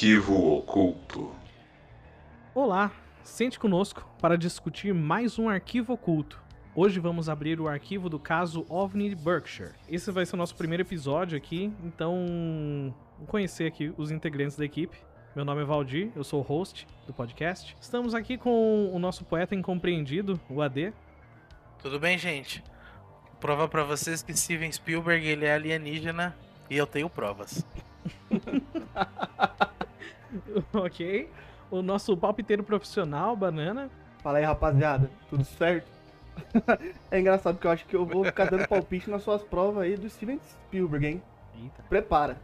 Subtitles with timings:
[0.00, 1.30] Arquivo Oculto.
[2.54, 2.90] Olá,
[3.22, 6.42] sente conosco para discutir mais um arquivo oculto.
[6.74, 9.74] Hoje vamos abrir o arquivo do caso OVNI Berkshire.
[9.86, 12.94] Esse vai ser o nosso primeiro episódio aqui, então
[13.26, 14.96] conhecer aqui os integrantes da equipe.
[15.36, 17.76] Meu nome é Valdir, eu sou o host do podcast.
[17.78, 20.94] Estamos aqui com o nosso poeta incompreendido, o AD.
[21.78, 22.64] Tudo bem, gente?
[23.38, 26.34] Prova pra vocês que Steven Spielberg ele é alienígena
[26.70, 27.66] e eu tenho provas.
[30.72, 31.30] ok.
[31.70, 33.88] O nosso palpiteiro profissional, Banana.
[34.22, 35.10] Fala aí, rapaziada.
[35.28, 35.88] Tudo certo?
[37.10, 39.96] é engraçado que eu acho que eu vou ficar dando palpite nas suas provas aí
[39.96, 41.22] do Steven Spielberg, hein?
[41.62, 42.36] Eita, Prepara.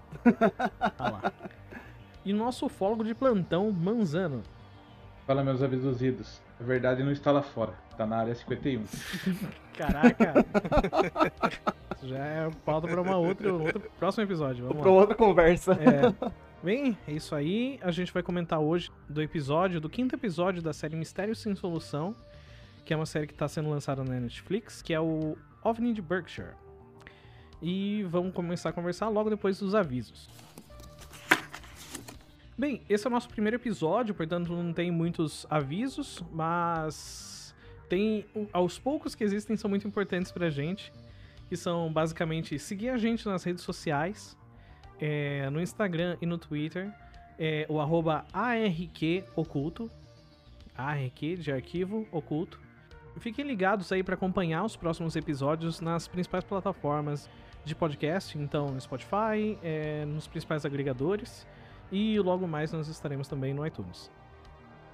[0.97, 1.33] tá lá.
[2.25, 4.43] E o nosso ufólogo de plantão, Manzano.
[5.27, 6.41] Fala, meus abduzidos.
[6.61, 8.85] A verdade não está lá fora, tá na área 51.
[9.77, 10.35] Caraca!
[11.97, 14.67] Isso já é pauta para uma outra, outro próximo episódio.
[14.67, 14.97] Vamos Pra lá.
[14.97, 15.73] outra conversa.
[15.75, 16.31] É.
[16.63, 17.79] Bem, é isso aí.
[17.83, 22.17] A gente vai comentar hoje do episódio, do quinto episódio da série Mistérios Sem Solução,
[22.85, 26.01] que é uma série que está sendo lançada na Netflix, que é o OVNI de
[26.01, 26.55] Berkshire.
[27.61, 30.29] E vamos começar a conversar logo depois dos avisos.
[32.59, 37.55] Bem, esse é o nosso primeiro episódio, portanto não tem muitos avisos, mas
[37.87, 40.91] tem aos poucos que existem são muito importantes pra gente,
[41.51, 44.37] que são basicamente seguir a gente nas redes sociais,
[45.01, 46.93] é, no Instagram e no Twitter,
[47.39, 49.91] é, o arroba ARQOculto,
[50.77, 52.61] ARQ de arquivo oculto.
[53.19, 57.31] Fiquem ligados aí para acompanhar os próximos episódios nas principais plataformas
[57.65, 61.47] de podcast, então no Spotify, é, nos principais agregadores
[61.91, 64.11] e logo mais nós estaremos também no iTunes.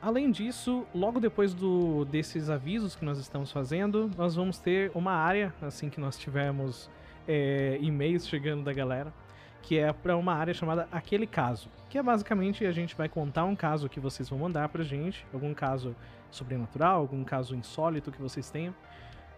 [0.00, 5.12] Além disso, logo depois do, desses avisos que nós estamos fazendo, nós vamos ter uma
[5.12, 6.90] área, assim que nós tivermos
[7.26, 9.12] é, e-mails chegando da galera,
[9.62, 13.44] que é para uma área chamada Aquele Caso, que é basicamente a gente vai contar
[13.44, 15.94] um caso que vocês vão mandar pra gente, algum caso
[16.30, 18.74] sobrenatural, algum caso insólito que vocês tenham.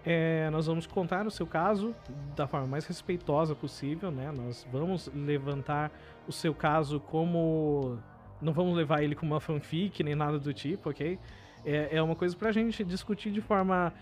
[0.07, 1.95] É, nós vamos contar o seu caso
[2.37, 4.31] da forma mais respeitosa possível, né?
[4.33, 5.91] Nós vamos levantar
[6.29, 7.99] o seu caso como.
[8.41, 11.19] Não vamos levar ele como uma fanfic nem nada do tipo, ok?
[11.65, 13.95] É, é uma coisa pra gente discutir de forma,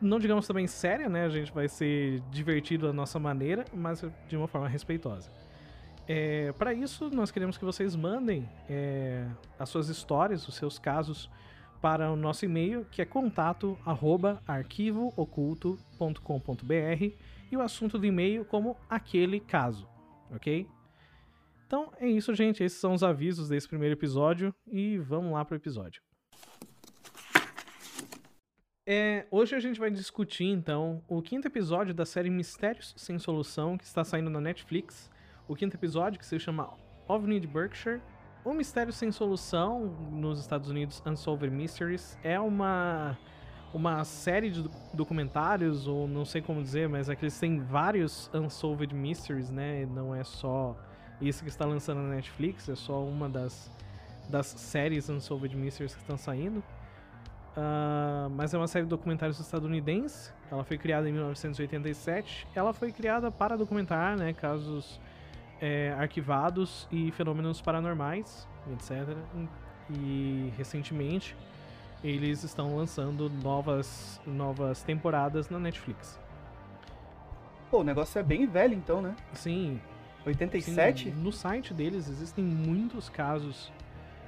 [0.00, 1.24] não digamos também séria, né?
[1.24, 5.30] A gente vai ser divertido da nossa maneira, mas de uma forma respeitosa.
[6.12, 9.24] É, para isso, nós queremos que vocês mandem é,
[9.56, 11.30] as suas histórias, os seus casos,
[11.80, 17.14] para o nosso e-mail, que é contato arroba arquivooculto.com.br
[17.52, 19.88] e o assunto do e-mail como aquele caso,
[20.32, 20.66] ok?
[21.64, 22.64] Então é isso, gente.
[22.64, 26.02] Esses são os avisos desse primeiro episódio e vamos lá pro episódio.
[28.84, 33.78] É, hoje a gente vai discutir então o quinto episódio da série Mistérios Sem Solução,
[33.78, 35.08] que está saindo na Netflix.
[35.50, 36.70] O quinto episódio, que se chama
[37.08, 38.00] OVNI de Berkshire.
[38.44, 43.18] O Mistério Sem Solução, nos Estados Unidos, Unsolved Mysteries, é uma,
[43.74, 47.58] uma série de doc- documentários, ou não sei como dizer, mas é que eles têm
[47.58, 49.86] vários Unsolved Mysteries, né?
[49.86, 50.76] Não é só
[51.20, 53.68] isso que está lançando na Netflix, é só uma das,
[54.28, 56.62] das séries Unsolved Mysteries que estão saindo.
[57.56, 60.32] Ah, mas é uma série de documentários estadunidense.
[60.48, 62.46] Ela foi criada em 1987.
[62.54, 65.00] Ela foi criada para documentar né, casos
[65.60, 69.16] é, arquivados e fenômenos paranormais, etc.
[69.90, 71.36] E recentemente
[72.02, 76.18] eles estão lançando novas, novas temporadas na Netflix.
[77.70, 79.14] Pô, o negócio é bem velho então, né?
[79.34, 79.80] Sim,
[80.26, 81.04] 87?
[81.04, 83.70] Sim, no site deles existem muitos casos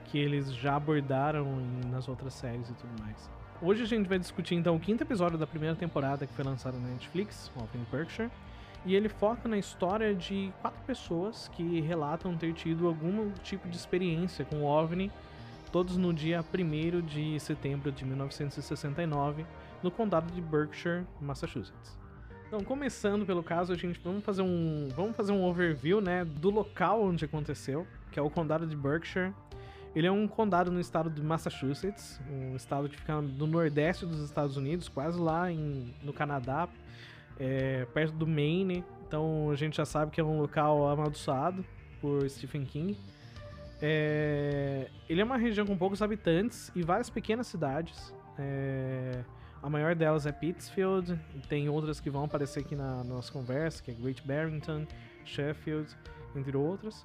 [0.06, 3.30] que eles já abordaram em- nas outras séries e tudo mais.
[3.60, 6.76] Hoje a gente vai discutir então o quinto episódio da primeira temporada que foi lançada
[6.78, 8.30] na Netflix, Open Berkshire,
[8.84, 13.76] e ele foca na história de quatro pessoas que relatam ter tido algum tipo de
[13.76, 15.10] experiência com o OVNI,
[15.70, 19.46] todos no dia 1 de setembro de 1969,
[19.82, 21.98] no condado de Berkshire, Massachusetts.
[22.46, 26.50] Então, começando pelo caso, a gente vamos fazer um, vamos fazer um overview, né, do
[26.50, 29.32] local onde aconteceu, que é o condado de Berkshire.
[29.94, 34.20] Ele é um condado no estado de Massachusetts, um estado que fica no nordeste dos
[34.20, 36.68] Estados Unidos, quase lá em, no Canadá,
[37.38, 38.84] é, perto do Maine.
[39.06, 41.64] Então a gente já sabe que é um local amaldiçoado
[42.00, 42.96] por Stephen King.
[43.80, 48.14] É, ele é uma região com poucos habitantes e várias pequenas cidades.
[48.38, 49.22] É,
[49.62, 51.18] a maior delas é Pittsfield,
[51.48, 54.86] tem outras que vão aparecer aqui na nossa conversa, que é Great Barrington,
[55.24, 55.94] Sheffield,
[56.34, 57.04] entre outras.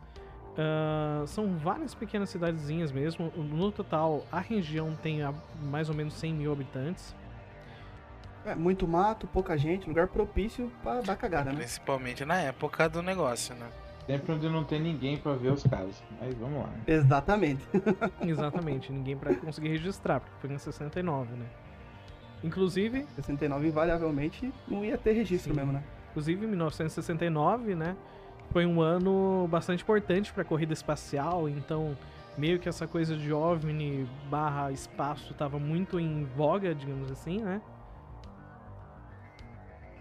[0.58, 3.32] Ah, são várias pequenas cidadezinhas mesmo.
[3.36, 5.20] No total, a região tem
[5.70, 7.16] mais ou menos 100 mil habitantes.
[8.48, 11.58] É, muito mato, pouca gente, lugar propício pra dar cagada, né?
[11.58, 13.68] Principalmente na época do negócio, né?
[14.06, 16.02] Sempre onde não tem ninguém pra ver os casos.
[16.20, 16.68] Mas vamos lá.
[16.68, 16.80] né?
[16.88, 17.68] Exatamente.
[18.26, 21.46] Exatamente, ninguém pra conseguir registrar, porque foi em 69, né?
[22.42, 25.60] Inclusive, 69 invariavelmente não ia ter registro Sim.
[25.60, 25.84] mesmo, né?
[26.18, 27.96] inclusive 1969, né?
[28.50, 31.96] Foi um ano bastante importante para a corrida espacial, então
[32.36, 37.62] meio que essa coisa de OVNI barra espaço tava muito em voga, digamos assim, né?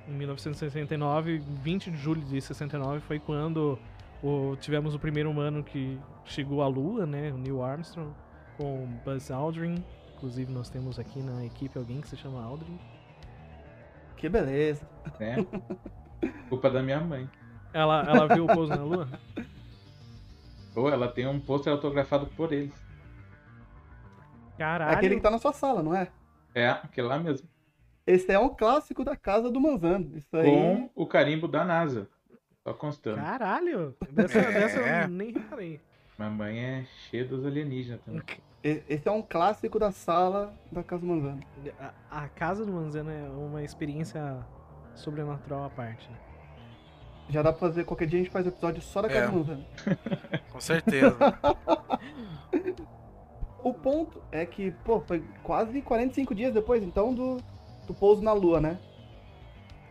[0.08, 3.78] Em 1969, 20 de julho de 69 foi quando
[4.22, 7.32] o- tivemos o primeiro humano que chegou à Lua, né?
[7.32, 8.12] O Neil Armstrong,
[8.56, 9.82] com Buzz Aldrin.
[10.16, 12.78] Inclusive nós temos aqui na equipe alguém que se chama Aldrin.
[14.16, 14.88] Que beleza.
[15.20, 15.36] Né?
[16.48, 17.28] Culpa da minha mãe.
[17.72, 19.08] Ela, ela viu o pouso na Lua?
[20.74, 22.72] Ou ela tem um pôster autografado por eles.
[24.54, 24.96] É Caralho.
[24.96, 26.08] aquele que tá na sua sala, não é?
[26.54, 27.46] É, aquele lá mesmo.
[28.06, 30.16] Esse é um clássico da casa do Manzano.
[30.16, 30.44] Isso aí.
[30.44, 32.08] Com o carimbo da NASA.
[32.62, 33.16] Só constando.
[33.16, 33.96] Caralho!
[34.10, 34.52] Dessa, É.
[34.52, 35.80] dessa eu nem reparei.
[36.18, 38.22] Mamãe é cheia dos alienígenas também.
[38.62, 41.40] Esse é um clássico da sala da casa do Manzano.
[42.10, 44.38] A, a casa do Manzano é uma experiência
[44.94, 46.08] sobrenatural à parte.
[46.10, 46.16] Né?
[47.28, 49.28] Já dá pra fazer, qualquer dia a gente faz episódio só da casa É.
[49.28, 49.64] do Manzano.
[50.50, 51.16] Com certeza.
[53.62, 57.38] O ponto é que, pô, foi quase 45 dias depois, então, do,
[57.86, 58.78] do pouso na Lua, né?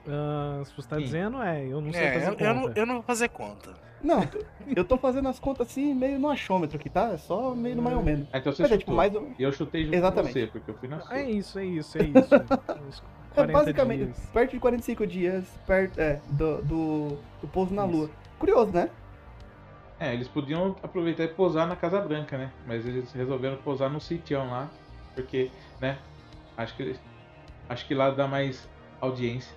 [0.08, 1.04] Ah, se você tá Sim.
[1.04, 2.44] dizendo, é, eu não sei É, fazer eu, conta.
[2.44, 3.74] eu não, eu não vou fazer conta.
[4.02, 4.20] Não,
[4.76, 7.14] eu tô fazendo as contas assim, meio no achômetro aqui, tá?
[7.14, 8.28] É só meio no mais ou menos.
[8.32, 8.80] Ah, então você Mas é chutou.
[8.86, 10.34] tipo mais ou E eu chutei junto Exatamente.
[10.34, 11.18] com você, porque eu fui na sua.
[11.18, 12.36] É isso, é isso, é isso.
[13.32, 14.30] É 40 basicamente dias.
[14.32, 17.08] perto de 45 dias perto, é, do, do,
[17.42, 17.92] do pouso na Isso.
[17.98, 18.10] Lua.
[18.40, 18.90] Curioso, né?
[20.00, 22.50] É, eles podiam aproveitar e pousar na Casa Branca, né?
[22.66, 24.70] Mas eles resolveram pousar no sitião lá,
[25.14, 25.52] porque,
[25.82, 25.98] né?
[26.56, 26.84] Acho que
[27.70, 28.68] acho que lá dá mais
[29.02, 29.56] audiência.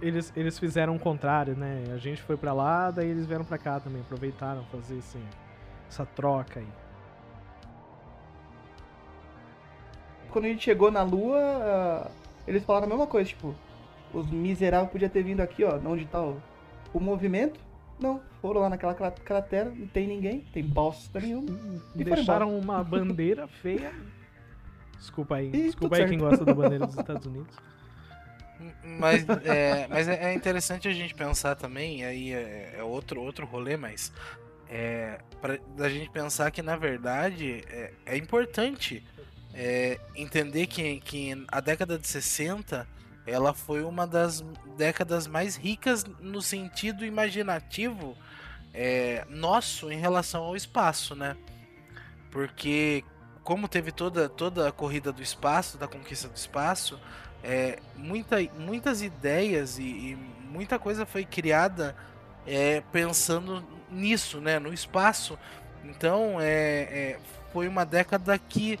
[0.00, 1.84] Eles, eles fizeram o contrário, né?
[1.94, 4.00] A gente foi pra lá, daí eles vieram pra cá também.
[4.00, 5.18] Aproveitaram fazer esse,
[5.88, 6.66] essa troca aí.
[10.30, 12.10] Quando a gente chegou na Lua, ah,
[12.46, 13.54] eles falaram a mesma coisa, tipo,
[14.12, 16.40] os miseráveis podiam ter vindo aqui, ó, onde tá o,
[16.92, 17.60] o movimento.
[17.98, 21.46] Não, foram lá naquela cra- cratera, não tem ninguém, tem bosta nenhuma.
[21.94, 23.92] E Deixaram uma bandeira feia.
[24.98, 26.30] Desculpa aí, E desculpa aí quem certo.
[26.30, 27.54] gosta da bandeira dos Estados Unidos.
[28.82, 33.44] Mas, é, mas é é interessante a gente pensar também, aí é, é outro, outro
[33.44, 34.10] rolê, mas
[34.68, 39.04] é, pra, da gente pensar que na verdade é, é importante
[39.54, 42.86] é, entender que, que a década de 60
[43.26, 44.42] ela foi uma das
[44.76, 48.16] décadas mais ricas no sentido imaginativo
[48.72, 51.36] é, nosso em relação ao espaço, né?
[52.30, 53.02] Porque
[53.46, 56.98] como teve toda, toda a corrida do espaço, da conquista do espaço,
[57.44, 60.18] é, muita, muitas ideias e, e
[60.50, 61.94] muita coisa foi criada
[62.44, 65.38] é, pensando nisso, né, no espaço.
[65.84, 67.18] Então, é, é,
[67.52, 68.80] foi uma década que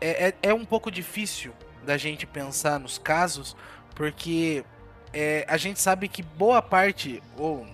[0.00, 1.52] é, é, é um pouco difícil
[1.84, 3.56] da gente pensar nos casos,
[3.96, 4.64] porque
[5.12, 7.66] é, a gente sabe que boa parte, ou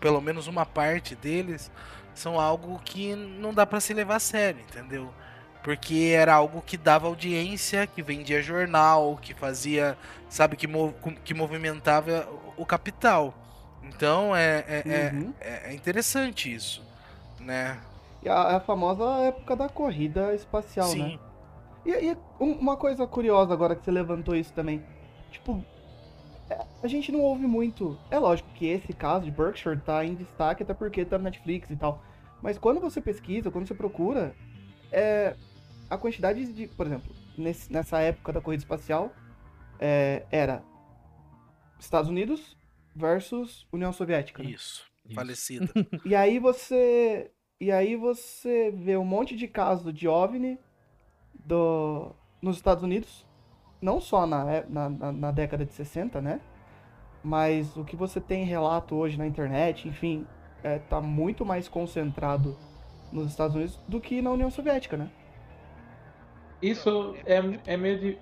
[0.00, 1.70] pelo menos uma parte deles,
[2.14, 5.12] são algo que não dá para se levar a sério, entendeu?
[5.62, 9.96] Porque era algo que dava audiência, que vendia jornal, que fazia,
[10.28, 13.32] sabe, que, mov- que movimentava o capital.
[13.84, 15.32] Então é, é, é- Uhum.
[15.40, 16.82] é- é interessante isso,
[17.40, 17.78] né?
[18.22, 20.92] E a, a famosa época da corrida espacial, né?
[20.94, 21.18] Sim.
[21.84, 24.82] E, e um- uma coisa curiosa agora que você levantou isso também.
[25.30, 25.64] Tipo,
[26.50, 27.98] é, a gente não ouve muito.
[28.10, 31.70] É lógico que esse caso de Berkshire tá em destaque até porque tá no Netflix
[31.70, 32.02] e tal.
[32.40, 34.34] Mas quando você pesquisa, quando você procura,
[34.92, 35.34] é,
[35.94, 39.12] a quantidade de, por exemplo, nesse- nessa época da corrida espacial,
[39.78, 40.62] é, era
[41.78, 42.56] Estados Unidos
[42.94, 44.42] versus União Soviética.
[44.42, 44.50] né?
[44.50, 44.84] Isso.
[45.14, 45.68] Falecida.
[46.04, 47.30] E aí você.
[47.60, 50.58] E aí você vê um monte de casos de OVNI
[51.44, 53.26] do, nos Estados Unidos.
[53.80, 56.40] Não só na, é- na, na, na década de 60, né?
[57.22, 60.26] Mas o que você tem em relato hoje na internet, enfim,
[60.62, 62.56] é, tá muito mais concentrado
[63.12, 65.10] nos Estados Unidos do que na União Soviética, né?
[66.62, 68.18] Isso é, é meio de.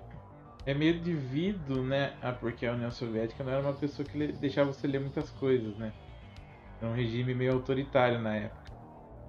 [0.65, 2.13] É meio devido, né?
[2.21, 5.75] A porque a União Soviética não era uma pessoa que deixava você ler muitas coisas,
[5.77, 5.91] né?
[6.79, 8.61] Era um regime meio autoritário na época.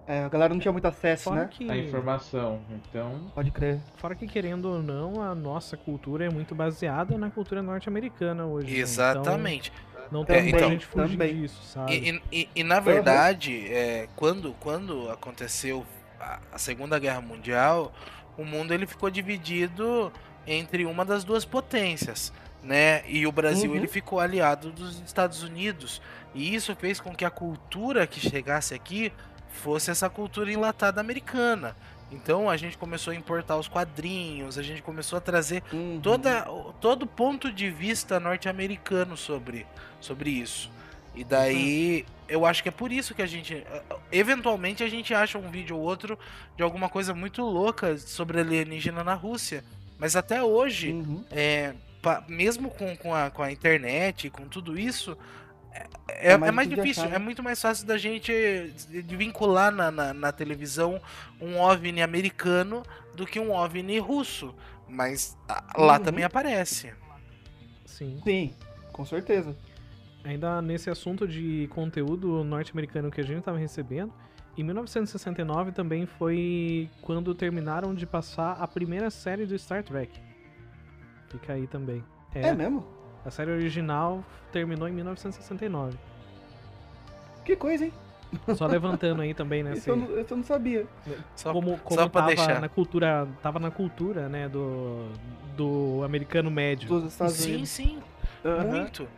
[0.06, 1.48] É, a galera não tinha muito acesso, Fora né?
[1.50, 2.60] que, A informação.
[2.70, 3.78] Então, Pode crer.
[3.96, 8.66] fora que, querendo ou não, a nossa cultura é muito baseada na cultura norte-americana hoje.
[8.74, 8.78] né?
[8.80, 9.72] Exatamente.
[9.94, 11.40] Então, não tem É, então- a gente fugir Também.
[11.40, 11.92] disso, sabe?
[11.94, 15.86] E, e- e- e, na verdade, é, quando, quando aconteceu
[16.20, 17.92] a, a Segunda Guerra Mundial,
[18.36, 20.12] o mundo ele ficou dividido
[20.46, 22.32] entre uma das duas potências.
[22.64, 23.02] né?
[23.08, 23.76] E o Brasil Uhum.
[23.76, 26.00] ele ficou aliado dos Estados Unidos.
[26.32, 29.12] E isso fez com que a cultura que chegasse aqui
[29.48, 31.76] fosse essa cultura enlatada americana.
[32.12, 35.98] Então a gente começou a importar os quadrinhos, a gente começou a trazer Uhum.
[36.00, 36.42] toda,
[36.80, 39.66] todo ponto de vista norte-americano sobre,
[40.00, 40.70] sobre isso.
[41.14, 43.64] E daí eu acho que é por isso que a gente.
[44.10, 46.18] Eventualmente a gente acha um vídeo ou outro
[46.56, 49.62] de alguma coisa muito louca sobre alienígena na Rússia.
[49.98, 51.24] Mas até hoje, Uhum.
[51.30, 55.16] é, pa- mesmo com, com, a, com a internet, com tudo isso,
[55.72, 57.24] é, é- É é mais mais, difícil achar, É né?
[57.24, 58.32] muito mais fácil da gente
[58.90, 61.00] de vincular na, na, na televisão
[61.40, 62.82] um OVNI americano
[63.14, 64.54] do que um OVNI russo.
[64.88, 66.04] Mas ah, lá Uhum.
[66.04, 66.92] também aparece.
[67.86, 68.20] Sim.
[68.24, 68.54] Sim,
[68.92, 69.54] com certeza.
[70.24, 74.12] Ainda nesse assunto de conteúdo norte-americano que a gente estava recebendo,
[74.56, 80.20] em 1969 também foi quando terminaram de passar a primeira série do Star Trek.
[81.28, 82.04] Fica aí também.
[82.34, 82.86] É, mesmo?
[83.24, 85.96] A série original terminou em 1969.
[87.44, 87.92] Que coisa, hein?
[88.56, 89.74] Só levantando aí também, né?
[89.74, 90.86] Isso eu, não, eu não sabia.
[91.34, 92.60] Só, como como só pra tava deixar.
[92.60, 95.08] na cultura, tava na cultura, né, do,
[95.56, 96.88] do americano médio.
[96.88, 97.68] Dos Estados Sim, Unidos.
[97.70, 97.98] sim.
[98.44, 98.64] Aham.
[98.64, 99.08] Muito.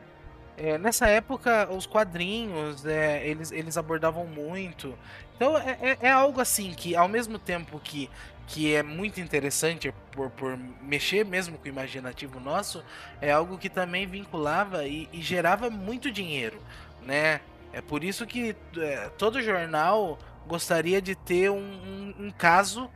[0.57, 4.97] É, nessa época, os quadrinhos, é, eles, eles abordavam muito.
[5.35, 8.09] Então, é, é- é algo assim que, ao mesmo tempo que,
[8.47, 12.85] que é muito interessante por, por mexer mesmo com o imaginativo nosso,
[13.21, 16.59] é algo que também vinculava e, e gerava muito dinheiro,
[17.03, 17.41] né?
[17.73, 22.89] É por isso que é, todo jornal gostaria de ter um, um- um caso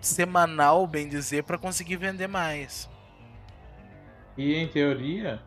[0.00, 2.90] semanal, bem dizer, para conseguir vender mais.
[4.36, 5.40] E em teoria,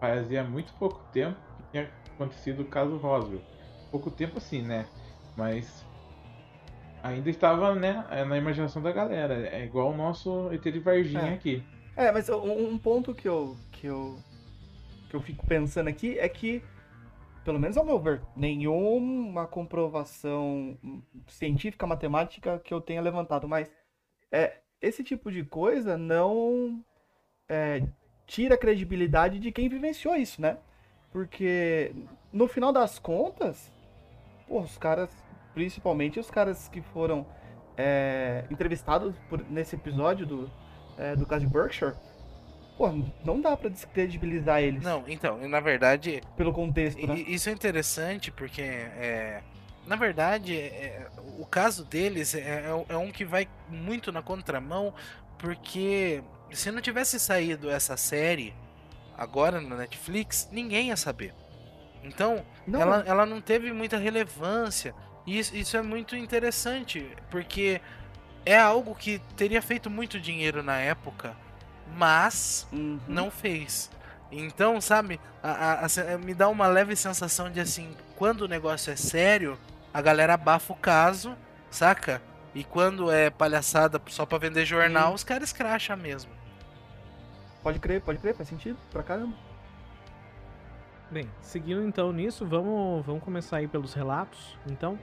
[0.00, 3.42] fazia muito pouco tempo que tinha acontecido o caso Roswell.
[3.90, 4.86] Pouco tempo assim, né?
[5.36, 5.84] Mas
[7.02, 9.46] ainda estava, né, na imaginação da galera.
[9.48, 11.34] É igual o nosso ET de Varginha É.
[11.34, 11.62] aqui.
[11.96, 14.18] É, mas um, ponto que eu, que eu
[15.08, 16.62] que eu fico pensando aqui é que,
[17.44, 20.76] pelo menos ao meu ver, nenhuma comprovação
[21.28, 23.70] científica, matemática que eu tenha levantado, mas
[24.30, 26.84] é, esse tipo de coisa não
[27.48, 27.82] é,
[28.26, 30.56] tira a credibilidade de quem vivenciou isso, né?
[31.12, 31.92] Porque
[32.32, 33.70] no final das contas,
[34.48, 35.10] pô, os caras,
[35.54, 37.26] principalmente os caras que foram
[37.78, 40.50] é, entrevistados por- nesse episódio do,
[40.96, 41.92] é, do caso de Berkshire,
[42.76, 42.88] pô,
[43.24, 47.14] não dá pra descredibilizar eles Não, então, na verdade, pelo contexto, né?
[47.20, 49.42] Isso é interessante porque, é,
[49.86, 51.06] na verdade, é,
[51.38, 54.94] o caso deles é, é- é um que vai muito na contramão,
[55.38, 56.22] porque
[56.52, 58.54] se não tivesse saído essa série
[59.16, 61.34] agora na Netflix, ninguém ia saber.
[62.02, 64.94] Então, Não, ela, ela não teve muita relevância.
[65.26, 67.80] E isso, isso é muito interessante, porque
[68.44, 71.36] é algo que teria feito muito dinheiro na época,
[71.96, 73.00] mas Uhum.
[73.08, 73.90] não fez.
[74.30, 78.92] Então, sabe, a- a- a me dá uma leve sensação de assim, quando o negócio
[78.92, 79.58] é sério,
[79.92, 81.36] a galera abafa o caso,
[81.70, 82.22] saca?
[82.54, 85.14] E quando é palhaçada só pra vender jornal, Sim.
[85.14, 86.30] os caras cracham mesmo.
[87.66, 89.34] Pode crer, pode crer, faz sentido pra caramba.
[91.10, 94.96] Bem, seguindo então nisso, vamos, vamos começar aí pelos relatos, então.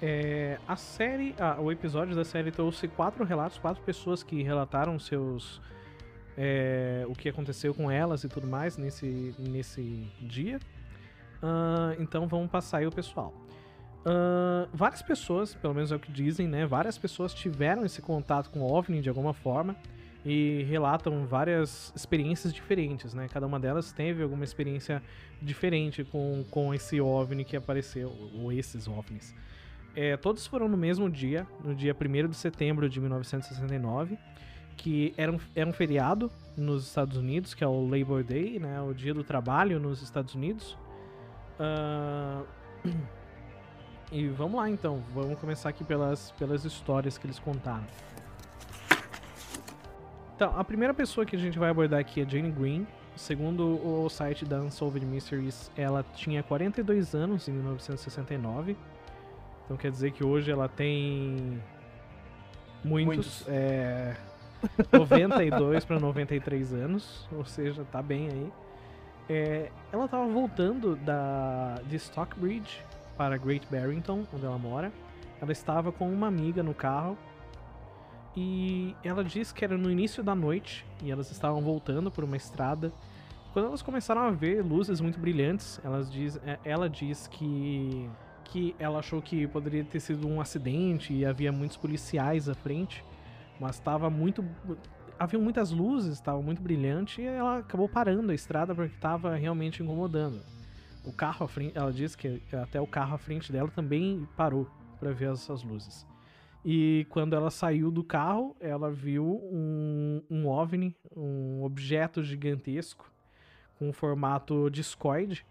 [0.00, 4.96] É, a série, ah, o episódio da série trouxe quatro relatos, quatro pessoas que relataram
[4.96, 5.60] seus
[6.38, 10.60] é, o que aconteceu com elas e tudo mais nesse, nesse dia.
[11.42, 13.34] Ah, então vamos passar aí o pessoal.
[14.04, 16.66] Ah, várias pessoas, pelo menos é o que dizem, né?
[16.66, 19.74] Várias pessoas tiveram esse contato com o OVNI de alguma forma
[20.24, 23.28] e relatam várias experiências diferentes, né?
[23.32, 25.02] Cada uma delas teve alguma experiência
[25.40, 29.34] diferente com, com esse OVNI que apareceu, ou esses OVNIs.
[29.96, 34.18] É, todos foram no mesmo dia, no dia 1 de setembro de 1969,
[34.76, 38.80] que era um, era um feriado nos Estados Unidos, que é o Labor Day, né?
[38.80, 40.76] O dia do trabalho nos Estados Unidos.
[41.58, 42.42] Ah,
[44.14, 47.82] E vamos lá então, vamos começar aqui pelas, pelas histórias que eles contaram.
[50.36, 52.86] Então, a primeira pessoa que a gente vai abordar aqui é Jane Green.
[53.16, 58.76] Segundo o site da Unsolved Mysteries, ela tinha 42 anos em 1969.
[59.64, 61.60] Então quer dizer que hoje ela tem
[62.84, 63.48] muitos, Muitos.
[63.48, 64.16] é,
[64.92, 68.52] 92 para 93 anos, ou seja, tá bem aí.
[69.28, 72.80] É, ela tava voltando da, de Stockbridge
[73.16, 74.92] para Great Barrington, onde ela mora.
[75.40, 77.18] Ela estava com uma amiga no carro
[78.36, 82.36] e ela disse que era no início da noite e elas estavam voltando por uma
[82.36, 82.92] estrada.
[83.52, 88.08] Quando elas começaram a ver luzes muito brilhantes, elas diz, é, ela diz que
[88.44, 93.04] que ela achou que poderia ter sido um acidente e havia muitos policiais à frente,
[93.58, 94.44] mas estava muito
[95.18, 99.82] havia muitas luzes, estava muito brilhante e ela acabou parando a estrada porque estava realmente
[99.82, 100.40] incomodando.
[101.04, 104.66] O carro à frente, ela disse que até o carro à frente dela também parou
[104.98, 106.06] para ver essas luzes.
[106.64, 113.12] E quando ela saiu do carro, ela viu um, um OVNI, um objeto gigantesco
[113.78, 115.44] com formato discoide.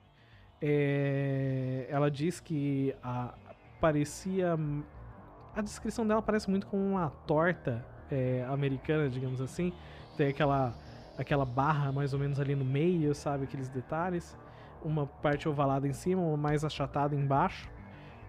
[0.59, 3.35] É, ela diz que a,
[3.79, 4.57] parecia.
[5.55, 9.71] A descrição dela parece muito como uma torta é, americana, digamos assim.
[10.17, 10.73] Tem aquela,
[11.15, 13.43] aquela barra mais ou menos ali no meio, sabe?
[13.43, 14.35] Aqueles detalhes.
[14.83, 17.69] Uma parte ovalada em cima, uma mais achatada embaixo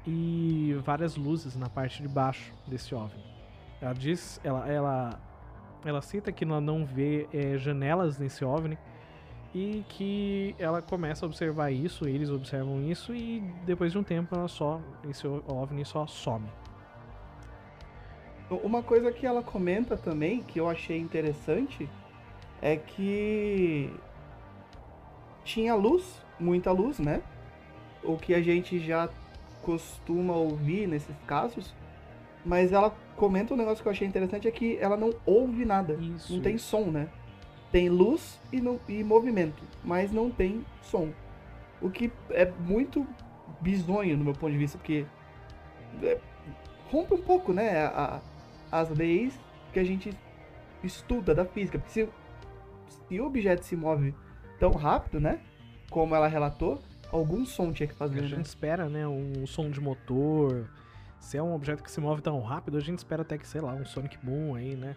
[0.06, 3.22] e várias luzes na parte de baixo desse OVNI.
[3.80, 5.20] Ela diz, ela, ela,
[5.84, 8.78] ela cita que ela não vê é, janelas nesse OVNI
[9.54, 14.34] e que ela começa a observar isso, eles observam isso e depois de um tempo
[14.34, 16.48] ela só, esse OVNI só some.
[18.50, 21.88] Uma coisa que ela comenta também, que eu achei interessante,
[22.60, 23.90] é que
[25.44, 27.22] tinha luz, muita luz, né?
[28.02, 29.08] O que a gente já
[29.62, 31.74] costuma ouvir nesses casos,
[32.44, 35.94] mas ela comenta um negócio que eu achei interessante é que ela não ouve nada.
[35.94, 36.34] Isso.
[36.34, 37.08] Não tem som, né?
[37.72, 41.08] Tem luz e, e movimento, mas não tem som.
[41.80, 43.06] O que é muito
[43.60, 45.06] bizonho no meu ponto de vista, porque
[46.02, 46.18] é,
[46.90, 48.20] rompe um pouco, né, a,
[48.70, 49.38] as leis
[49.72, 50.14] que a gente
[50.82, 51.78] estuda da física.
[51.78, 52.08] Porque se,
[53.08, 54.14] se o objeto se move
[54.58, 55.40] tão rápido, né,
[55.94, 56.82] como ela relatou,
[57.12, 58.18] algum som tinha que fazer.
[58.18, 58.42] A gente né?
[58.42, 60.68] espera, né, um som de motor.
[61.20, 63.60] Se é um objeto que se move tão rápido, a gente espera até que, sei
[63.60, 64.96] lá, um Sonic Boom aí, né?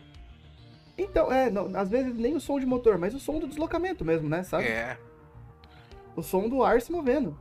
[0.97, 4.03] Então, é, não, às vezes nem o som de motor, mas o som do deslocamento
[4.03, 4.63] mesmo, né, sabe?
[4.65, 4.97] É.
[6.15, 7.37] O som do ar se movendo.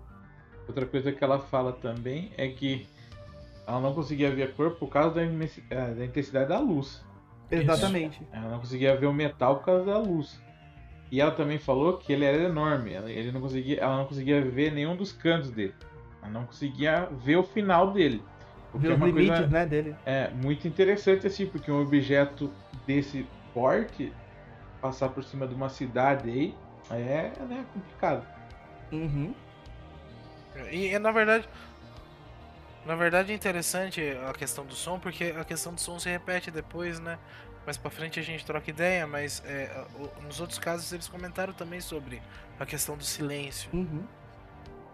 [0.68, 2.86] Outra coisa que ela fala também é que
[3.66, 7.02] ela não conseguia ver a cor por causa da, imensi- eh, da intensidade da luz.
[7.50, 8.20] Exatamente.
[8.30, 10.38] Ela não conseguia ver o metal por causa da luz.
[11.10, 12.92] E ela também falou que ele era enorme.
[12.92, 15.74] Ela, ele não conseguia, ela não conseguia ver nenhum dos cantos dele.
[16.22, 18.22] Ela não conseguia ver o final dele.
[18.72, 19.94] O que Ver é os uma limites, coisa né, dele.
[20.04, 22.52] é, muito interessante assim, porque um objeto
[22.86, 24.12] desse porte
[24.80, 26.54] passar por cima de uma cidade aí
[26.90, 28.26] é né, complicado.
[28.92, 29.34] Uhum.
[30.70, 31.48] E, e, na verdade.
[32.84, 36.52] Na verdade é interessante a questão do som, porque a questão do som se repete
[36.52, 37.18] depois, né?
[37.66, 41.52] Mais pra frente a gente troca ideia, mas é, o- nos outros casos eles comentaram
[41.52, 42.22] também sobre
[42.58, 43.68] a questão do silêncio.
[43.74, 44.04] Uhum.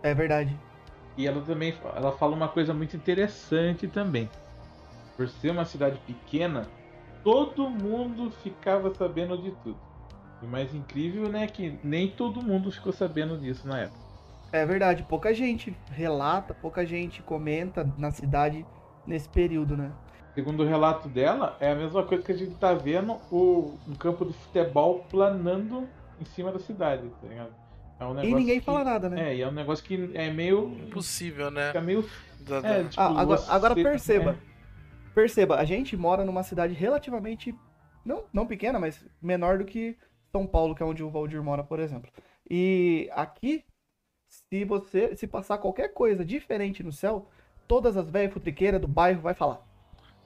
[0.02, 0.58] É verdade.
[1.16, 4.28] E ela também ela fala uma coisa muito interessante também.
[5.16, 6.66] Por ser uma cidade pequena,
[7.22, 9.78] todo mundo ficava sabendo de tudo.
[10.40, 14.00] E o mais incrível, né, é que nem todo mundo ficou sabendo disso na época.
[14.50, 15.02] É verdade.
[15.02, 18.66] Pouca gente relata, pouca gente comenta na cidade
[19.06, 19.92] nesse período, né?
[20.34, 23.94] Segundo o relato dela, é a mesma coisa que a gente tá vendo o, um
[23.94, 25.86] campo de futebol planando
[26.20, 27.50] em cima da cidade, tá ligado?
[28.00, 29.30] É um E ninguém que- fala nada, né?
[29.30, 30.68] É, e é um negócio que é meio.
[30.86, 31.66] Impossível, né?
[31.68, 32.08] Fica meio.
[32.40, 34.30] Da- da- É, tipo, Ah, agora, agora perceba.
[34.32, 34.52] é.
[35.14, 37.54] Perceba, a gente mora numa cidade relativamente.
[38.04, 39.96] Não, não pequena, mas menor do que
[40.32, 42.10] São Paulo, que é onde o Valdir mora, por exemplo.
[42.50, 43.62] E aqui,
[44.26, 45.14] se você.
[45.14, 47.28] Se passar qualquer coisa diferente no céu,
[47.68, 49.60] todas as velhas futriqueiras do bairro vai falar.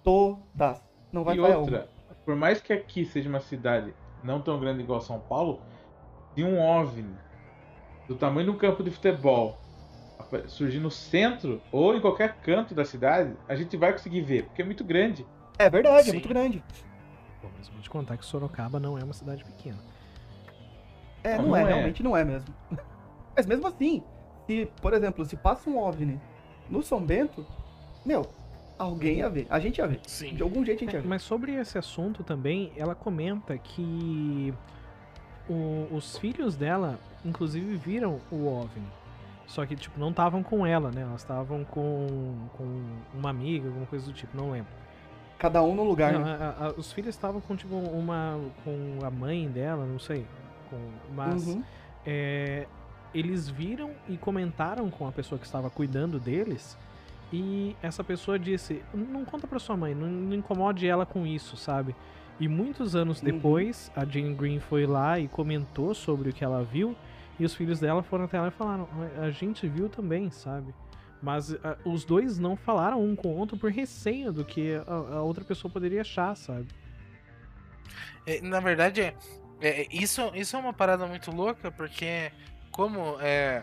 [0.07, 0.81] Todas.
[1.11, 1.89] Não vai e falhar outra,
[2.25, 3.93] por mais que aqui seja uma cidade
[4.23, 5.61] não tão grande igual São Paulo,
[6.33, 7.17] se um OVNI
[8.07, 9.59] do tamanho de um campo de futebol
[10.47, 14.63] surgir no centro ou em qualquer canto da cidade, a gente vai conseguir ver, porque
[14.63, 15.27] é muito grande.
[15.59, 16.11] É verdade, Sim.
[16.11, 16.65] é muito grande.
[17.43, 19.79] Pô, mas vou te contar que Sorocaba não é uma cidade pequena.
[21.25, 21.67] É, Não, não, não é, é.
[21.67, 22.55] realmente não é mesmo.
[23.37, 24.03] Mas mesmo assim,
[24.47, 26.19] se, por exemplo, se passa um OVNI
[26.71, 27.45] no São Bento,
[28.05, 28.27] meu,
[28.79, 29.47] alguém ia ver.
[29.51, 30.01] A gente ia ver.
[30.07, 30.35] Sim.
[30.35, 31.09] De algum jeito a gente ia É, ver.
[31.09, 34.53] mas sobre esse assunto também, ela comenta que
[35.49, 38.87] o- os filhos dela, inclusive, viram o OVNI.
[39.47, 41.03] Só que, tipo, não estavam com ela, né?
[41.03, 42.83] Elas estavam com, com
[43.15, 44.71] uma amiga, alguma coisa do tipo, não lembro.
[45.39, 46.37] Cada um no lugar, Não, né?
[46.41, 48.41] a- a- os filhos estavam com, tipo, uma.
[48.65, 50.27] com a mãe dela, não sei.
[50.71, 50.79] Com,
[51.15, 51.63] mas Uhum.
[52.05, 52.67] é,
[53.15, 56.77] eles viram e comentaram com a pessoa que estava cuidando deles.
[57.33, 61.57] E essa pessoa disse: Não conta pra sua mãe, não, não incomode ela com isso,
[61.57, 61.95] sabe?
[62.39, 63.25] E muitos anos Uhum.
[63.25, 66.95] depois, a Jane Green foi lá e comentou sobre o que ela viu.
[67.39, 68.89] E os filhos dela foram até lá e falaram:
[69.21, 70.75] A gente viu também, sabe?
[71.23, 75.17] Mas ah, os dois não falaram um com o outro por receio do que a,
[75.17, 76.67] a outra pessoa poderia achar, sabe?
[78.27, 79.15] É, na verdade, é,
[79.61, 82.31] é, isso, isso é uma parada muito louca, porque
[82.71, 83.63] como é,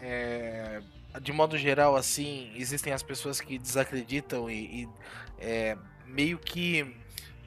[0.00, 0.82] é,
[1.20, 4.88] de modo geral, assim, existem as pessoas que desacreditam e, e,
[5.38, 6.94] é, meio que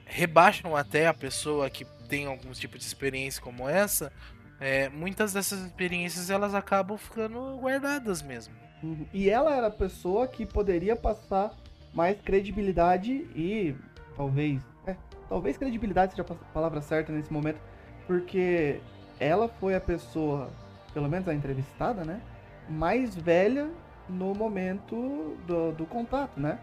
[0.04, 4.10] rebaixam até a pessoa que tem algum tipo de experiência como essa,
[4.58, 8.54] é, muitas dessas experiências elas acabam ficando guardadas mesmo.
[8.82, 9.06] Uhum.
[9.12, 11.54] E ela era a pessoa que poderia passar
[11.92, 13.74] mais credibilidade e
[14.16, 14.62] talvez.
[14.86, 14.96] É,
[15.28, 17.60] talvez credibilidade seja a palavra certa nesse momento,
[18.06, 18.80] porque
[19.20, 20.50] ela foi a pessoa,
[20.94, 22.20] pelo menos a entrevistada, né?
[22.68, 23.70] Mais velha
[24.08, 26.58] no momento do, do contato, né?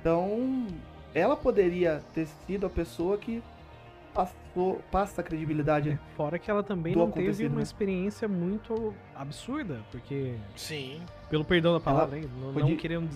[0.00, 0.66] Então,
[1.14, 3.42] ela poderia ter sido a pessoa que
[4.14, 5.90] passou, passa a credibilidade.
[5.90, 7.62] É, fora que ela também não teve uma né?
[7.62, 10.34] experiência muito absurda, porque.
[10.54, 11.02] Sim.
[11.28, 12.70] Pelo perdão da palavra, hein, não, podia...
[12.70, 13.08] não querendo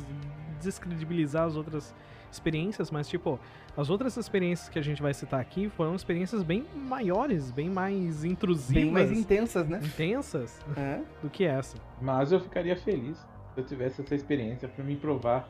[0.60, 1.94] descredibilizar as outras
[2.30, 3.38] experiências, mas tipo,
[3.76, 8.24] as outras experiências que a gente vai citar aqui foram experiências bem maiores, bem mais
[8.24, 8.82] intrusivas.
[8.82, 9.80] Bem mais intensas, né?
[9.82, 11.00] Intensas é.
[11.22, 11.76] do que essa.
[12.00, 13.18] Mas eu ficaria feliz
[13.54, 15.48] se eu tivesse essa experiência para me provar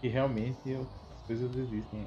[0.00, 2.06] que realmente eu, as coisas existem.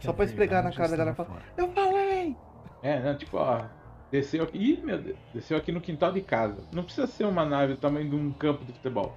[0.00, 2.36] Só pra esfregar na cara da galera e falar, eu falei!
[2.82, 3.64] É, não, tipo, ó,
[4.10, 4.58] desceu aqui.
[4.58, 6.64] Ih, meu Deus, desceu aqui no quintal de casa.
[6.72, 9.16] Não precisa ser uma nave do tamanho de um campo de futebol.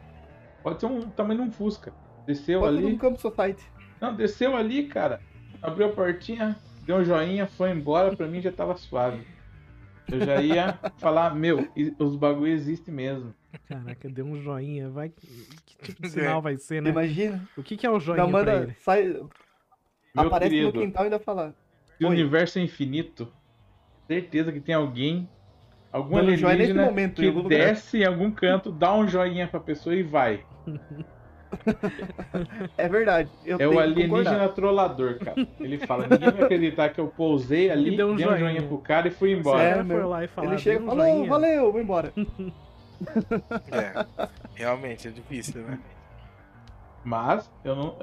[0.62, 1.94] Pode ser um tamanho de um Fusca.
[2.26, 2.86] Desceu Pode ali.
[2.86, 3.64] um campo society.
[4.00, 5.22] Não, desceu ali, cara.
[5.62, 6.56] Abriu a portinha,
[6.86, 9.26] deu um joinha, foi embora, pra mim já tava suave.
[10.12, 11.68] Eu já ia falar, meu,
[12.00, 13.34] os bagulho existem mesmo.
[13.68, 15.10] Caraca, deu um joinha, vai.
[15.10, 16.92] Que tipo de sinal vai ser, né?
[16.92, 17.48] Imagina.
[17.58, 18.76] O que, que é o joinha manda, pra ele?
[18.80, 19.32] Sai, meu
[20.16, 21.56] aparece querido, no quintal e ainda fala.
[21.98, 23.32] Se o universo é infinito,
[24.08, 25.30] certeza que tem alguém,
[25.92, 30.04] algum Dando alienígena momento, que desce em algum canto, dá um joinha pra pessoa e
[30.04, 30.46] vai.
[32.78, 33.30] é verdade.
[33.46, 35.48] é o alienígena trollador, cara.
[35.60, 38.62] Ele fala: ninguém vai acreditar que eu pousei ali, deu um, dei um joinha.
[38.64, 39.64] pro cara e fui embora.
[39.64, 42.14] É, foi lá e falar, Ele chega e fala: um valeu, vou embora.
[43.72, 44.06] é,
[44.56, 45.80] realmente é difícil, né?
[47.04, 47.96] Mas, eu não.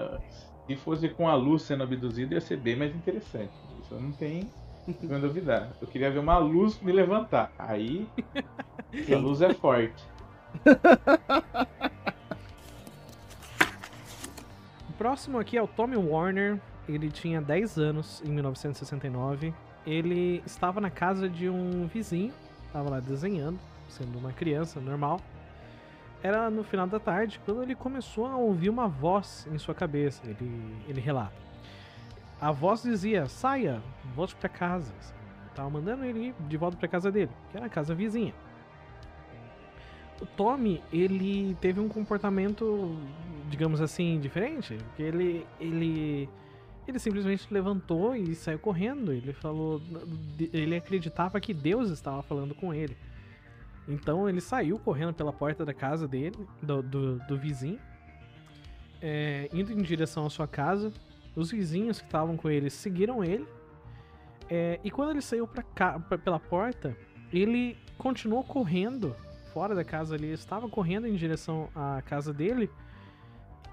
[0.67, 3.53] Se fosse com a luz sendo abduzida, ia ser bem mais interessante.
[3.83, 4.49] Isso não tem
[5.01, 5.71] como duvidar.
[5.81, 7.53] Eu queria ver uma luz me levantar.
[7.59, 8.07] Aí,
[9.13, 10.05] a luz é forte.
[15.03, 16.61] Próximo aqui é o Tommy Warner.
[16.89, 19.53] Ele tinha 10 anos em 1969.
[19.85, 22.33] Ele estava na casa de um vizinho,
[22.69, 25.21] estava lá desenhando, sendo uma criança normal.
[26.23, 30.23] Era no final da tarde quando ele começou a ouvir uma voz em sua cabeça.
[30.25, 31.35] Ele, ele relata.
[32.41, 33.83] A voz dizia: saia,
[34.15, 34.93] volte para casa.
[35.53, 38.33] Tava mandando ele ir de volta para casa dele, que era a casa vizinha.
[40.21, 42.97] O Tommy, ele teve um comportamento
[43.53, 44.77] digamos assim, diferente.
[44.77, 46.29] Porque ele, ele,
[46.89, 49.13] ele simplesmente levantou e saiu correndo.
[49.13, 49.81] Ele falou,
[50.53, 52.97] ele acreditava que Deus estava falando com ele.
[53.87, 57.81] Então ele saiu correndo pela porta da casa dele, do, do, do vizinho,
[59.03, 60.93] é, indo em direção à sua casa.
[61.37, 63.47] Os vizinhos que estavam com ele seguiram ele.
[64.49, 66.97] É, e quando ele saiu pra cá, pra, pela porta,
[67.33, 69.15] ele continuou correndo
[69.53, 70.31] fora da casa ali.
[70.33, 72.71] Estava correndo em direção à casa dele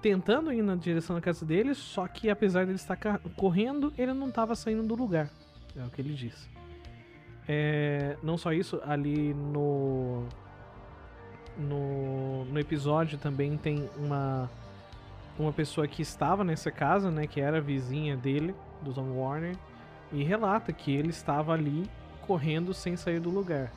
[0.00, 2.96] tentando ir na direção da casa dele, só que apesar de ele estar
[3.36, 5.30] correndo, ele não estava saindo do lugar.
[5.76, 6.48] É o que ele disse.
[7.48, 10.24] É, não só isso, ali no,
[11.58, 14.50] no, no episódio também tem uma
[15.38, 19.56] uma pessoa que estava nessa casa, né, que era vizinha dele, do Tom Warner,
[20.12, 21.88] e relata que ele estava ali
[22.26, 23.72] correndo sem sair do lugar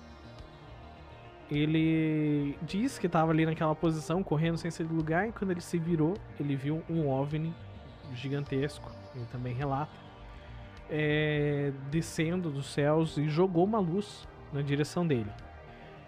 [1.58, 5.62] ele diz que estava ali naquela posição, correndo sem sair do lugar, e quando ele
[5.62, 7.54] se virou, ele viu um OVNI
[8.14, 9.92] gigantesco, ele também relata,
[10.90, 15.32] é, descendo dos céus e jogou uma luz na direção dele.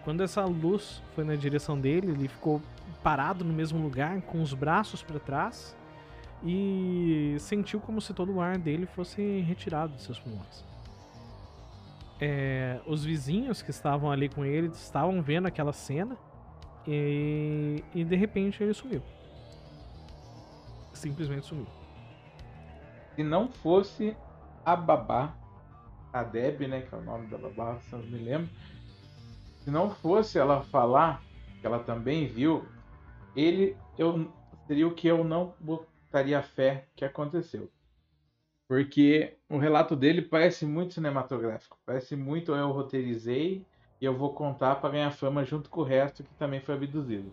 [0.04, 2.62] Quando essa luz foi na direção dele, ele ficou
[3.02, 5.76] parado no mesmo lugar, com os braços para trás,
[6.44, 10.75] e sentiu como se todo o ar dele fosse retirado de seus pulmões
[12.20, 16.16] é, os vizinhos que estavam ali com ele estavam vendo aquela cena
[16.86, 19.02] e, e de repente ele sumiu.
[20.92, 21.66] Simplesmente sumiu.
[23.14, 24.16] Se não fosse
[24.64, 25.34] a babá,
[26.12, 28.48] a Deb, né, que é o nome da babá, se não me lembro,
[29.62, 31.22] se não fosse ela falar
[31.60, 32.66] que ela também viu,
[33.34, 34.30] ele eu
[34.66, 37.70] seria o que eu não botaria fé que aconteceu.
[38.68, 41.78] Porque o relato dele parece muito cinematográfico.
[41.86, 43.64] Parece muito eu roteirizei
[44.00, 47.32] e eu vou contar para ganhar fama junto com o resto que também foi abduzido.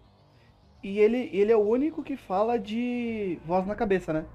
[0.84, 4.26] E ele, ele é o único que fala de voz na cabeça, né?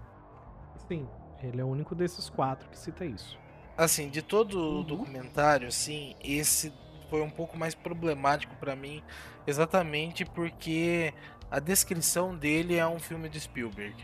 [0.89, 1.07] Sim,
[1.43, 3.39] ele é o único desses quatro que cita isso.
[3.77, 4.81] Assim, de todo uhum.
[4.81, 6.73] o documentário, sim, esse
[7.09, 9.03] foi um pouco mais problemático para mim,
[9.47, 11.13] exatamente porque
[11.51, 13.95] a descrição dele é um filme de Spielberg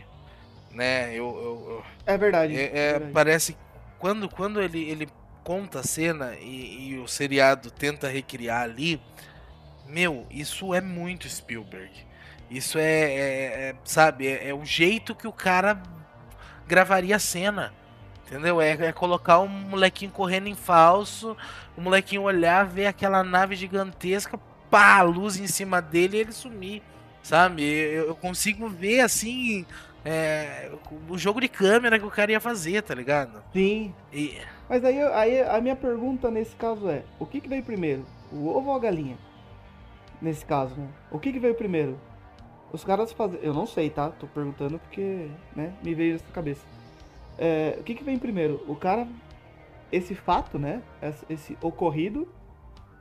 [0.75, 1.11] né?
[1.13, 3.13] Eu, eu, eu é verdade, é, é verdade.
[3.13, 3.57] Parece
[3.99, 5.07] quando, quando ele, ele
[5.43, 9.01] conta a cena e, e o seriado tenta recriar ali,
[9.87, 11.91] meu, isso é muito Spielberg.
[12.49, 15.81] Isso é, é- é, sabe, é, é o jeito que o cara
[16.67, 17.73] gravaria a cena.
[18.25, 18.59] Entendeu?
[18.59, 21.37] É, é colocar um molequinho correndo em falso,
[21.77, 24.37] o molequinho olhar, ver aquela nave gigantesca,
[24.69, 26.81] pá, a luz em cima dele e ele sumir.
[27.21, 27.63] Sabe?
[27.63, 29.65] Eu, eu consigo ver assim.
[30.05, 30.71] É,
[31.09, 33.43] o jogo de câmera que o cara ia fazer, tá ligado?
[33.51, 33.91] Sim.
[34.13, 34.37] E,
[34.69, 38.05] Mas aí, aí a minha pergunta nesse caso é: o que, que veio primeiro?
[38.31, 39.17] O ovo ou a galinha?
[40.21, 40.87] Nesse caso, né?
[41.11, 41.99] O que, que veio primeiro?
[42.71, 43.39] Os caras fazem.
[43.41, 44.09] Eu não sei, tá?
[44.11, 45.73] Tô perguntando porque, né?
[45.83, 46.61] Me veio nessa cabeça.
[47.37, 48.63] É, o que, que vem primeiro?
[48.67, 49.07] O cara.
[49.91, 50.81] Esse fato, né?
[51.01, 52.27] Esse, esse ocorrido?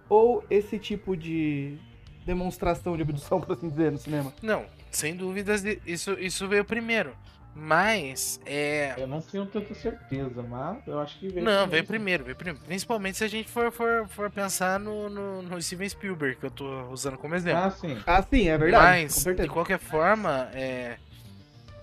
[0.09, 1.79] Ou esse tipo de
[2.25, 4.33] demonstração de abdução, por assim dizer, no cinema?
[4.43, 4.65] não,
[4.97, 7.15] sem dúvidas, isso, isso veio primeiro.
[7.57, 8.95] Mas, é.
[8.99, 11.45] Eu não tenho tanta certeza, mas eu acho que veio.
[11.45, 12.61] Não, veio primeiro, veio primeiro.
[12.67, 16.51] Principalmente se a gente for, for, for pensar no, no, no Steven Spielberg, que eu
[16.51, 17.63] tô usando como exemplo.
[17.63, 18.03] Ah, sim.
[18.05, 18.85] Ah, sim, é verdade.
[18.85, 20.97] Mas, de qualquer forma, é.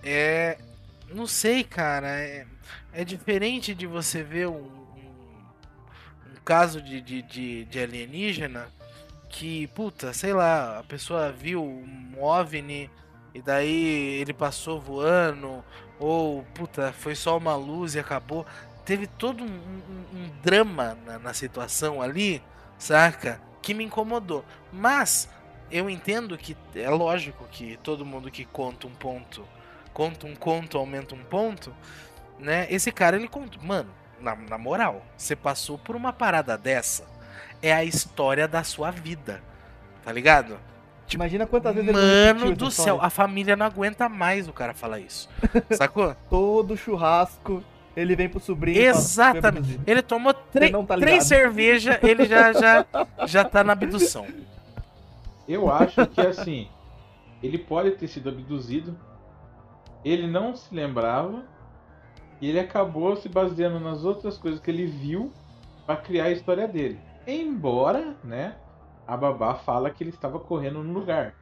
[0.04, 0.58] É.
[1.10, 2.08] Não sei, cara.
[2.20, 2.46] É,
[2.92, 5.00] é diferente de você ver um, um,
[6.32, 8.68] um caso de, de, de, de alienígena
[9.30, 12.90] que, puta, sei lá, a pessoa viu um OVNI
[13.34, 15.64] e daí ele passou voando,
[15.98, 18.44] ou, puta, foi só uma luz e acabou.
[18.84, 22.42] Teve todo um, um- um drama na, na situação ali,
[22.78, 23.40] saca?
[23.62, 24.44] Que me incomodou.
[24.72, 25.28] Mas
[25.70, 29.46] eu entendo que é lógico que todo mundo que conta um ponto,
[29.94, 31.74] conta um conto, aumenta um ponto,
[32.38, 32.66] né?
[32.70, 33.90] Esse cara ele conta, mano,
[34.20, 37.04] na, na moral, você passou por uma parada dessa,
[37.62, 39.42] é a história da sua vida,
[40.04, 40.58] tá ligado?
[41.12, 44.72] Imagina quantas vezes ele Mano essa do céu, a família não aguenta mais o cara
[44.72, 45.28] falar isso,
[45.70, 46.14] sacou?
[46.30, 47.62] Todo churrasco,
[47.96, 48.76] ele vem pro sobrinho.
[48.78, 49.46] fala, "Fui Exatamente.
[49.48, 50.34] abduzido." Ele tomou
[50.86, 52.86] tá três cervejas, ele já, já,
[53.26, 54.26] já tá na abdução.
[55.46, 56.68] Eu acho que assim,
[57.42, 58.96] ele pode ter sido abduzido,
[60.04, 61.42] ele não se lembrava,
[62.40, 65.30] e ele acabou se baseando nas outras coisas que ele viu
[65.86, 66.98] pra criar a história dele.
[67.26, 68.56] Embora, né,
[69.06, 71.34] a babá fala que ele estava correndo no lugar.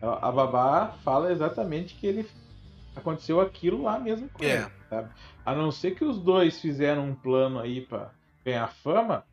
[0.00, 2.28] A babá fala exatamente que ele
[2.94, 4.56] aconteceu aquilo lá mesmo com É.
[4.62, 5.10] ele, sabe?
[5.44, 8.10] A não ser que os dois fizeram um plano aí pra
[8.44, 9.24] ganhar fama,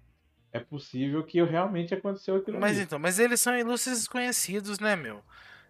[0.54, 2.82] é possível que realmente aconteceu aquilo Mas ali.
[2.86, 5.22] então, mas eles são ilustres desconhecidos, né, meu?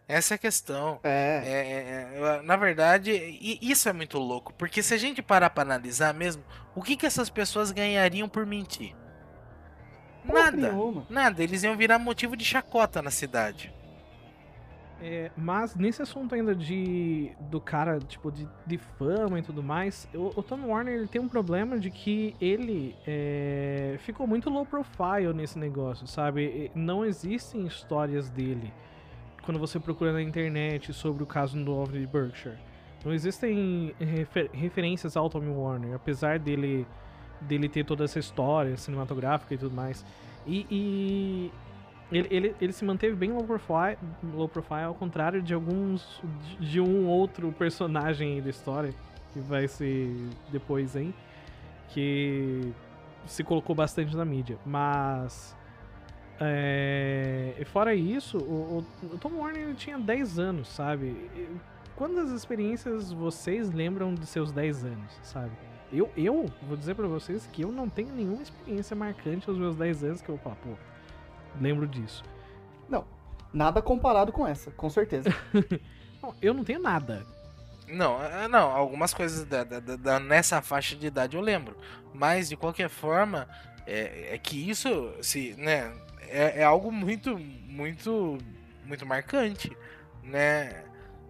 [0.07, 0.99] Essa é a questão.
[1.03, 1.41] É.
[1.43, 5.49] É, é, é, na verdade, e- isso é muito louco, porque se a gente parar
[5.51, 6.43] pra analisar mesmo,
[6.75, 8.95] o que que essas pessoas ganhariam por mentir?
[10.23, 10.57] Nada.
[10.57, 11.05] nenhuma.
[11.09, 13.73] Nada, eles iam virar motivo de chacota na cidade.
[15.03, 20.07] É, mas nesse assunto ainda de do cara, tipo, de, de fama e tudo mais,
[20.13, 24.63] o, o Tom Warner ele tem um problema de que ele é, ficou muito low
[24.63, 26.69] profile nesse negócio, sabe?
[26.75, 28.71] Não existem histórias dele
[29.41, 32.57] quando você procura na internet sobre o caso do OVNI de Berkshire.
[33.03, 36.85] Não existem refer- referências ao Tom Warner, apesar dele
[37.41, 40.05] dele ter toda essa história cinematográfica e tudo mais.
[40.45, 41.51] E, e
[42.11, 43.97] ele, ele, ele se manteve bem low profile,
[44.33, 46.21] low profile, ao contrário de alguns.
[46.59, 48.93] de, um outro personagem da história,
[49.33, 50.13] que vai ser
[50.51, 51.13] depois, hein?
[51.89, 52.73] Que
[53.25, 54.57] se colocou bastante na mídia.
[54.65, 55.55] Mas.
[56.43, 61.15] É, fora isso, o, o- Tom Warner tinha 10 anos, sabe?
[61.95, 65.51] Quantas experiências vocês lembram de seus 10 anos, sabe?
[65.91, 69.75] Eu, eu vou dizer pra vocês que eu não tenho nenhuma experiência marcante aos meus
[69.75, 70.69] 10 anos que eu falo, pô,
[71.59, 72.23] lembro disso.
[73.53, 75.29] Nada comparado com essa, com certeza.
[76.23, 77.25] Não, eu não tenho nada.
[77.85, 81.75] Não, é, não, algumas coisas da, da- da- da- nessa faixa de idade eu lembro.
[82.13, 83.49] Mas, de qualquer forma,
[83.85, 85.91] é, é que isso, se, né,
[86.29, 88.37] é, é algo muito, muito,
[88.85, 89.75] muito marcante,
[90.23, 90.85] né?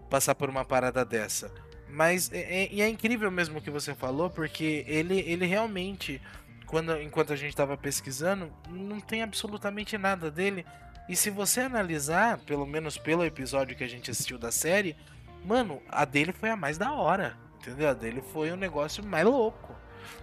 [0.08, 1.50] Passar por uma parada dessa.
[1.92, 6.20] Mas é, é- é incrível mesmo o que você falou, porque ele, ele realmente,
[6.66, 10.64] quando, enquanto a gente estava pesquisando, não tem absolutamente nada dele.
[11.08, 14.96] E se você analisar, pelo menos pelo episódio que a gente assistiu da série,
[15.44, 17.36] Mano, a dele foi a mais da hora.
[17.58, 17.88] Entendeu?
[17.88, 19.74] A dele foi o negócio mais louco.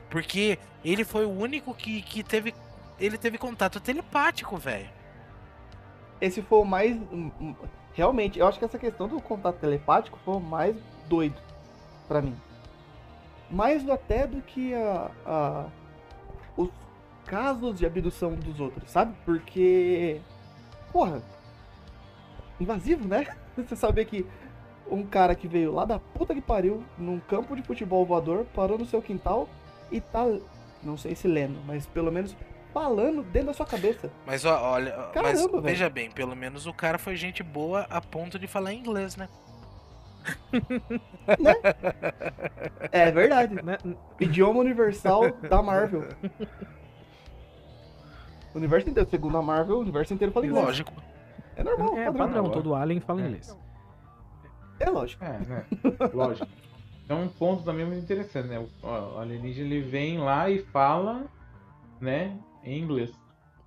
[0.10, 2.54] Porque ele foi o único que, que teve.
[3.00, 4.90] Ele teve contato telepático, velho.
[6.20, 6.98] Esse foi o mais.
[7.94, 10.76] Realmente, eu acho que essa questão do contato telepático foi o mais
[11.08, 11.49] doido
[12.10, 12.36] pra mim.
[13.50, 15.65] Mais até do que a, a-
[16.58, 16.69] os
[17.26, 19.15] casos de abdução dos outros, sabe?
[19.24, 20.19] Porque.
[20.91, 21.22] Porra.
[22.60, 23.26] Invasivo, né?
[23.56, 24.26] Você saber que
[24.89, 28.78] um cara que veio lá da puta que pariu, num campo de futebol voador, parou
[28.78, 29.48] no seu quintal
[29.91, 30.26] e tá,
[30.84, 32.36] não sei se lendo, mas pelo menos
[32.74, 34.12] falando dentro da sua cabeça.
[34.26, 35.62] Mas ó, olha, Caramba, mas velho.
[35.62, 39.30] veja bem, pelo menos o cara foi gente boa a ponto de falar inglês, né?
[42.92, 43.56] É verdade.
[43.64, 43.78] Né?
[44.20, 46.08] Idioma universal da Marvel.
[48.54, 50.66] O universo inteiro, segundo a Marvel, o universo inteiro fala inglês.
[50.66, 50.94] Lógico.
[51.56, 52.28] É normal, É padrão.
[52.28, 53.26] padrão, todo alien fala É.
[53.28, 53.58] inglês.
[54.80, 55.24] É lógico.
[55.24, 55.66] É, né?
[56.14, 56.48] Lógico.
[57.06, 58.60] Então um ponto também muito interessante, né?
[58.60, 61.26] O o alienígena ele vem lá e fala,
[62.00, 63.12] né, em inglês.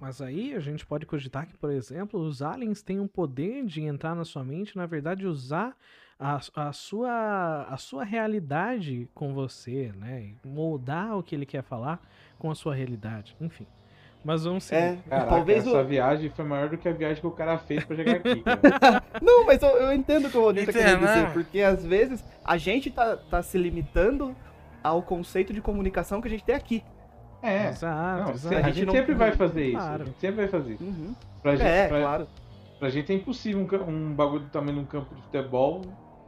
[0.01, 3.83] Mas aí a gente pode cogitar que, por exemplo, os aliens têm um poder de
[3.83, 5.77] entrar na sua mente, na verdade, usar
[6.23, 10.31] a, a, sua, a sua realidade com você, né?
[10.45, 12.01] Moldar o que ele quer falar
[12.39, 13.37] com a sua realidade.
[13.41, 13.67] Enfim.
[14.25, 14.81] Mas vamos seguir.
[14.81, 15.85] É, Caraca, talvez essa o...
[15.85, 18.41] viagem foi maior do que a viagem que o cara fez pra chegar aqui.
[18.43, 19.03] cara.
[19.21, 21.31] Não, mas eu, eu entendo o que o Rodrigo tá querendo dizer, né?
[21.33, 24.35] porque às vezes a gente tá, tá se limitando
[24.83, 26.85] ao conceito de comunicação que a gente tem aqui.
[27.43, 27.71] É.
[27.71, 28.55] Exato, Não, exato.
[28.55, 29.77] a, a gente, gente não- sempre vai fazer isso.
[29.77, 30.03] Claro.
[30.03, 30.85] A gente sempre vai fazer isso.
[30.85, 31.15] Uhum.
[31.43, 32.29] Pra gente, É, pra, claro.
[32.79, 35.83] pra gente é impossível um, um bagulho do tamanho de um campo de futebol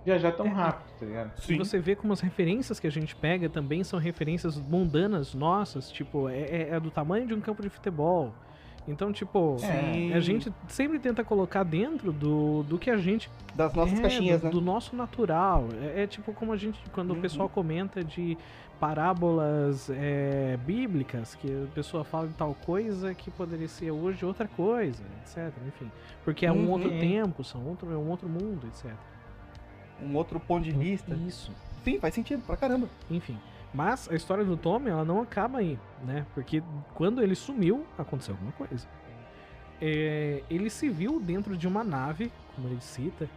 [0.04, 0.50] viajar tão É.
[0.50, 1.32] rápido, tá ligado?
[1.48, 5.90] E você vê como as referências que a gente pega também são referências mundanas nossas,
[5.90, 8.32] tipo, é, é- é do tamanho de um campo de futebol.
[8.86, 10.12] Então, tipo, Sim.
[10.12, 14.40] a gente sempre tenta colocar dentro do, do que a gente Das nossas é, caixinhas,
[14.42, 14.50] do, né?
[14.50, 15.68] do nosso natural.
[15.94, 17.20] É, é tipo como a gente, quando o Uhum.
[17.22, 18.36] pessoal comenta de
[18.78, 24.46] parábolas é, bíblicas, que a pessoa fala de tal coisa que poderia ser hoje outra
[24.46, 25.50] coisa, etc.
[25.66, 25.90] Enfim,
[26.24, 26.70] porque é um Uhum.
[26.72, 28.92] outro tempo, são outro, é um outro mundo, etc.
[30.02, 31.14] Um outro ponto de vista.
[31.14, 31.52] Isso.
[31.84, 32.88] Sim, faz sentido pra caramba.
[33.10, 33.38] Enfim.
[33.72, 36.24] Mas a história do Tommy, ela não acaba aí, né?
[36.32, 36.62] Porque
[36.94, 38.86] quando ele sumiu, aconteceu alguma coisa.
[39.80, 43.28] É, ele se viu dentro de uma nave, como ele cita.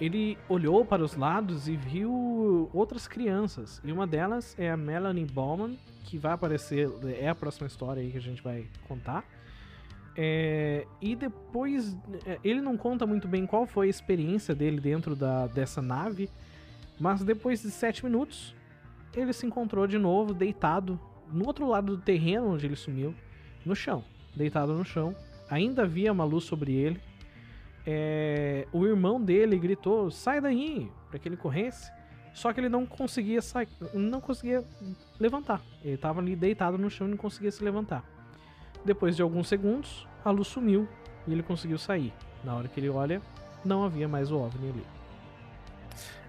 [0.00, 3.80] Ele olhou para os lados e viu outras crianças.
[3.84, 8.10] E uma delas é a Melanie Bowman, que vai aparecer, é a próxima história aí
[8.10, 9.24] que a gente vai contar.
[10.16, 15.14] É, e depois, é, ele não conta muito bem qual foi a experiência dele dentro
[15.14, 16.30] da, dessa nave,
[16.98, 18.54] mas depois de sete minutos,
[19.14, 20.98] ele se encontrou de novo deitado
[21.30, 23.14] no outro lado do terreno onde ele sumiu,
[23.64, 24.02] no chão,
[24.34, 25.14] deitado no chão.
[25.50, 27.00] Ainda havia uma luz sobre ele.
[27.86, 31.90] É, o irmão dele gritou: "Sai daí!" para que ele corresse.
[32.32, 34.62] Só que ele não conseguia sair, não conseguia
[35.18, 35.62] levantar.
[35.82, 38.15] Ele estava ali deitado no chão e não conseguia se levantar.
[38.86, 40.88] Depois de alguns segundos, a luz sumiu
[41.26, 42.12] e ele conseguiu sair.
[42.44, 43.20] Na hora que ele olha,
[43.64, 44.86] não havia mais o OVNI ali.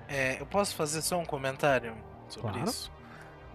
[0.09, 1.93] É, eu posso fazer só um comentário
[2.27, 2.69] sobre Claro.
[2.69, 2.91] isso?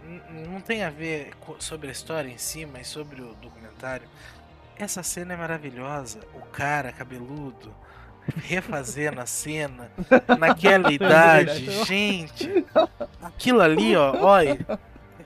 [0.04, 4.06] N- Não tem a ver sobre a história em si, mas sobre o documentário.
[4.76, 6.20] Essa cena é maravilhosa.
[6.34, 7.74] O cara cabeludo
[8.44, 9.90] refazendo a cena
[10.38, 12.64] naquela idade, gente.
[13.20, 14.58] Aquilo ali, ó, olha,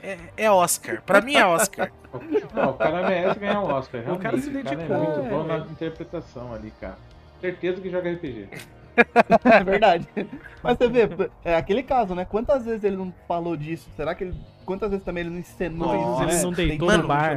[0.07, 1.03] é, é Oscar.
[1.03, 1.91] Pra mim é Oscar.
[2.55, 4.01] Não, o cara merece ganhar o Oscar.
[4.13, 4.73] O cara se realmente.
[4.73, 5.59] é dedicou, muito bom é.
[5.59, 6.97] na interpretação ali, cara.
[7.41, 8.49] Certeza que joga RPG.
[9.45, 10.09] É verdade.
[10.63, 11.07] Mas você vê,
[11.45, 12.25] é aquele caso, né?
[12.25, 13.91] Quantas vezes ele não falou disso?
[13.95, 14.35] Será que ele.
[14.65, 16.23] Quantas vezes também ele não encenou Nossa.
[16.23, 16.43] ele isso?
[16.45, 16.57] não né?
[16.57, 17.37] deitou Mano, no bar.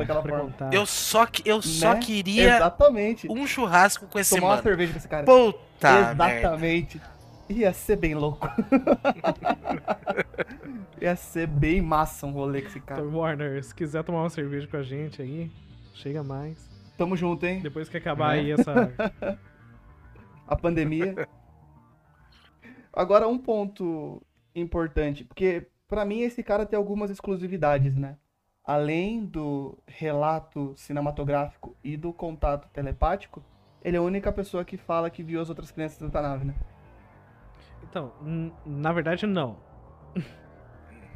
[0.72, 2.00] Eu só, que- eu só Né?
[2.00, 3.30] queria Exatamente.
[3.30, 4.64] um churrasco com esse Tomar uma mano.
[4.64, 5.26] cerveja com esse cara.
[5.26, 6.58] Puta merda.
[7.50, 8.48] Ia ser bem louco.
[11.02, 13.02] Ia ser bem massa um rolê com esse cara.
[13.02, 15.52] Então, Warner, se quiser tomar uma cerveja com a gente aí,
[15.94, 16.70] chega mais.
[16.98, 17.62] Tamo junto, hein?
[17.62, 18.42] Depois que acabar Né?
[18.42, 18.74] aí essa.
[20.48, 21.28] A pandemia.
[22.92, 24.22] Agora, um ponto
[24.54, 28.18] importante, porque pra mim esse cara tem algumas exclusividades, né?
[28.66, 33.44] Além do relato cinematográfico e do contato telepático,
[33.84, 36.46] ele é a única pessoa que fala que viu as outras crianças dentro da nave,
[36.46, 36.56] né?
[37.90, 38.12] Então,
[38.66, 39.58] na verdade, não.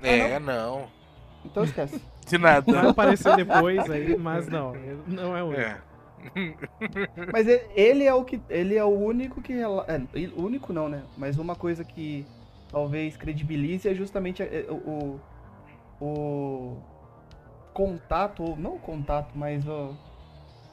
[0.01, 0.87] É, não.
[1.45, 2.01] Então esquece.
[2.27, 2.71] De nada.
[2.71, 4.73] Vai aparecer depois aí, mas não.
[5.07, 5.61] Não é o único.
[5.61, 5.81] É.
[7.31, 8.41] Mas ele é o que.
[8.49, 9.53] Ele é o único que.
[9.53, 10.01] É,
[10.35, 11.03] único não, né?
[11.17, 12.25] Mas uma coisa que
[12.69, 15.19] talvez credibilize é justamente é, o.
[15.99, 16.77] O, o
[17.73, 19.95] contato, ou não o contato, mas o,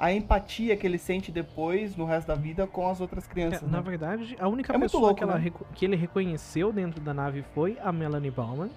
[0.00, 3.70] a empatia que ele sente depois, no resto da vida, com as outras É, crianças.
[3.70, 3.82] na né?
[3.82, 5.52] verdade, a única É pessoa louco, que, ela né?
[5.74, 8.70] que ele reconheceu dentro da nave foi a Melanie Bauman.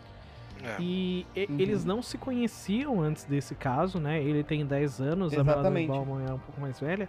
[0.62, 0.76] É.
[0.82, 1.60] E Uhum.
[1.60, 4.22] eles não se conheciam antes desse caso, né?
[4.22, 5.88] Ele tem 10 anos, a Melanie Exatamente.
[5.88, 7.08] Bauman é um pouco mais velha.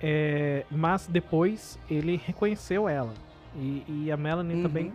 [0.00, 3.12] É, mas depois ele reconheceu ela.
[3.56, 4.62] E, e a Melanie Uhum.
[4.62, 4.92] também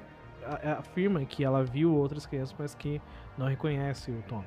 [0.79, 3.01] afirma que ela viu outras crianças, mas que
[3.37, 4.43] não reconhece o Tom.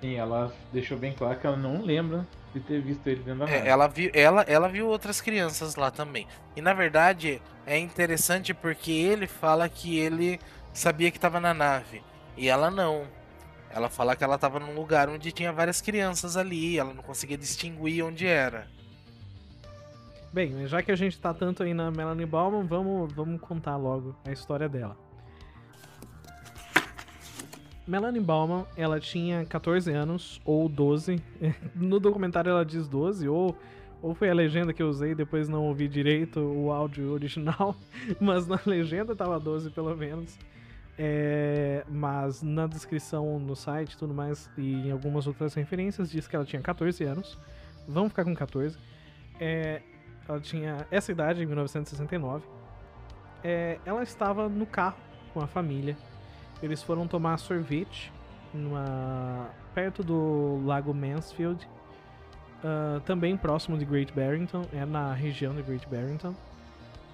[0.00, 3.46] Sim, ela deixou bem claro que ela não lembra de ter visto ele dentro da
[3.46, 3.52] nave.
[3.52, 6.26] É, ela, viu, ela, ela viu outras crianças lá também.
[6.54, 10.40] E na verdade é interessante porque ele fala que ele
[10.72, 12.02] sabia que estava na nave.
[12.36, 13.06] E ela não.
[13.70, 17.36] Ela fala que ela tava num lugar onde tinha várias crianças ali, ela não conseguia
[17.36, 18.68] distinguir onde era.
[20.32, 24.14] Bem, já que a gente tá tanto aí na Melanie Bauman, vamos, vamos contar logo
[24.24, 24.96] a história dela.
[27.86, 31.22] Melanie Bauman, ela tinha 14 anos, ou 12.
[31.74, 33.56] No documentário ela diz 12, ou,
[34.00, 37.76] ou foi a legenda que eu usei, depois não ouvi direito o áudio original,
[38.20, 40.38] mas na legenda tava 12 pelo menos.
[40.96, 46.36] É, mas na descrição no site tudo mais, e em algumas outras referências, diz que
[46.36, 47.38] ela tinha 14 anos.
[47.86, 48.78] Vamos ficar com 14.
[49.38, 49.82] É,
[50.26, 52.46] ela tinha essa idade em 1969.
[53.42, 54.96] É, ela estava no carro
[55.34, 55.96] com a família.
[56.62, 58.12] Eles foram tomar sorvete
[58.52, 61.68] numa, perto do Lago Mansfield,
[62.64, 66.34] ah, também próximo de Great Barrington, é na região de Great Barrington.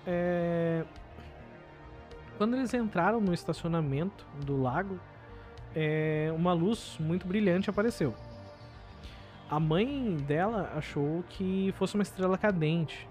[0.06, 0.84] É,
[2.38, 4.98] quando eles entraram no estacionamento do lago,
[5.74, 8.14] é, uma luz muito brilhante apareceu.
[9.50, 13.08] A mãe dela achou que fosse uma estrela cadente.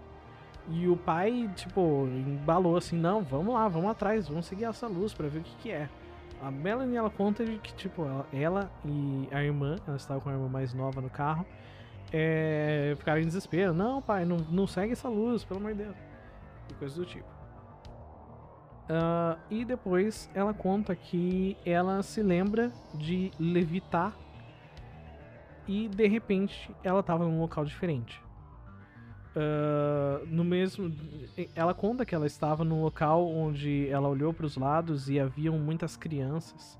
[0.69, 5.13] E o pai, tipo, embalou assim: não, vamos lá, vamos atrás, vamos seguir essa luz
[5.13, 5.89] pra ver o que, que é.
[6.41, 10.29] A Melanie ela conta de que, tipo, ela, ela e a irmã, ela estava com
[10.29, 11.45] a irmã mais nova no carro,
[12.13, 15.95] é, ficaram em desespero: não, pai, não, não segue essa luz, pelo amor de Deus.
[16.69, 17.39] E coisas do tipo.
[18.89, 24.17] Ah, e depois ela conta que ela se lembra de levitar
[25.67, 28.19] e de repente ela estava num local diferente.
[29.35, 30.91] Ah, no mesmo,
[31.55, 35.57] ela conta que ela estava num local onde ela olhou para os lados e haviam
[35.57, 36.79] muitas crianças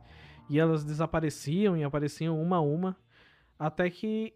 [0.49, 2.97] e elas desapareciam e apareciam uma a uma
[3.57, 4.33] até que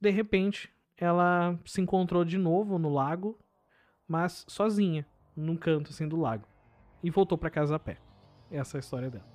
[0.00, 3.38] de repente ela se encontrou de novo no lago,
[4.06, 5.06] mas sozinha,
[5.36, 6.46] num canto assim do lago
[7.02, 7.98] e voltou para casa a pé.
[8.50, 9.26] Essa é a história dela.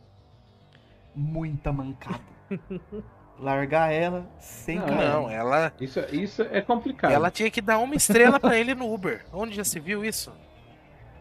[1.16, 2.24] Muita mancada.
[3.40, 4.88] Largar ela sem Não.
[4.88, 7.12] Não, ela, Isso, isso é complicado.
[7.12, 9.24] ela tinha que dar uma estrela pra ele no Uber.
[9.32, 10.32] Onde já se viu isso?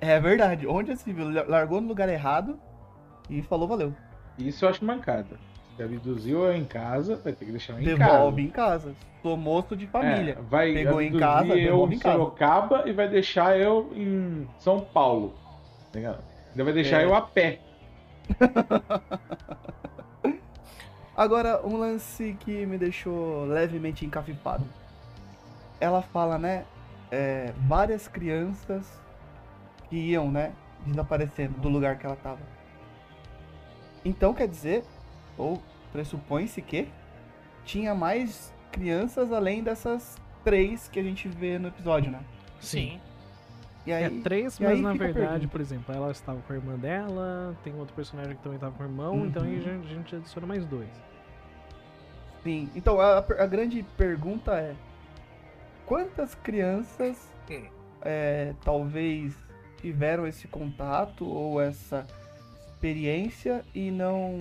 [0.00, 0.66] É verdade.
[0.66, 1.28] Onde já se viu?
[1.46, 2.58] Largou no lugar errado
[3.28, 3.94] e falou valeu.
[4.38, 5.38] Isso eu acho mancada.
[5.76, 8.88] Se abduziu eu em casa, vai ter que deixar eu em Devolve casa.
[8.88, 8.94] em casa.
[9.22, 10.38] Sou moço de É, família.
[10.48, 12.16] vai Pegou em casa, eu devolve em casa.
[12.16, 15.34] Sorocaba e vai deixar eu em São Paulo.
[15.92, 16.24] Tá ligado?
[16.50, 17.04] Ainda vai deixar É.
[17.04, 17.58] eu a pé.
[21.16, 24.64] Agora, um lance que me deixou levemente encafifado.
[25.80, 26.64] Ela fala, né?
[27.10, 29.00] é, várias crianças
[29.88, 30.52] que iam, né?
[30.84, 32.40] Desaparecendo do lugar que ela tava.
[34.04, 34.84] Então quer dizer,
[35.36, 35.62] ou
[35.92, 36.88] pressupõe-se que
[37.64, 42.20] tinha mais crianças além dessas três que a gente vê no episódio, né?
[42.60, 43.00] Sim.
[43.86, 47.56] E aí, é três, mas na verdade, por exemplo, ela estava com a irmã dela,
[47.62, 49.58] tem outro personagem que também estava com o irmão, então aí Uhum.
[49.58, 50.88] a gente, a gente adiciona mais dois.
[52.42, 52.68] Sim.
[52.74, 54.74] Então a, a grande pergunta é:
[55.86, 57.28] quantas crianças
[58.02, 59.34] é, talvez
[59.80, 62.06] tiveram esse contato ou essa
[62.66, 64.36] experiência e não.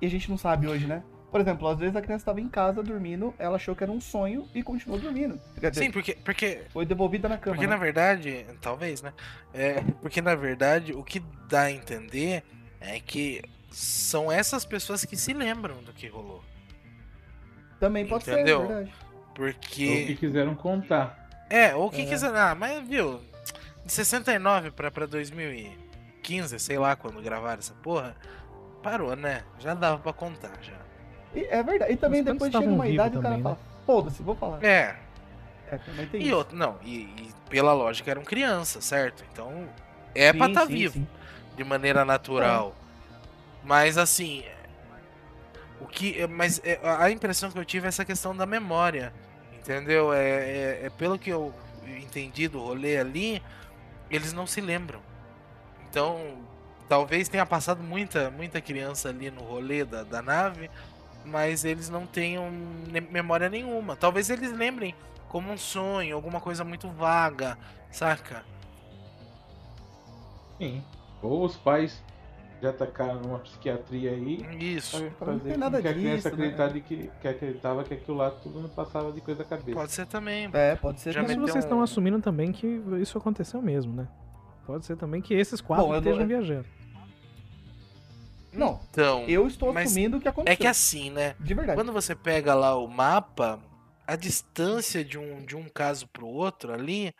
[0.00, 1.02] E a gente não sabe hoje, né?
[1.30, 4.00] Por exemplo, às vezes a criança estava em casa dormindo, ela achou que era um
[4.00, 5.40] sonho e continuou dormindo.
[5.60, 7.54] Quer dizer, Sim, porque, porque foi devolvida na cama.
[7.54, 7.72] Porque né?
[7.74, 9.12] na verdade, talvez, né?
[9.54, 12.42] É, porque na verdade, o que dá a entender
[12.80, 16.42] é que são essas pessoas que se lembram do que rolou.
[17.78, 18.58] Também pode Entendeu?
[18.58, 18.92] ser, é verdade.
[19.38, 20.16] Ou que Porque.
[20.16, 21.28] quiseram contar.
[21.48, 22.06] É, ou que É.
[22.06, 22.34] quiser.
[22.34, 23.20] Ah, mas viu,
[23.86, 28.16] de 69 pra, pra 2015, sei lá quando gravaram essa porra,
[28.82, 29.44] parou, né?
[29.60, 30.78] Já dava pra contar já.
[31.34, 31.92] E, é verdade.
[31.92, 34.62] E também Mas depois chega uma idade e o cara também, fala: foda-se, vou falar.
[34.64, 34.96] É,
[35.70, 36.36] É, também tem e isso.
[36.36, 39.24] outro, não, e, e pela lógica eram crianças, certo?
[39.32, 39.68] Então
[40.14, 40.94] é pra Sim, estar sim, vivo.
[40.94, 41.08] sim.
[41.56, 42.74] de maneira natural.
[43.62, 44.44] Mas assim,
[45.80, 49.12] o que, mas é, a impressão que eu tive é essa questão da memória,
[49.52, 50.12] entendeu?
[50.12, 50.22] É,
[50.82, 51.54] é, é pelo que eu
[51.86, 53.42] entendi do rolê ali,
[54.10, 55.00] eles não se lembram.
[55.88, 56.38] Então,
[56.88, 60.70] talvez tenha passado muita, muita criança ali no rolê da, da nave,
[61.24, 62.50] mas eles não tenham
[63.10, 63.96] memória nenhuma.
[63.96, 64.94] Talvez eles lembrem
[65.28, 67.56] como um sonho, alguma coisa muito vaga,
[67.90, 68.42] saca?
[70.58, 70.82] Sim.
[71.22, 72.02] Ou os pais
[72.62, 74.44] já atacaram numa psiquiatria aí.
[74.76, 75.02] Isso.
[75.24, 76.48] Não tem nada que a criança disso, né?
[76.48, 79.72] acreditar de que, que acreditava que aquilo lá tudo não passava de coisa da cabeça.
[79.78, 80.50] Pode ser também.
[80.52, 82.66] É, pode ser Já Mas vocês estão um- assumindo também que
[83.00, 84.06] isso aconteceu mesmo, né?
[84.66, 86.66] Pode ser também que esses quatro Bom, eu não- estejam viajando.
[88.52, 90.54] Não, Então, eu estou assumindo o que aconteceu.
[90.54, 91.34] é que assim, né?
[91.40, 91.76] De verdade.
[91.76, 93.60] Quando você pega lá o mapa,
[94.06, 97.14] a distância de um, de um caso pro outro ali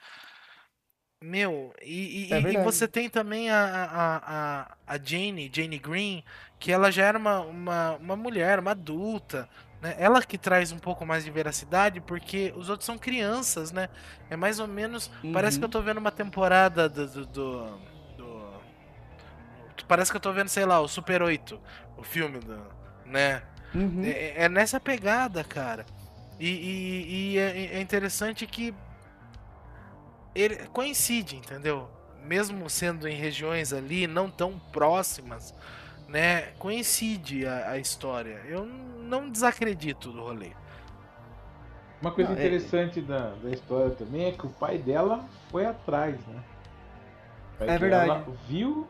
[1.23, 6.25] Meu, e, É e- e você tem também a, a, a, a Jane, Jane Green,
[6.59, 9.47] que ela já era uma, uma, uma mulher, uma adulta,
[9.83, 9.95] né?
[9.99, 13.91] Ela que traz um pouco mais de veracidade, porque os outros são crianças, né?
[14.31, 15.11] É mais ou menos.
[15.31, 15.71] Parece que eu Uhum.
[15.71, 17.81] tô vendo uma temporada do, do- do-
[19.87, 21.61] Parece que eu tô vendo, sei lá, o Super 8,
[21.97, 22.61] o filme, do,
[23.05, 23.43] né?
[23.75, 24.03] Uhum.
[24.05, 25.85] É, é nessa pegada, cara.
[26.39, 28.75] E, e- e é, é interessante que
[30.35, 31.89] ele coincide, entendeu?
[32.25, 35.55] Mesmo sendo em regiões ali não tão próximas,
[36.09, 36.53] né?
[36.59, 38.41] Coincide a, a história.
[38.47, 40.53] Eu não desacredito do rolê.
[42.01, 45.67] Uma coisa Não, é- interessante da, da história também é que o pai dela foi
[45.67, 46.43] atrás, né?
[47.61, 48.07] É verdade.
[48.25, 48.89] dela viu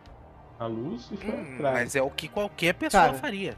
[0.60, 1.74] a luz e foi Hum, atrás.
[1.74, 3.56] mas é o que qualquer pessoa Cara, faria.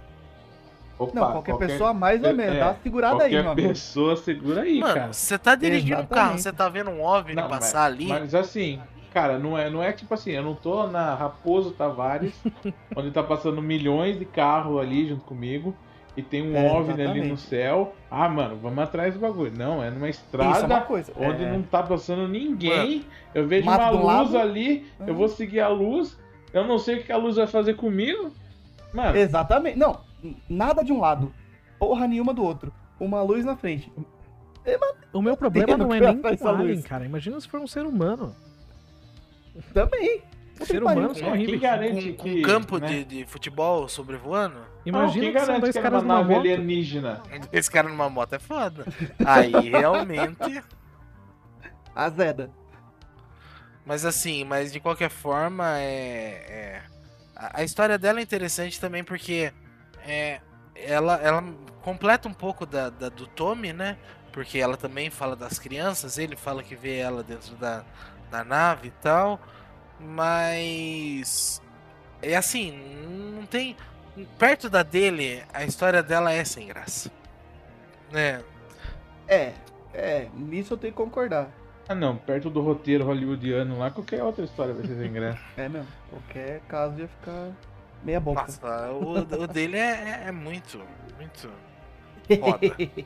[0.98, 2.54] Opa, Não, qualquer, pessoa mais ou é, menos.
[2.56, 3.68] é, Dá uma segurada aí, Qualquer meu amigo.
[3.70, 5.00] pessoa segura aí, cara.
[5.00, 6.42] Mano, você tá dirigindo um carro, Exatamente.
[6.42, 8.06] você tá vendo um OVNI Não, passar mas, ali.
[8.06, 8.80] Mas assim,
[9.12, 12.34] cara, não é, não é tipo assim, eu não tô na Raposo Tavares,
[12.94, 15.74] onde tá passando milhões de carros ali junto comigo,
[16.16, 17.28] e tem um É, OVNI ali exatamente.
[17.30, 17.96] no céu.
[18.08, 19.52] Ah, mano, vamos atrás do bagulho.
[19.56, 21.12] Não, é numa Isso é uma estrada coisa.
[21.16, 21.50] onde é...
[21.50, 23.04] não tá passando ninguém.
[23.34, 24.38] Eu vejo uma um luz lado.
[24.38, 25.14] ali, eu Uhum.
[25.14, 26.16] vou seguir a luz,
[26.52, 28.32] eu não sei o que a luz vai fazer comigo.
[28.92, 29.78] Mano, Exatamente.
[29.78, 30.00] Não,
[30.48, 31.32] nada de um lado.
[31.78, 32.72] Porra nenhuma do outro.
[33.00, 33.92] Uma luz na frente.
[35.12, 36.86] O meu problema não é que nem com essa alien, luz.
[36.86, 37.04] cara.
[37.04, 38.34] Imagina se for um ser humano.
[39.74, 40.22] Também.
[40.60, 41.60] O ser humano são quem horríveis.
[41.60, 42.86] garante Com, com um campo né?
[42.86, 44.58] de, de futebol sobrevoando.
[44.86, 46.38] Imagina não, que são dois que era caras uma numa moto.
[46.40, 47.22] alienígena?
[47.52, 48.86] Esse cara numa moto é foda.
[49.24, 50.62] Aí realmente.
[51.94, 52.50] Azeda.
[53.84, 56.44] Mas assim, mas de qualquer forma, é.
[56.48, 56.82] é-
[57.36, 59.52] A, a história dela é interessante também porque
[60.06, 60.40] é,
[60.74, 61.42] ela, ela
[61.82, 63.96] completa um pouco da, da- do Tommy, né?
[64.32, 67.84] Porque ela também fala das crianças, ele fala que vê ela dentro da,
[68.30, 69.40] da nave e tal.
[70.00, 71.60] Mas.
[72.22, 72.72] É assim,
[73.36, 73.76] não tem.
[74.38, 77.10] Perto da dele, a história dela é sem graça.
[78.10, 78.42] Né?
[79.28, 79.54] É,
[79.94, 81.50] é, nisso eu tenho que concordar.
[81.92, 85.38] Ah não, perto do roteiro hollywoodiano lá, qualquer outra história vai ser sem graça.
[85.56, 85.86] É mesmo.
[86.08, 87.50] Qualquer caso ia ficar
[88.02, 88.40] meia boca.
[88.42, 90.80] Nossa, o, o dele é, é- é muito,
[91.18, 91.50] muito
[92.40, 92.60] foda.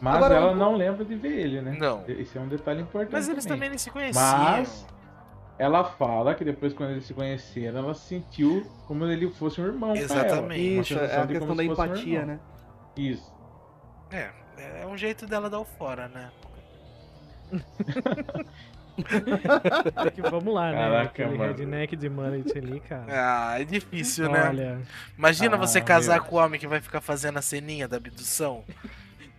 [0.00, 1.76] Mas Agora, ela o- não lembra de ver ele, né?
[1.78, 2.04] Não.
[2.06, 3.12] Esse é um detalhe importante.
[3.12, 3.56] Mas eles também.
[3.58, 4.22] também nem se conheciam.
[4.22, 4.86] Mas
[5.58, 9.92] ela fala que depois, quando eles se conheceram, ela sentiu como ele fosse um irmão.
[9.92, 10.04] pra ela.
[10.26, 10.80] Exatamente.
[10.80, 12.26] Isso, é a de questão da se um empatia, irmão.
[12.34, 12.40] né?
[12.96, 13.32] Isso.
[14.10, 14.30] É,
[14.82, 16.30] é um jeito dela dar o fora, né?
[20.04, 20.78] É que vamos lá, né?
[20.78, 21.52] Caraca, Aquele mano.
[21.52, 23.06] redneck de mullet ali, cara.
[23.08, 24.48] Ah, é difícil, né?
[24.48, 24.80] Olha,
[25.18, 26.24] Imagina Ah, você casar meu.
[26.24, 28.64] com o homem que vai ficar fazendo a ceninha da abdução.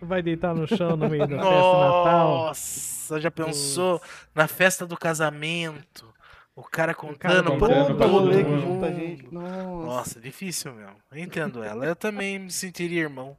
[0.00, 2.28] vai deitar no chão no meio da festa Natal.
[2.46, 4.00] Nossa, já pensou
[4.34, 6.14] na festa do casamento?
[6.54, 8.60] O cara cara contando Todo pra todo rolê que mundo.
[8.62, 9.32] junta a gente.
[9.32, 9.86] Nossa.
[9.86, 10.96] Nossa, difícil mesmo.
[11.10, 11.84] Eu entendo ela.
[11.84, 13.36] Eu também me sentiria irmão.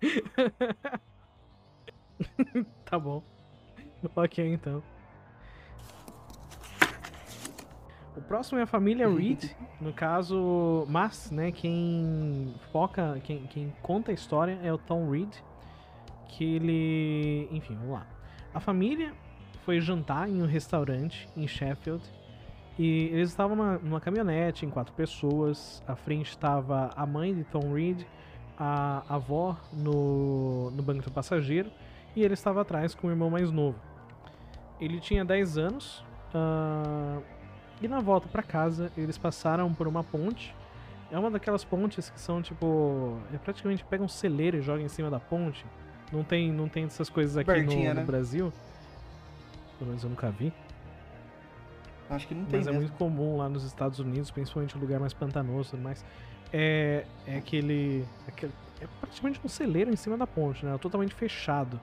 [2.84, 3.22] Tá bom.
[4.14, 4.82] Ok, então.
[8.16, 9.44] O próximo é a família Reed,
[9.80, 15.32] no caso, mas, né, quem foca, quem, quem conta a história é o Tom Reed,
[16.26, 18.06] que ele, enfim, vamos lá.
[18.52, 19.12] A família
[19.64, 22.02] foi jantar em um restaurante em Sheffield
[22.78, 25.82] e eles estavam numa, numa caminhonete em quatro pessoas.
[25.86, 28.02] À frente estava a mãe de Tom Reed,
[28.58, 31.70] a avó no, no banco do passageiro
[32.16, 33.87] e ele estava atrás com o irmão mais novo.
[34.80, 36.04] Ele tinha 10 anos
[36.34, 37.18] ah,
[37.80, 40.54] e na volta para casa eles passaram por uma ponte.
[41.10, 43.18] É uma daquelas pontes que são tipo.
[43.32, 45.64] É praticamente pega um celeiro e joga em cima da ponte.
[46.12, 48.04] Não tem, não tem essas coisas aqui no, no né?
[48.04, 48.52] Brasil.
[49.78, 50.52] Pelo menos eu nunca vi.
[52.10, 52.86] Acho que não tem Mas é mesmo.
[52.86, 56.04] muito comum lá nos Estados Unidos, principalmente em lugar mais pantanoso e tudo mais.
[56.52, 58.52] É, é aquele, aquele.
[58.80, 60.76] É praticamente um celeiro em cima da ponte, né?
[60.78, 61.78] Totalmente fechado.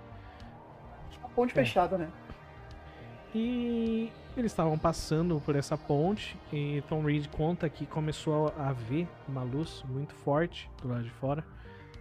[1.19, 1.55] Uma ponte É.
[1.55, 2.09] fechada, né?
[3.37, 9.09] E eles estavam passando por essa ponte e Tom Reed conta que começou a ver
[9.27, 11.43] uma luz muito forte do lado de fora.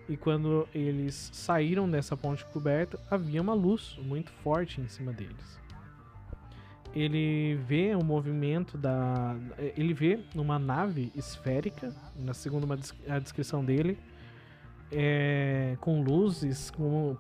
[0.08, 5.58] E quando eles saíram dessa ponte coberta, havia uma luz muito forte em cima deles.
[6.94, 9.34] Ele vê o movimento da.
[9.76, 12.78] Ele vê uma nave esférica, na segunda uma
[13.08, 13.98] a descrição dele,
[14.92, 16.72] é, com luzes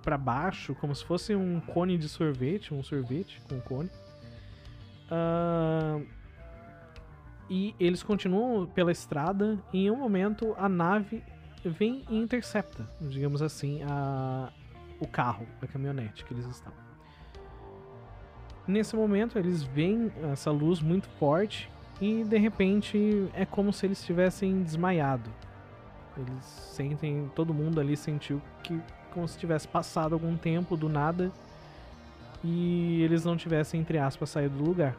[0.04, 3.90] para baixo, como se fosse um cone de sorvete, um sorvete com cone.
[7.48, 11.22] E eles continuam pela estrada e em um momento a nave
[11.64, 14.50] vem e intercepta, digamos assim, a,
[15.00, 16.78] o carro, a caminhonete que eles estavam.
[18.66, 24.02] Nesse momento, eles veem essa luz muito forte e de repente é como se eles
[24.02, 25.30] tivessem desmaiado.
[26.16, 28.80] Eles sentem, todo mundo ali sentiu que
[29.12, 31.30] como se tivesse passado algum tempo do nada
[32.44, 34.94] e eles não tivessem entre aspas saído do lugar.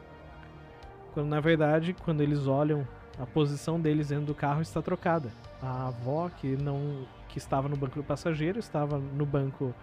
[1.14, 2.86] Quando na verdade, quando eles olham,
[3.18, 5.30] a posição deles dentro do carro está trocada.
[5.62, 9.74] A avó que não que estava no banco do passageiro estava no banco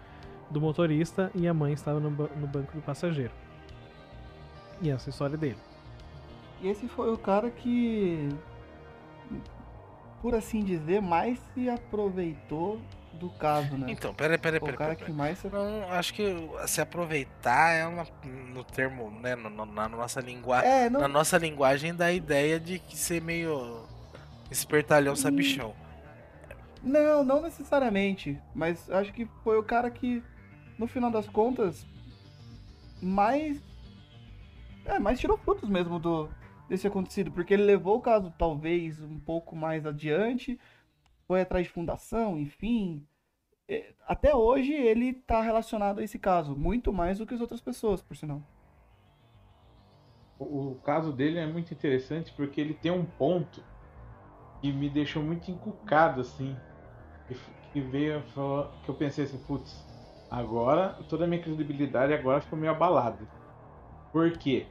[0.50, 3.32] do motorista e a mãe estava no, no banco do passageiro.
[4.82, 5.58] E essa é a história dele.
[6.62, 8.30] E esse foi o cara que,
[10.22, 12.80] por assim dizer, mais se aproveitou
[13.14, 13.88] do caso, né?
[13.90, 14.76] Então, peraí, peraí, peraí.
[14.76, 15.48] o cara que mais se...
[15.48, 16.36] Não, acho que
[16.68, 18.06] se aproveitar é uma,
[18.54, 22.14] no termo, né, no- no- na nossa linguagem, É, não, na nossa linguagem dá a
[22.14, 23.84] ideia de que ser meio
[24.52, 25.74] espertalhão sabichão.
[26.82, 28.40] não, não necessariamente.
[28.54, 30.22] Mas acho que foi o cara que,
[30.78, 31.86] no final das contas,
[33.02, 33.62] mais.
[34.86, 36.30] É, mais tirou frutos mesmo do
[36.68, 37.32] desse acontecido.
[37.32, 40.60] Porque ele levou o caso, talvez, um pouco mais adiante.
[41.34, 43.04] Foi atrás de fundação, enfim.
[43.68, 46.56] É, Até hoje ele tá relacionado a esse caso.
[46.56, 48.40] Muito mais do que as outras pessoas, por sinal.
[50.38, 53.64] O, caso dele é muito interessante porque ele tem um ponto
[54.62, 56.56] que me deixou muito encucado, assim.
[57.72, 58.22] Que, veio,
[58.84, 59.84] que eu pensei assim, putz,
[60.30, 63.28] agora toda a minha credibilidade agora ficou meio abalada.
[64.12, 64.68] Por quê?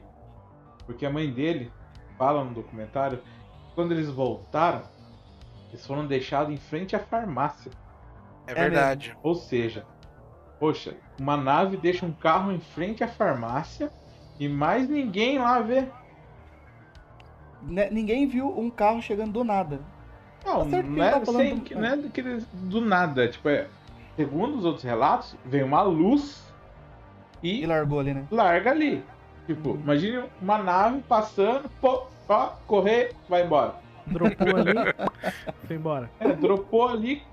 [0.85, 1.69] Porque a mãe dele
[2.17, 4.93] fala no documentário que quando eles voltaram,
[5.73, 7.71] eles foram deixados em frente à farmácia.
[8.47, 9.17] É, É verdade.
[9.23, 9.85] Ou seja,
[10.59, 13.91] poxa, uma nave deixa um carro em frente à farmácia
[14.39, 15.87] e mais ninguém lá vê.
[17.61, 19.79] Né, Ninguém viu um carro chegando do nada.
[20.45, 21.97] Não, Tá não é, tá falando sem, do- não é
[22.51, 23.27] do nada.
[23.29, 23.67] Tipo, é,
[24.15, 26.43] segundo os outros relatos, vem uma luz
[27.41, 28.25] E e largou ali, né?
[28.29, 29.03] larga ali.
[29.47, 33.75] Tipo, imagine uma nave passando, pô, ó, correr, vai embora.
[34.07, 34.73] Dropou ali,
[35.67, 36.09] foi embora.
[36.19, 37.23] É, dropou ali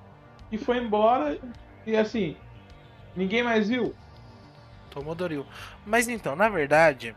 [0.52, 1.38] e foi embora.
[1.86, 2.36] E assim,
[3.16, 3.94] ninguém mais viu.
[4.90, 5.46] Tomou Doril.
[5.86, 7.14] Mas então, na verdade,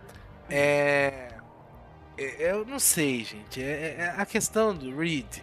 [0.50, 1.30] é.
[2.18, 3.62] é- Eu não sei, gente.
[3.62, 5.38] É, é a questão do Reed.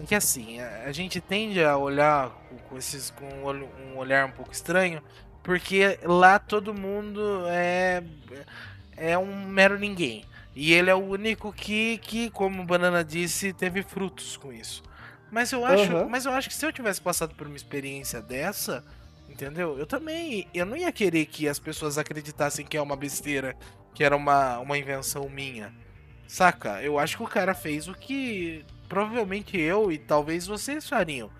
[0.00, 3.68] É que assim, a, a gente tende a olhar com, com esses, com um, olho-
[3.92, 5.02] um olhar um pouco estranho,
[5.42, 8.02] porque lá todo mundo é.
[8.96, 10.24] É um mero ninguém.
[10.56, 14.82] E ele é o único que, que, como o Banana disse, teve frutos com isso.
[15.30, 16.08] Mas eu acho, Aham.
[16.08, 18.82] mas eu acho que se eu tivesse passado por uma experiência dessa,
[19.28, 19.78] entendeu?
[19.78, 23.54] Eu também, eu não ia querer que as pessoas acreditassem que é uma besteira,
[23.94, 25.74] que era uma, uma invenção minha.
[26.26, 26.82] Saca?
[26.82, 31.30] Eu acho que o cara fez o que provavelmente eu e talvez vocês fariam.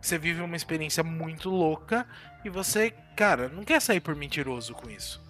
[0.00, 2.06] Você vive uma experiência muito louca
[2.42, 5.22] e você, cara, não quer sair por mentiroso com isso.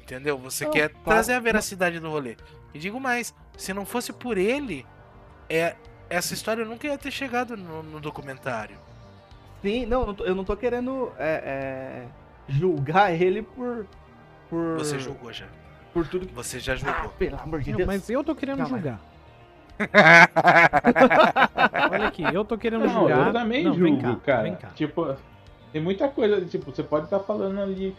[0.00, 0.38] Entendeu?
[0.38, 1.04] Você Não, quer claro.
[1.04, 2.36] trazer a veracidade do rolê.
[2.74, 4.86] E digo mais, se não fosse por ele,
[5.48, 5.74] é,
[6.08, 8.76] essa história nunca ia ter chegado no, no documentário.
[9.60, 12.06] Sim, não, não eu não tô querendo é, é,
[12.48, 13.86] julgar ele por.
[14.50, 15.46] por Você julgou já.
[15.92, 16.34] Por tudo que.
[16.34, 17.10] Você já Ah, julgou.
[17.10, 17.86] pelo amor de Eu- Deus.
[17.86, 18.76] mas eu tô querendo Calma.
[18.76, 19.00] julgar.
[21.90, 23.26] Olha aqui, eu tô querendo Não, julgar.
[23.28, 24.42] eu também Não, vem julgo, cá, cara.
[24.42, 24.68] Vem cá.
[24.74, 25.16] Tipo,
[25.72, 27.96] tem muita coisa, tipo, você pode estar falando ali,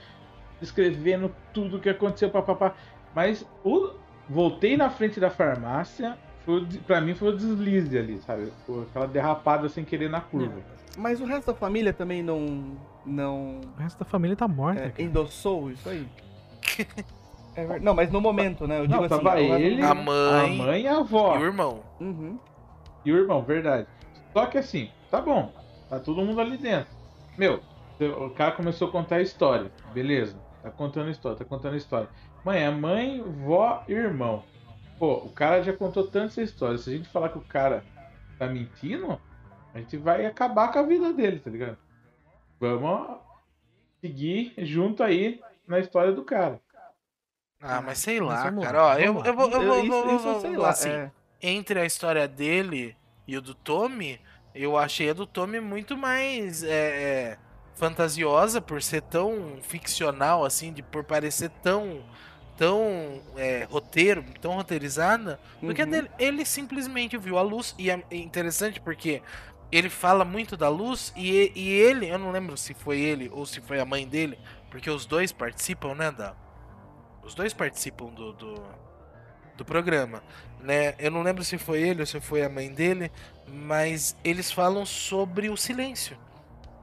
[0.59, 2.73] descrevendo tudo que aconteceu, papapá.
[3.15, 3.91] Mas o
[4.33, 8.51] voltei na frente da farmácia, foi, pra mim foi o deslize ali, sabe?
[8.65, 10.59] Foi Aquela derrapada sem querer na curva.
[10.97, 12.77] Mas o resto da família também não.
[13.05, 13.61] não.
[13.77, 14.81] O resto da família tá morta.
[14.81, 15.01] é, cara.
[15.01, 16.07] endossou isso aí?
[17.55, 18.79] É não, mas no momento, né?
[18.79, 19.23] Eu digo Não, assim.
[19.23, 21.37] tava ele, A a mãe, mãe e a e avó.
[21.37, 21.83] o irmão.
[22.01, 22.39] Uhum.
[23.05, 23.85] E o irmão, verdade.
[24.33, 25.53] Só que assim, tá bom,
[25.87, 26.87] tá todo mundo ali dentro.
[27.37, 27.59] Meu,
[28.25, 30.35] o cara começou a contar a história, beleza.
[30.63, 32.09] Tá contando a história, tá contando a história.
[32.43, 34.43] Mãe, é mãe, vó e irmão.
[34.99, 36.77] Pô, o cara já contou tanto essa história.
[36.77, 37.83] Se a gente falar que o cara
[38.37, 39.19] tá mentindo,
[39.73, 41.77] a gente vai acabar com a vida dele, tá ligado?
[42.59, 43.17] Vamos
[44.01, 46.59] seguir junto aí na história do cara.
[47.61, 48.83] Ah, mas sei Mas lá, vamos lá, cara.
[48.85, 50.69] Ó, eu, eu vou, eu Eu- vou, isso, vou- isso eu vou- sei lá.
[50.69, 51.11] assim, é.
[51.41, 54.19] entre a história dele e o do Tommy,
[54.53, 56.69] eu achei a do Tommy muito mais é,
[57.31, 57.37] é,
[57.73, 62.03] fantasiosa por ser tão ficcional, assim, de por parecer tão
[62.57, 65.73] tão é, roteiro, tão roteirizada, Uhum.
[65.89, 66.09] dele.
[66.19, 69.21] Ele simplesmente viu a luz e é interessante porque
[69.71, 73.45] ele fala muito da luz e, e ele, eu não lembro se foi ele ou
[73.45, 74.37] se foi a mãe dele,
[74.69, 76.35] porque os dois participam, né, da
[77.23, 78.55] os dois participam do, do,
[79.55, 80.23] do programa,
[80.59, 80.95] né?
[80.99, 83.11] Eu não lembro se foi ele ou se foi a mãe dele,
[83.47, 86.17] mas eles falam sobre o silêncio,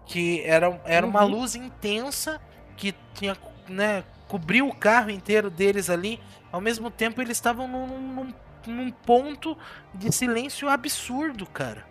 [0.06, 1.28] que era, era uma Uhum.
[1.28, 2.40] luz intensa
[2.76, 3.36] que tinha,
[3.68, 6.20] né, cobriu o carro inteiro deles ali.
[6.52, 9.58] Ao mesmo tempo, eles estavam num, num, num ponto
[9.92, 11.84] de silêncio absurdo, cara.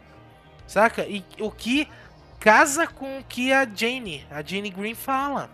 [0.66, 1.06] Saca?
[1.06, 1.90] E o que
[2.40, 5.50] casa com o que a Jane, a Jane Green fala.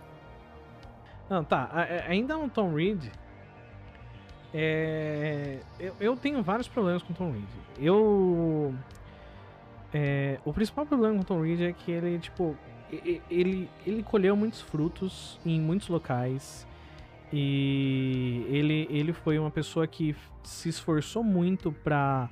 [1.28, 1.68] Não, tá.
[2.08, 3.10] Ainda no Tom Reed.
[4.54, 7.48] É, eu, eu, tenho vários problemas com o Tom Reed.
[7.80, 8.72] Eu.
[9.92, 12.56] É, o principal problema com o Tom Reed é que ele, tipo.
[13.28, 16.65] Ele, ele colheu muitos frutos em muitos locais.
[17.32, 22.30] E ele, ele foi uma pessoa que se esforçou muito pra,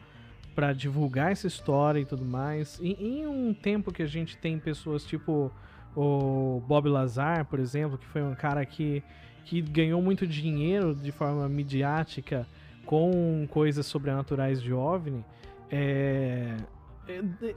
[0.55, 2.79] pra divulgar essa história e tudo mais.
[2.81, 5.51] E, em um tempo que a gente tem pessoas tipo
[5.97, 9.03] o Bob Lazar, por exemplo, que foi um cara que,
[9.45, 12.47] que ganhou muito dinheiro de forma midiática
[12.85, 15.25] com coisas sobrenaturais de OVNI,
[15.71, 16.57] é,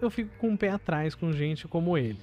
[0.02, 2.20] eu fico com o um pé atrás com gente como ele.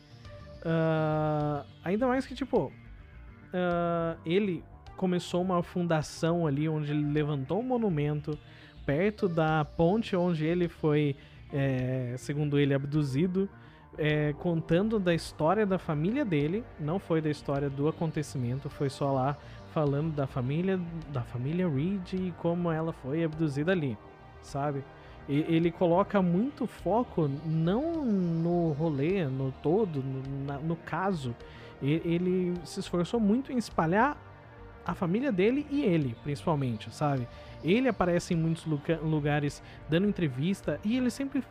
[0.60, 4.64] Uh, ainda mais que, tipo, uh, ele
[4.96, 8.38] começou uma fundação ali onde ele levantou um monumento
[8.84, 11.16] perto da ponte onde ele foi,
[11.52, 13.48] é, segundo ele, abduzido
[13.98, 19.12] é, contando da história da família dele, não foi da história do acontecimento, foi só
[19.12, 19.36] lá
[19.72, 20.80] falando da família
[21.12, 23.98] da família Reed e como ela foi abduzida ali,
[24.42, 24.84] sabe?
[25.28, 31.34] E, ele coloca muito foco não no rolê, no todo, no, na, no caso.
[31.82, 34.16] Ele se esforçou muito em espalhar
[34.86, 37.26] a família dele e ele, principalmente, sabe?
[37.62, 41.42] Ele aparece em muitos lugares dando entrevista e ele sempre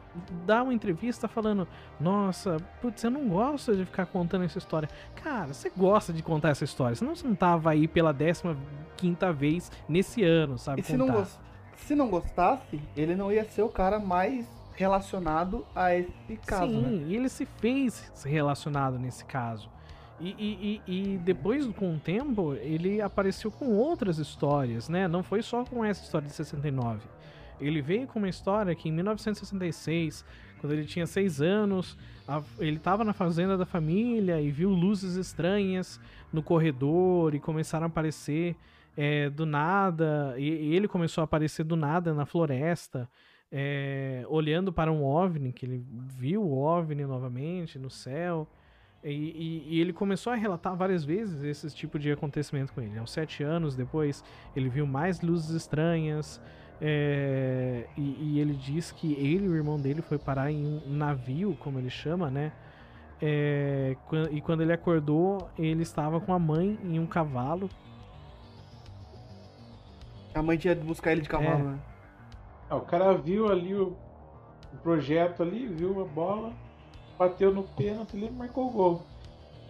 [0.45, 1.67] dá uma entrevista falando:
[1.99, 4.87] Nossa, putz, eu não gosto de ficar contando essa história.
[5.15, 8.55] Cara, você gosta de contar essa história, senão você não tava aí pela 15
[8.95, 10.81] quinta vez nesse ano, sabe?
[10.81, 11.25] E se não,
[11.75, 16.71] se não gostasse, ele não ia ser o cara mais relacionado a esse caso.
[16.71, 17.05] Sim, né?
[17.07, 19.69] e ele se fez relacionado nesse caso.
[20.23, 25.05] E, e, e, depois, com o tempo, ele apareceu com outras histórias, né?
[25.05, 27.01] Não foi só com essa história de 69.
[27.59, 30.23] Ele veio com uma história que em 1966,
[30.61, 31.97] quando ele tinha seis anos,
[32.57, 35.99] ele estava na fazenda da família e viu luzes estranhas
[36.31, 38.55] no corredor e começaram a aparecer
[38.95, 40.35] é, do nada.
[40.37, 43.09] E, e, ele começou a aparecer do nada na floresta,
[43.51, 45.85] é, olhando para um OVNI, que ele
[46.17, 48.47] viu o OVNI novamente no céu.
[49.03, 52.97] E, e, e, ele começou a relatar várias vezes esse tipo de acontecimento com ele.
[52.97, 54.23] Aos sete anos depois,
[54.55, 56.41] ele viu mais luzes estranhas.
[56.81, 60.93] É, e, e, ele diz que ele e o irmão dele foi parar em um
[60.93, 62.51] navio, como ele chama, né?
[63.21, 63.95] É,
[64.31, 67.69] e quando ele acordou, ele estava com a mãe em um cavalo.
[70.33, 71.63] A mãe tinha de buscar ele de cavalo, é.
[71.63, 71.79] né?
[72.69, 73.95] Ah, o cara viu ali o,
[74.73, 76.53] o projeto ali, viu a bola,
[77.17, 79.03] bateu no pênalti e marcou o gol.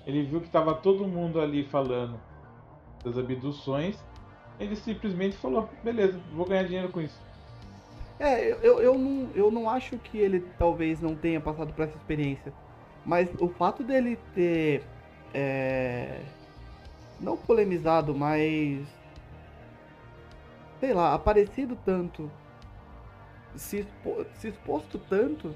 [0.05, 2.19] Ele viu que estava todo mundo ali falando
[3.03, 3.97] das abduções.
[4.59, 7.19] Ele simplesmente falou: beleza, vou ganhar dinheiro com isso.
[8.19, 11.97] É, eu, eu, não, eu não acho que ele talvez não tenha passado por essa
[11.97, 12.53] experiência.
[13.05, 14.83] Mas o fato dele ter.
[15.33, 16.21] É,
[17.19, 18.85] não polemizado, mas.
[20.79, 22.29] Sei lá, aparecido tanto.
[23.55, 25.53] Se, expo, se exposto tanto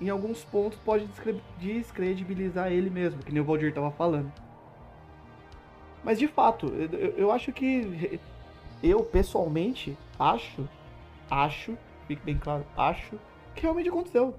[0.00, 1.08] em alguns pontos pode
[1.58, 4.32] descredibilizar ele mesmo, que nem o Valdir estava falando.
[6.02, 8.18] Mas de fato, eu, eu, acho que
[8.82, 10.66] eu pessoalmente acho,
[11.30, 11.76] acho,
[12.08, 13.18] fique bem claro, acho
[13.54, 14.34] que realmente aconteceu.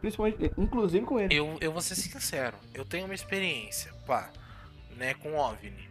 [0.00, 1.34] Principalmente, inclusive com ele.
[1.34, 4.32] Eu, eu vou ser sincero, eu tenho uma experiência, pá,
[4.96, 5.88] né, com OVNI.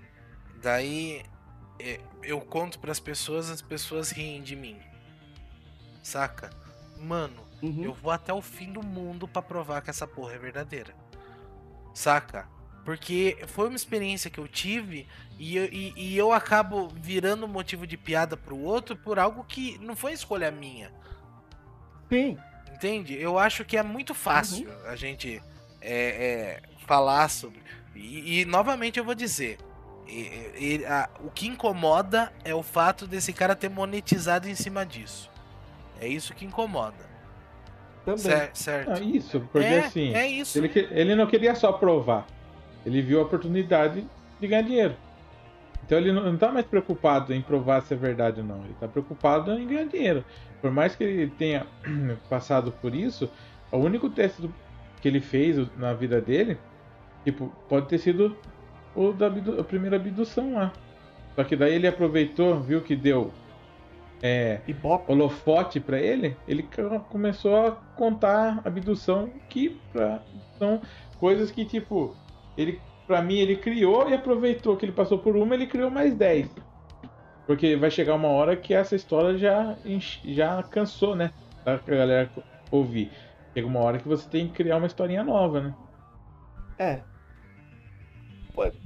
[0.62, 1.24] Daí
[1.80, 4.78] é, eu conto para as pessoas, as pessoas riem de mim.
[6.04, 6.50] Saca?
[7.00, 7.84] Mano, Uhum.
[7.84, 10.94] Eu vou até o fim do mundo para provar que essa porra é verdadeira.
[11.94, 12.48] Saca?
[12.86, 17.86] Porque foi uma experiência que eu tive e eu, e, e eu acabo virando motivo
[17.86, 20.92] de piada pro outro por algo que não foi escolha minha.
[22.10, 22.38] Sim.
[22.74, 23.20] Entende?
[23.20, 24.90] Eu acho que é muito fácil uhum.
[24.90, 25.42] a gente
[25.82, 27.60] é, é, falar sobre.
[27.96, 29.58] E, e, novamente eu vou dizer:
[30.88, 35.30] a, o que incomoda é o fato desse cara ter monetizado em cima disso.
[36.00, 37.07] É isso que incomoda.
[38.08, 38.22] Também.
[38.22, 38.56] Certo.
[38.56, 38.92] certo.
[38.92, 40.14] Ah, isso, porque é, assim.
[40.14, 40.58] É isso.
[40.58, 42.26] Ele, ele não queria só provar.
[42.86, 44.08] Ele viu a oportunidade
[44.40, 44.96] de ganhar dinheiro.
[45.86, 48.64] Então ele não está mais preocupado em provar se é verdade ou não.
[48.64, 50.24] Ele está preocupado em ganhar dinheiro.
[50.62, 51.68] Por mais que ele tenha
[52.30, 53.30] passado por isso,
[53.74, 54.50] o único teste
[55.02, 56.58] que ele fez na vida dele,
[57.26, 58.38] tipo, pode ter sido
[58.96, 60.72] o da a primeira abdução lá.
[61.36, 63.34] Só que daí ele aproveitou, viu que deu
[64.22, 64.62] é,
[65.08, 66.68] holofote para ele, ele
[67.10, 70.22] começou a contar abdução que pra,
[70.58, 70.82] são
[71.20, 72.16] coisas que tipo
[72.58, 76.14] ele pra mim, ele criou e aproveitou que ele passou por uma, ele criou mais
[76.14, 76.54] 10.
[77.48, 79.78] Porque vai chegar uma hora que essa história já,
[80.26, 81.32] já cansou, né?
[81.64, 82.30] Pra galera
[82.70, 83.10] ouvir.
[83.54, 85.74] Chega uma hora que você tem que criar uma historinha nova, né?
[86.78, 87.00] É.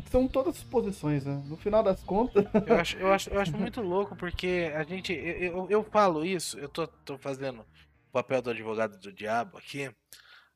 [0.10, 1.42] São todas suposições, né?
[1.46, 2.46] No final das contas.
[2.68, 5.14] Eu acho, eu acho, eu acho muito louco porque a gente.
[5.14, 9.58] Eu, eu, eu falo isso, eu tô, tô fazendo o papel do advogado do diabo
[9.58, 9.90] aqui,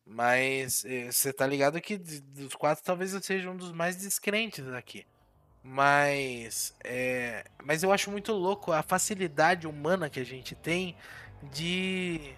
[0.05, 4.67] mas eh, você tá ligado que dos quatro talvez eu seja um dos mais descrentes
[4.67, 5.05] aqui.
[5.63, 6.75] Mas.
[6.83, 10.95] É, mas eu acho muito louco a facilidade humana que a gente tem
[11.51, 12.35] de.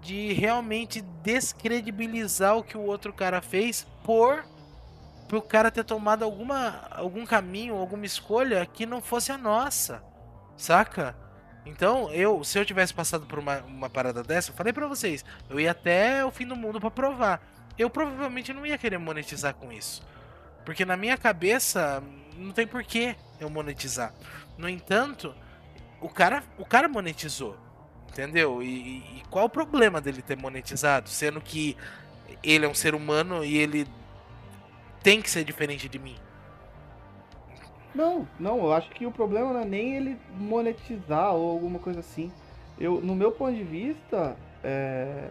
[0.00, 4.44] de realmente descredibilizar o que o outro cara fez por
[5.28, 10.02] pro cara ter tomado alguma algum caminho, alguma escolha que não fosse a nossa,
[10.56, 11.14] saca?
[11.66, 15.22] Então, eu, se eu tivesse passado por uma, uma parada dessa, eu falei pra vocês,
[15.50, 17.42] eu ia até o fim do mundo pra provar.
[17.76, 20.02] Eu provavelmente não ia querer monetizar com isso.
[20.64, 22.02] Porque na minha cabeça,
[22.36, 24.14] não tem porquê eu monetizar.
[24.56, 25.34] No entanto,
[26.00, 27.56] o cara, o cara monetizou.
[28.08, 28.62] Entendeu?
[28.62, 31.08] E- e qual o problema dele ter monetizado?
[31.10, 31.76] Sendo que
[32.42, 33.86] ele é um ser humano e ele
[35.08, 36.16] tem que ser diferente de mim.
[37.94, 42.00] Não, não, eu acho que o problema não é nem ele monetizar ou alguma coisa
[42.00, 42.30] assim.
[42.78, 45.30] Eu, no meu ponto de vista, é,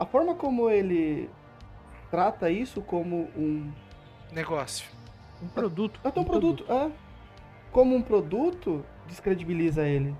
[0.00, 1.30] a forma como ele
[2.10, 3.70] trata isso como um.
[4.32, 4.88] Negócio.
[5.40, 6.00] Um produto.
[6.02, 6.90] Até um produto, é.
[7.70, 10.12] Como um produto, descredibiliza ele.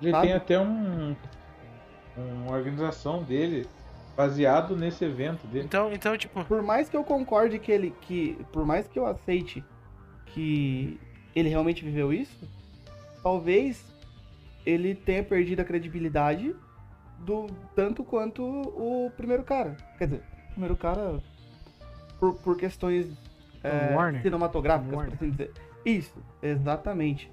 [0.00, 0.26] Ele Sabe?
[0.26, 1.14] tem até um,
[2.16, 3.68] uma organização dele
[4.16, 5.64] baseado nesse evento dele.
[5.64, 7.94] Então, então tipo, Por mais que eu concorde que ele.
[8.02, 9.64] que Por mais que eu aceite
[10.26, 10.98] que
[11.34, 12.48] ele realmente viveu isso,
[13.22, 13.84] talvez
[14.64, 16.54] ele tenha perdido a credibilidade
[17.18, 19.76] do tanto quanto o primeiro cara.
[19.98, 21.20] Quer dizer, o primeiro cara
[22.18, 23.06] por, por questões
[23.62, 25.10] é, cinematográficas, Warner.
[25.10, 25.52] por assim dizer.
[25.84, 27.30] Isso, exatamente.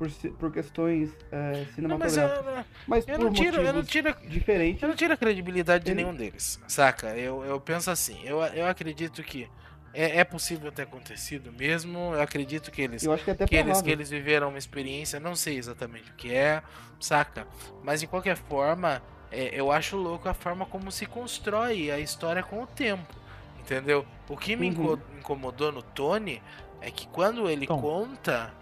[0.00, 2.66] Por, por questões é, não, mas eu, cinematográficas.
[2.86, 4.82] Mas eu por não tiro, eu não motivos tiro, diferentes.
[4.82, 7.08] eu não tiro a credibilidade de Ele- nenhum deles, saca?
[7.18, 9.46] Eu, eu penso assim, eu, eu acredito que
[9.92, 13.46] é, é possível ter acontecido mesmo, eu acredito que eles Eu acho que é até
[13.46, 16.62] que eles, que eles viveram uma experiência, não sei exatamente o que é,
[16.98, 17.46] saca?
[17.84, 22.42] Mas de qualquer forma, é, eu acho louco a forma como se constrói a história
[22.42, 23.14] com o tempo,
[23.60, 24.06] entendeu?
[24.30, 24.72] O que me Uhum.
[24.72, 26.42] inco- incomodou no Tony
[26.80, 27.78] é que quando ele Tom.
[27.82, 28.58] conta.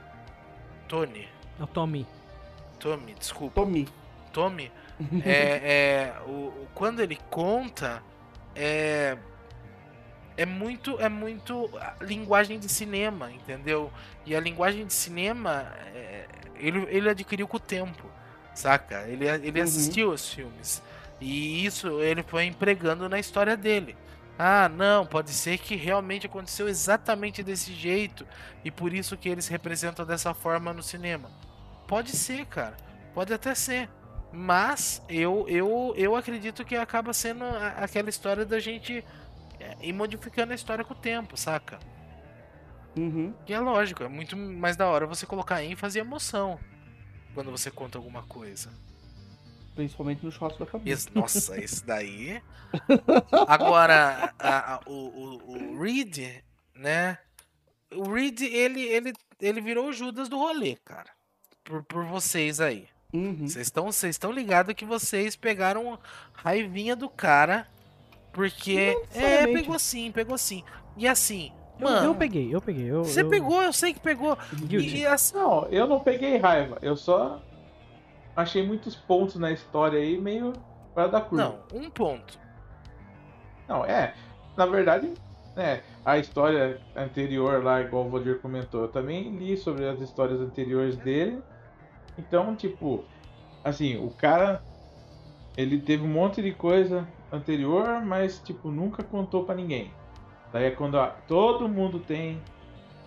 [0.88, 1.28] Tony,
[1.58, 2.06] É o Tommy.
[2.78, 3.60] Tommy, desculpa.
[3.60, 3.88] Tommy.
[4.32, 4.72] Tommy,
[5.24, 5.32] é,
[6.14, 8.02] é, o, o- quando ele conta,
[8.54, 9.16] é,
[10.36, 13.92] é muito, é muito a linguagem de cinema, entendeu?
[14.24, 16.26] E a linguagem de cinema, é,
[16.56, 18.04] ele, ele adquiriu com o tempo,
[18.54, 19.02] saca?
[19.08, 19.64] Ele, ele Uhum.
[19.64, 20.82] assistiu os filmes
[21.20, 23.96] e isso ele foi empregando na história dele.
[24.38, 28.24] Ah, não, pode ser que realmente aconteceu exatamente desse jeito
[28.64, 31.28] e por isso que eles representam dessa forma no cinema.
[31.88, 32.76] Pode ser, cara.
[33.12, 33.88] Pode até ser.
[34.32, 37.44] Mas eu, eu, eu acredito que acaba sendo
[37.76, 39.04] aquela história da gente
[39.58, 41.78] é, ir modificando a história com o tempo, saca?
[42.96, 43.34] Uhum.
[43.46, 46.58] E é lógico, é muito mais da hora você colocar ênfase e emoção
[47.34, 48.70] quando você conta alguma coisa.
[49.78, 50.92] Principalmente no churrasco da família.
[50.92, 52.42] Esse- nossa, esse daí.
[53.46, 56.18] Agora, a- a- o, o, o Reed,
[56.74, 57.16] né?
[57.94, 61.10] O Reed, ele, ele, ele virou o Judas do rolê, cara.
[61.62, 62.88] Por, por vocês aí.
[63.12, 63.46] Uhum.
[63.46, 65.96] Vocês estão vocês estão ligados que vocês pegaram
[66.32, 67.68] raivinha do cara.
[68.32, 68.74] Porque.
[68.74, 69.60] Não É, necessariamente.
[69.62, 70.64] pegou sim, pegou sim.
[70.96, 72.06] E assim, Eu, mano.
[72.06, 72.90] eu peguei, eu peguei.
[72.90, 74.36] Eu, Você eu- pegou, eu sei que pegou.
[74.68, 75.36] E, e assim.
[75.36, 77.40] Não, eu não peguei raiva, eu só
[78.38, 80.52] achei muitos pontos na história aí meio
[80.94, 81.44] fora da curva.
[81.72, 82.38] Não, um ponto.
[83.66, 84.14] Não, é.
[84.56, 85.12] Na verdade,
[85.56, 90.40] né, a história anterior lá, igual o Valdir comentou, eu também li sobre as histórias
[90.40, 91.42] anteriores dele.
[92.16, 93.04] Então, tipo,
[93.64, 94.62] assim, o cara
[95.56, 99.90] ele teve um monte de coisa anterior, mas tipo, nunca contou pra ninguém.
[100.52, 102.40] Daí é quando ah, todo mundo tem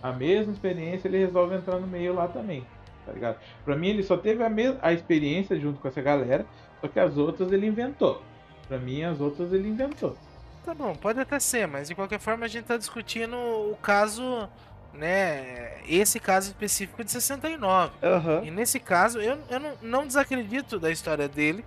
[0.02, 2.66] a mesma experiência, ele resolve entrar no meio lá também.
[3.04, 3.38] Tá ligado?
[3.64, 4.50] Pra mim ele só teve a,
[4.80, 6.46] a experiência junto com essa galera,
[6.80, 8.22] só que as outras ele inventou.
[8.68, 10.16] Pra mim as outras ele inventou.
[10.64, 14.48] Tá bom, pode até ser, mas de qualquer forma a gente tá discutindo o caso,
[14.94, 15.80] né?
[15.88, 17.92] Esse caso específico de 69.
[18.02, 18.42] Aham.
[18.44, 21.64] E nesse caso, eu, eu não, não desacredito da história dele.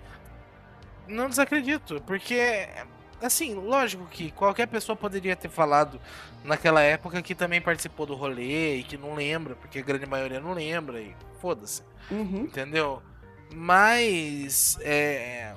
[1.06, 2.68] Não desacredito, porque,
[3.20, 6.00] assim, lógico que qualquer pessoa poderia ter falado
[6.44, 10.40] naquela época que também participou do rolê e que não lembra, porque a grande maioria
[10.40, 12.42] não lembra e foda-se, Uhum.
[12.42, 13.02] entendeu?
[13.52, 15.54] Mas, é.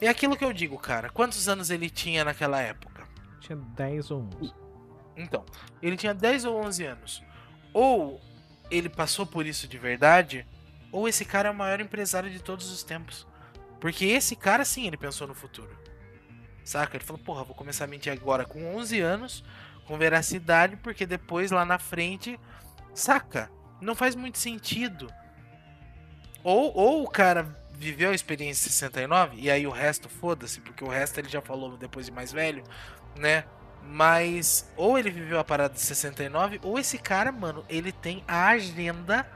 [0.00, 1.08] É aquilo que eu digo, cara.
[1.08, 3.04] Quantos anos ele tinha naquela época?
[3.40, 4.52] Tinha 10 ou 11.
[5.16, 5.44] Então,
[5.80, 7.22] ele tinha 10 ou 11 anos.
[7.72, 8.20] Ou
[8.70, 10.46] ele passou por isso de verdade,
[10.90, 13.26] ou esse cara é o maior empresário de todos os tempos.
[13.80, 15.70] Porque esse cara, sim, ele pensou no futuro.
[16.64, 16.96] Saca?
[16.96, 19.44] Ele falou, porra, vou começar a mentir agora com 11 anos,
[19.86, 22.40] com veracidade, porque depois lá na frente.
[22.94, 23.50] Saca?
[23.80, 25.12] Não faz muito sentido.
[26.42, 30.84] Ou, ou o cara viveu a experiência em 69, e aí o resto foda-se, porque
[30.84, 32.62] o resto ele já falou depois de mais velho,
[33.16, 33.44] né?
[33.82, 38.48] Mas ou ele viveu a parada de 69, ou esse cara, mano, ele tem a
[38.48, 39.26] agenda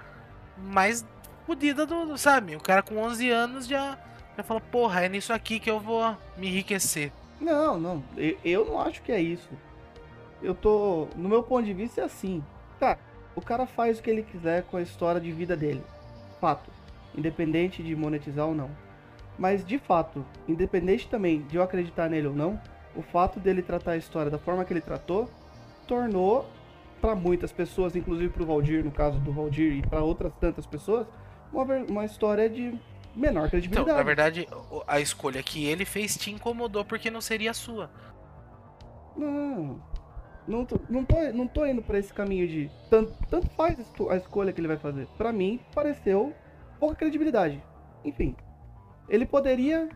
[0.57, 1.05] mais
[1.45, 2.57] fodida do, sabe?
[2.57, 3.99] O cara com 11 anos já,
[4.39, 7.11] já fala, porra, é nisso aqui que eu vou me enriquecer.
[7.41, 9.51] Não, não, eu, eu não acho que é isso.
[10.41, 11.09] Eu tô.
[11.17, 12.43] No meu ponto de vista é assim.
[12.79, 13.01] Cara,
[13.35, 15.83] o cara faz o que ele quiser com a história de vida dele.
[16.41, 16.71] Fato.
[17.17, 18.71] Independente de monetizar ou não.
[19.37, 22.61] Mas de fato, independente também de eu acreditar nele ou não,
[22.95, 25.29] o fato dele tratar a história da forma que ele tratou
[25.87, 26.49] tornou
[27.01, 30.67] para muitas pessoas, inclusive para o Valdir, no caso do Valdir e para outras tantas
[30.67, 31.07] pessoas,
[31.53, 32.79] uma, uma história de
[33.15, 33.89] menor credibilidade.
[33.89, 34.49] Então, na verdade,
[34.87, 37.91] a escolha que ele fez te incomodou porque não seria a sua.
[39.17, 39.83] Não.
[40.47, 43.79] Não tô, não tô, não tô indo para esse caminho de tanto, tanto faz
[44.09, 45.07] a escolha que ele vai fazer.
[45.19, 46.33] Para mim, pareceu
[46.81, 47.63] pouca credibilidade.
[48.03, 48.35] Enfim,
[49.09, 49.91] ele poderia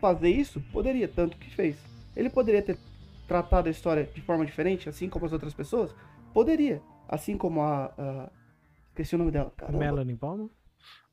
[0.00, 0.60] fazer isso?
[0.72, 1.76] Poderia, tanto que fez.
[2.14, 2.78] Ele poderia ter
[3.26, 5.94] tratado a história de forma diferente, assim como as outras pessoas?
[6.32, 6.80] Poderia.
[7.08, 7.86] Assim como a.
[7.98, 8.30] a...
[8.90, 9.52] Esqueci o nome dela.
[9.56, 9.78] Caramba.
[9.78, 10.50] Melanie Bauman?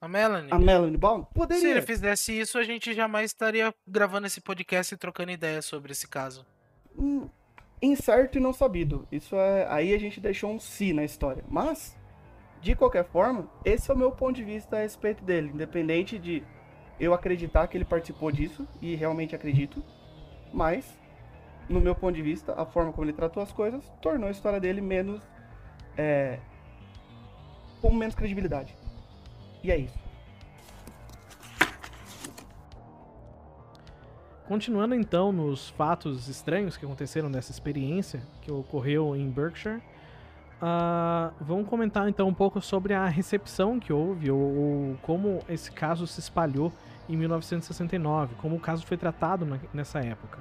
[0.02, 0.52] A Melanie.
[0.52, 1.26] A Melanie Bauman?
[1.34, 1.62] Poderia.
[1.62, 5.92] Se ele fizesse isso, a gente jamais estaria gravando esse podcast e trocando ideias sobre
[5.92, 6.46] esse caso.
[6.98, 7.28] Hum,
[7.82, 9.06] incerto e não sabido.
[9.12, 9.68] Isso é.
[9.70, 11.44] Aí a gente deixou um si na história.
[11.50, 11.98] Mas,
[12.62, 15.52] de qualquer forma, esse é o meu ponto de vista a respeito dele.
[15.54, 16.44] Independente de
[16.98, 19.84] eu acreditar que ele participou disso, e realmente acredito.
[20.54, 20.98] Mas,
[21.68, 24.62] no meu ponto de vista, a forma como ele tratou as coisas tornou a história
[24.62, 25.22] dele menos.
[25.98, 26.40] É,
[27.82, 28.76] com menos credibilidade.
[29.64, 30.10] E é isso.
[34.48, 41.68] Continuando então nos fatos estranhos que aconteceram nessa experiência que ocorreu em Berkshire, uh, vamos
[41.68, 46.20] comentar então um pouco sobre a recepção que houve ou, ou, como esse caso se
[46.20, 46.74] espalhou
[47.08, 50.40] em 1969, como o caso foi tratado na, nessa época.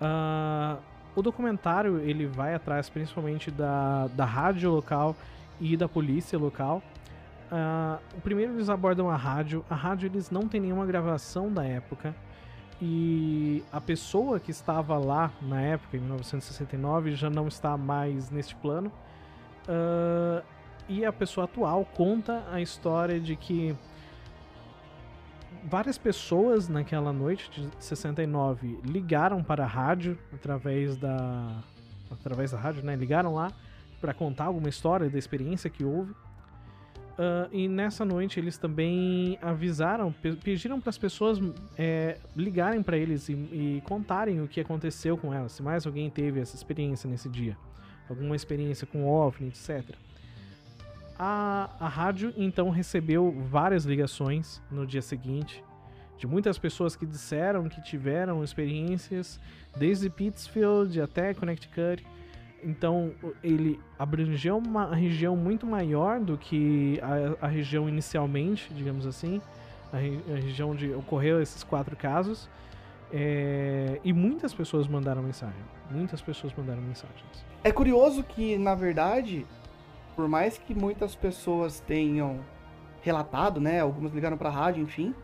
[0.00, 0.80] Uh,
[1.16, 5.16] o documentário ele vai atrás principalmente da, da rádio local
[5.60, 6.80] e da polícia local.
[7.50, 9.64] Uh, o primeiro eles abordam a rádio.
[9.68, 12.14] A rádio eles não tem nenhuma gravação da época.
[12.80, 18.54] E a pessoa que estava lá na época, em 1969, já não está mais neste
[18.56, 18.90] plano.
[19.68, 20.44] Uh,
[20.88, 23.74] e a pessoa atual conta a história de que
[25.64, 31.62] várias pessoas naquela noite de 69 ligaram para a rádio através da
[32.10, 32.94] através da rádio, né?
[32.94, 33.50] Ligaram lá
[34.00, 36.14] para contar alguma história da experiência que houve.
[37.14, 40.12] Uh, e nessa noite eles também avisaram,
[40.42, 41.38] pediram para as pessoas
[41.78, 46.10] é, ligarem para eles e, e, contarem o que aconteceu com elas, se mais alguém
[46.10, 47.56] teve essa experiência nesse dia,
[48.10, 49.94] alguma experiência com OVNI, etc.
[51.16, 55.62] A, a rádio então recebeu várias ligações no dia seguinte
[56.18, 59.38] de muitas pessoas que disseram que tiveram experiências
[59.76, 62.04] desde Pittsfield até Connecticut.
[62.64, 63.12] Então
[63.42, 69.40] ele abrangeu uma região muito maior do que a, a região inicialmente, digamos assim,
[69.92, 72.48] a, a, região onde ocorreu esses quatro casos.
[73.12, 75.60] É, e muitas pessoas mandaram mensagem.
[75.90, 77.44] Muitas pessoas mandaram mensagens.
[77.62, 79.46] É curioso que, na verdade,
[80.16, 82.40] por mais que muitas pessoas tenham
[83.02, 83.80] relatado, né?
[83.80, 85.14] Algumas ligaram para a rádio, enfim.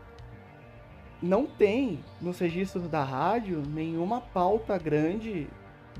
[1.21, 5.47] Não tem nos registros da rádio nenhuma pauta grande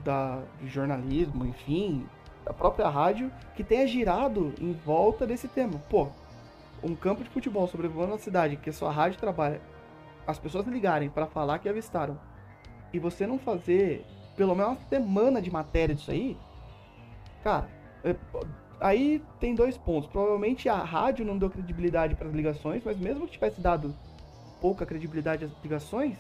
[0.04, 2.08] da, de jornalismo, enfim,
[2.46, 5.80] da própria rádio, que tenha girado em volta desse tema.
[5.90, 6.08] Pô,
[6.84, 9.62] um campo de futebol sobrevoando a cidade que a sua rádio trabalha,
[10.26, 12.20] as pessoas ligarem para falar que avistaram,
[12.94, 16.38] e você não fazer pelo menos uma semana de matéria disso aí,
[17.44, 17.70] cara,
[18.04, 18.16] é,
[18.82, 20.10] Aí tem dois pontos.
[20.10, 23.94] Provavelmente a rádio não deu credibilidade para as ligações, mas mesmo que tivesse dado
[24.60, 26.18] pouca credibilidade às ligações,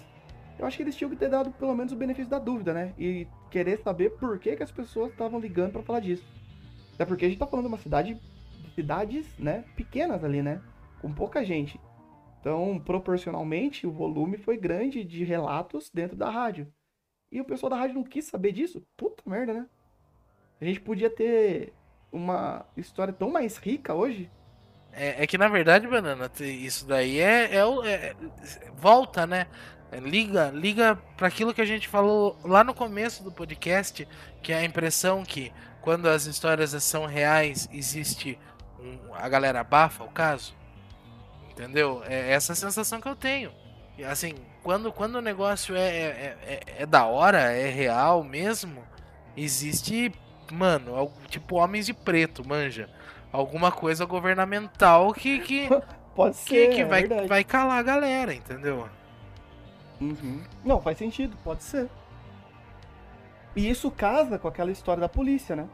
[0.62, 2.93] eu acho que eles tinham que ter dado pelo menos o benefício da dúvida, né?
[2.95, 6.24] E querer saber por que, que as pessoas estavam ligando para falar disso.
[6.93, 10.62] Até porque a gente tá falando de uma cidade, de cidades, né, pequenas ali, né?
[11.01, 11.82] Com pouca gente.
[12.39, 16.72] Então, proporcionalmente, o volume foi grande de relatos dentro da rádio.
[17.32, 18.86] E o pessoal da rádio não quis saber disso?
[18.95, 19.66] Puta merda, né?
[20.59, 21.74] A gente podia ter
[22.12, 24.30] uma história tão mais rica hoje.
[24.93, 28.16] É, é que na verdade, Banana, isso daí é, é, é,
[28.76, 29.47] volta, né?
[29.92, 34.08] É, Liga, liga para aquilo que a gente falou lá no começo do podcast,
[34.42, 38.38] que é a impressão que quando as histórias são reais, existe
[38.80, 40.54] um- a galera abafa o caso.
[41.52, 42.02] Entendeu?
[42.08, 43.52] É essa a sensação que eu tenho.
[43.98, 44.34] E, assim,
[44.64, 48.84] quando, quando o negócio é, é, é, é da hora, é real mesmo,
[49.36, 50.12] existe,
[50.52, 52.89] mano, algo- tipo homens de preto, manja.
[53.32, 55.68] Alguma coisa governamental que, que,
[56.16, 57.28] Pode que, ser, que é vai, verdade.
[57.28, 58.88] vai calar a galera, entendeu?
[60.02, 60.41] Uhum.
[60.66, 61.88] Não, faz sentido, pode ser.
[63.56, 65.68] E isso casa com aquela história da polícia, né?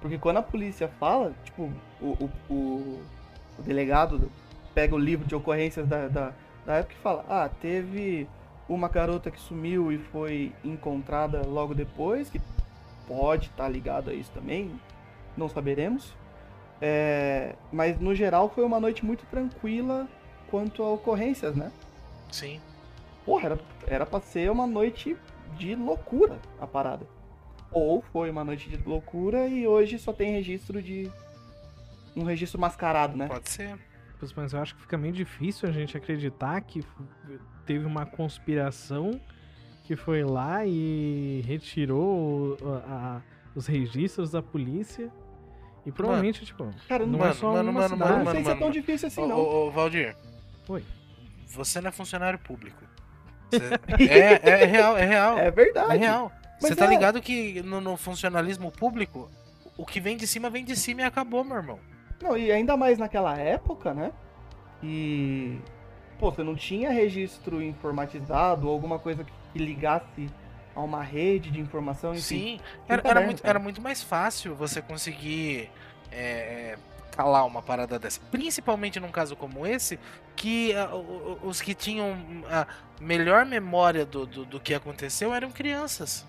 [0.00, 2.54] Porque quando a polícia fala, tipo, o, o, o,
[3.58, 4.30] o delegado
[4.74, 6.32] pega o livro de ocorrências da, da,
[6.66, 8.26] da época e fala, ah, teve
[8.68, 12.40] uma garota que sumiu e foi encontrada logo depois, que
[13.06, 14.72] pode estar ligado a isso também,
[15.36, 16.12] não saberemos.
[16.80, 20.08] É, mas no geral foi uma noite muito tranquila
[20.50, 21.70] quanto a ocorrências, né?
[22.30, 22.60] Sim.
[23.24, 25.16] Porra, era, era pra ser uma noite
[25.56, 27.06] de loucura a parada.
[27.70, 31.10] Ou foi uma noite de loucura e hoje só tem registro de.
[32.14, 33.26] Um registro mascarado, né?
[33.28, 33.78] Pode ser.
[34.36, 36.84] Mas eu acho que fica meio difícil a gente acreditar que
[37.66, 39.20] teve uma conspiração
[39.84, 43.22] que foi lá e retirou a- a-
[43.54, 45.10] os registros da polícia.
[45.84, 48.10] E provavelmente, tipo, Cara, não é mano, só mano, uma mano, cidade.
[48.12, 48.80] não mano, sei se é mano, tão mano.
[48.80, 49.36] difícil assim, Ô, não.
[49.38, 50.16] ô, ô, Valdir,
[50.68, 50.84] Oi.
[51.48, 52.84] você não é funcionário público.
[53.98, 55.38] É, é real, é real.
[55.38, 55.96] É É verdade.
[55.98, 56.32] real.
[56.60, 56.88] Mas Você tá é.
[56.88, 59.28] ligado que no, no funcionalismo público,
[59.76, 61.78] o que vem de cima vem de cima e acabou, meu irmão.
[62.22, 64.12] Não, e ainda mais naquela época, né?
[64.82, 65.58] E.
[66.18, 70.30] Pô, você não tinha registro informatizado ou alguma coisa que, ligasse
[70.74, 72.22] a uma rede de informação, enfim.
[72.22, 75.68] Sim, era, era muito, era muito mais fácil você conseguir
[76.10, 76.78] é,
[77.16, 78.20] calar uma parada dessa.
[78.30, 79.98] Principalmente num caso como esse,
[80.36, 82.16] que o- os que tinham
[82.50, 82.66] a
[83.00, 86.26] melhor memória do, do, do que aconteceu eram crianças.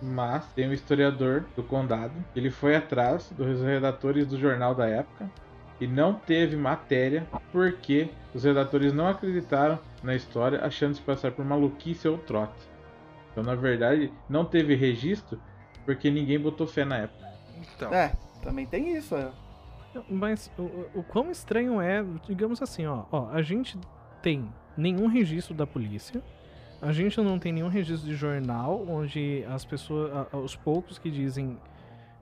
[0.00, 5.30] Mas tem um historiador do condado, ele foi atrás dos redatores do jornal da época
[5.80, 11.44] e não teve matéria porque os redatores não acreditaram na história, achando se passar por
[11.44, 12.68] maluquice ou trote.
[13.32, 15.40] Então, na verdade, não teve registro
[15.84, 17.26] porque ninguém botou fé na época.
[17.56, 18.12] Então, É,
[18.42, 19.30] também tem isso, é.
[20.08, 20.62] Mas o,
[21.00, 23.78] o- quão estranho é, digamos assim, ó, ó, a gente
[24.22, 26.22] tem nenhum registro da polícia,
[26.80, 31.58] a gente não tem nenhum registro de jornal onde as pessoas, os poucos que dizem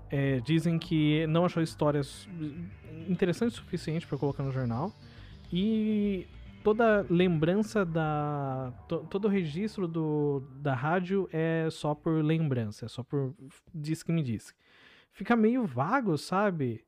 [0.09, 2.29] é, dizem que não achou histórias
[3.09, 4.93] interessantes o suficiente para colocar no jornal
[5.53, 6.27] e
[6.63, 13.03] toda lembrança da to- todo registro do, da rádio é só por lembrança, é só
[13.03, 13.35] por
[13.75, 14.55] diz que me disse.
[15.13, 16.85] Fica meio vago, sabe?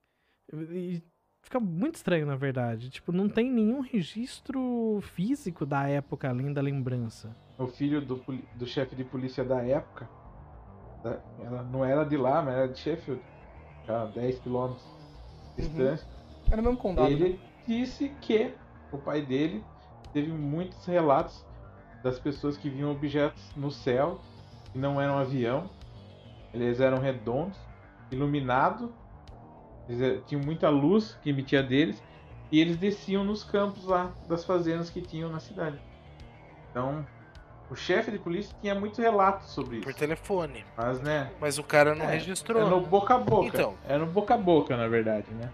[0.52, 1.02] E
[1.42, 2.90] fica muito estranho, na verdade.
[2.90, 7.34] Tipo, não tem nenhum registro físico da época além da lembrança.
[7.58, 8.22] O filho do,
[8.54, 10.08] do chefe de polícia da época,
[11.40, 13.22] ela não era de lá, mas era de Sheffield,
[13.88, 14.86] a 10 quilômetros
[15.56, 16.06] de distância.
[16.50, 17.08] É no mesmo condado.
[17.08, 17.14] né?
[17.14, 18.54] Ele disse que
[18.92, 19.64] o pai dele
[20.12, 21.44] teve muitos relatos
[22.02, 24.20] das pessoas que viam objetos no céu
[24.72, 25.68] que não eram avião,
[26.54, 27.58] eles eram redondos,
[28.10, 28.90] iluminados,
[29.88, 32.02] eles eh, tinham muita luz que emitia deles
[32.52, 35.78] e eles desciam nos campos lá das fazendas que tinham na cidade.
[36.70, 37.06] Então,
[37.70, 40.64] o chefe de polícia tinha muitos relatos sobre por isso, telefone.
[40.76, 42.62] mas né, Mas o cara não É, registrou.
[42.66, 43.46] é no boca a boca.
[43.46, 43.74] Então.
[43.86, 45.50] É no boca a boca, na verdade, né?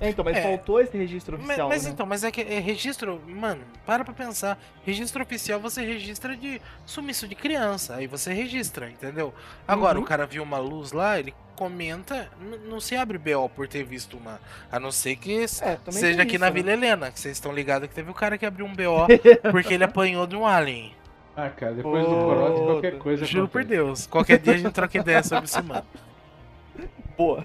[0.00, 0.42] É, então, mas É.
[0.42, 1.90] faltou esse registro Mas, oficial, mas né?
[1.90, 4.56] então, mas é que é registro, mano, para pra pensar.
[4.84, 9.34] Registro oficial você registra de sumiço de criança, aí você registra, entendeu?
[9.66, 10.04] Agora, Uhum.
[10.04, 12.28] o cara viu uma luz lá, ele comenta,
[12.68, 14.40] não se abre BO por ter visto uma.
[14.70, 15.46] A não ser que É,
[15.90, 16.52] seja aqui isso, na né?
[16.52, 19.06] Vila Helena, que vocês estão ligados que teve o cara que abriu um BO
[19.50, 20.94] porque ele apanhou de um alien.
[21.36, 23.02] Ah, cara, depois do Corote, qualquer Puta.
[23.02, 23.82] coisa Juro por acontece.
[23.84, 24.06] Deus.
[24.06, 25.84] Qualquer dia a gente troca ideia sobre isso, mano.
[27.16, 27.44] Boa.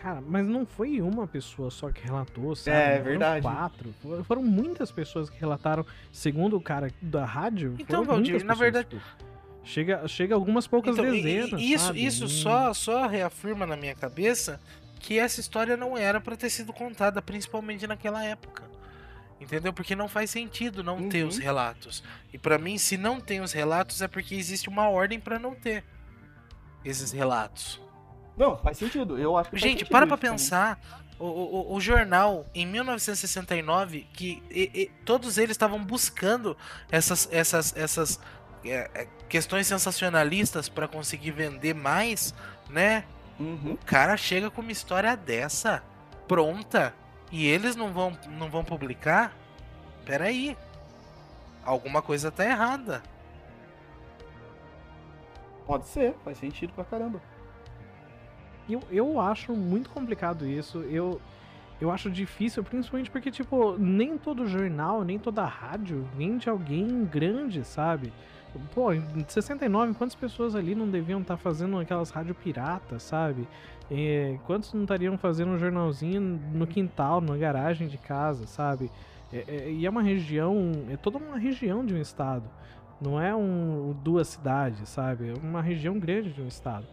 [0.00, 2.76] Cara, mas não foi uma pessoa só que relatou, sabe?
[2.76, 3.42] É, Foram verdade.
[3.42, 3.94] quatro.
[4.02, 7.76] For- Foram muitas pessoas que relataram, segundo o cara da rádio.
[7.78, 9.02] Então, Valdir, na verdade- tipo,
[9.64, 11.60] chega, chega algumas poucas Então, e- dezenas.
[11.60, 12.04] e isso, sabe?
[12.04, 14.60] isso Hum, só, só reafirma na minha cabeça
[15.00, 18.64] que essa história não era pra ter sido contada, principalmente naquela época.
[19.40, 19.72] Entendeu?
[19.72, 21.28] Porque não faz sentido não ter Uhum.
[21.28, 22.04] os relatos.
[22.32, 25.52] E pra mim, se não tem os relatos, é porque existe uma ordem pra não
[25.54, 25.82] ter
[26.84, 27.80] esses relatos.
[28.36, 29.18] Não, faz sentido.
[29.18, 30.80] Eu acho Gente, para pra pensar.
[31.18, 36.56] O, o, o jornal, em 1969, que e- e- todos eles estavam buscando
[36.90, 38.20] essas, essas, essas
[38.64, 42.34] é, é, questões sensacionalistas pra conseguir vender mais,
[42.68, 43.04] né?
[43.38, 43.72] Uhum.
[43.72, 45.82] O cara chega com uma história dessa,
[46.28, 46.94] pronta,
[47.30, 49.36] e eles não vão, não vão publicar?
[50.04, 50.56] Peraí.
[51.64, 53.02] alguma coisa tá errada.
[55.66, 57.20] Pode ser, faz sentido pra caramba.
[58.68, 60.78] Eu, eu acho muito complicado isso.
[60.82, 61.20] Eu,
[61.80, 67.04] eu acho difícil, principalmente porque, tipo, nem todo jornal, nem toda rádio vem de alguém
[67.04, 68.12] grande, sabe?
[68.74, 73.48] Pô, em 69, quantas pessoas ali não deviam estar fazendo aquelas rádio piratas, sabe?
[73.90, 76.20] É, quantos não estariam fazendo um jornalzinho
[76.52, 78.90] no quintal, na garagem de casa, sabe?
[79.32, 82.44] É, é, e é uma região, é toda uma região de um estado.
[83.00, 85.30] Não é um, duas cidades, sabe?
[85.30, 86.86] É uma região grande de um estado.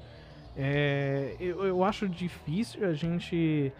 [0.57, 3.71] É, eu, eu acho difícil a gente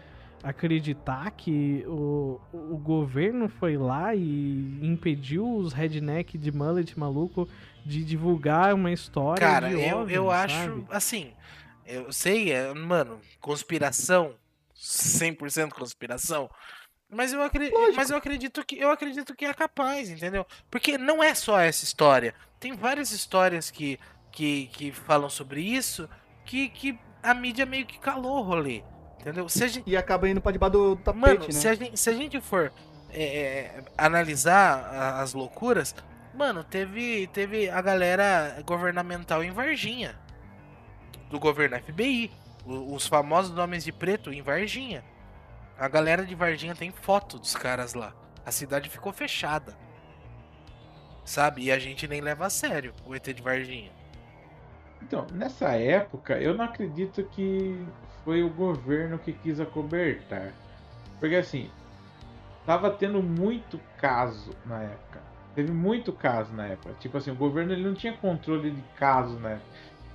[0.42, 7.48] acreditar que o, o governo foi lá e impediu os redneck de mullet maluco
[7.84, 9.46] de divulgar uma história.
[9.46, 10.86] Cara, eu, eu acho, sabe?
[10.90, 11.32] assim,
[11.86, 14.34] eu sei, é, mano, conspiração,
[14.76, 16.50] 100% conspiração,
[17.10, 17.96] mas eu, acredito, Lógico.
[17.96, 20.46] mas eu acredito que eu acredito que é capaz, entendeu?
[20.70, 22.34] Porque não é só essa história.
[22.60, 23.98] Tem várias histórias que,
[24.30, 26.08] que, que falam sobre isso
[26.44, 28.82] que, que a mídia meio que calou o rolê.
[29.20, 29.48] Entendeu?
[29.48, 31.52] Se a gente, E acaba indo pra debaixo do tapete, Mano, né?
[31.52, 32.72] se, a gente, se a gente for
[33.10, 35.94] é, é, analisar as loucuras,
[36.40, 40.18] mano, teve, teve a galera governamental em Varginha.
[41.28, 42.32] Do governo FBI.
[42.64, 45.04] Os famosos nomes de preto em Varginha.
[45.78, 48.14] A galera de Varginha tem foto dos caras lá.
[48.44, 49.76] A cidade ficou fechada.
[51.26, 51.64] Sabe?
[51.64, 53.92] E a gente nem leva a sério o ET de Varginha.
[55.02, 57.86] Então, nessa época, eu não acredito que
[58.24, 60.52] foi o governo que quis acobertar.
[61.18, 61.70] Porque assim,
[62.64, 65.19] tava tendo muito caso na época.
[65.54, 66.94] Teve muito caso na época.
[67.00, 69.66] Tipo assim, o governo ele não tinha controle de casos na época.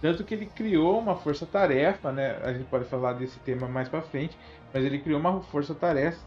[0.02, 2.38] Tanto que ele criou uma força-tarefa, né?
[2.44, 4.38] A gente pode falar desse tema mais pra frente,
[4.74, 6.20] mas ele criou uma força-tarefa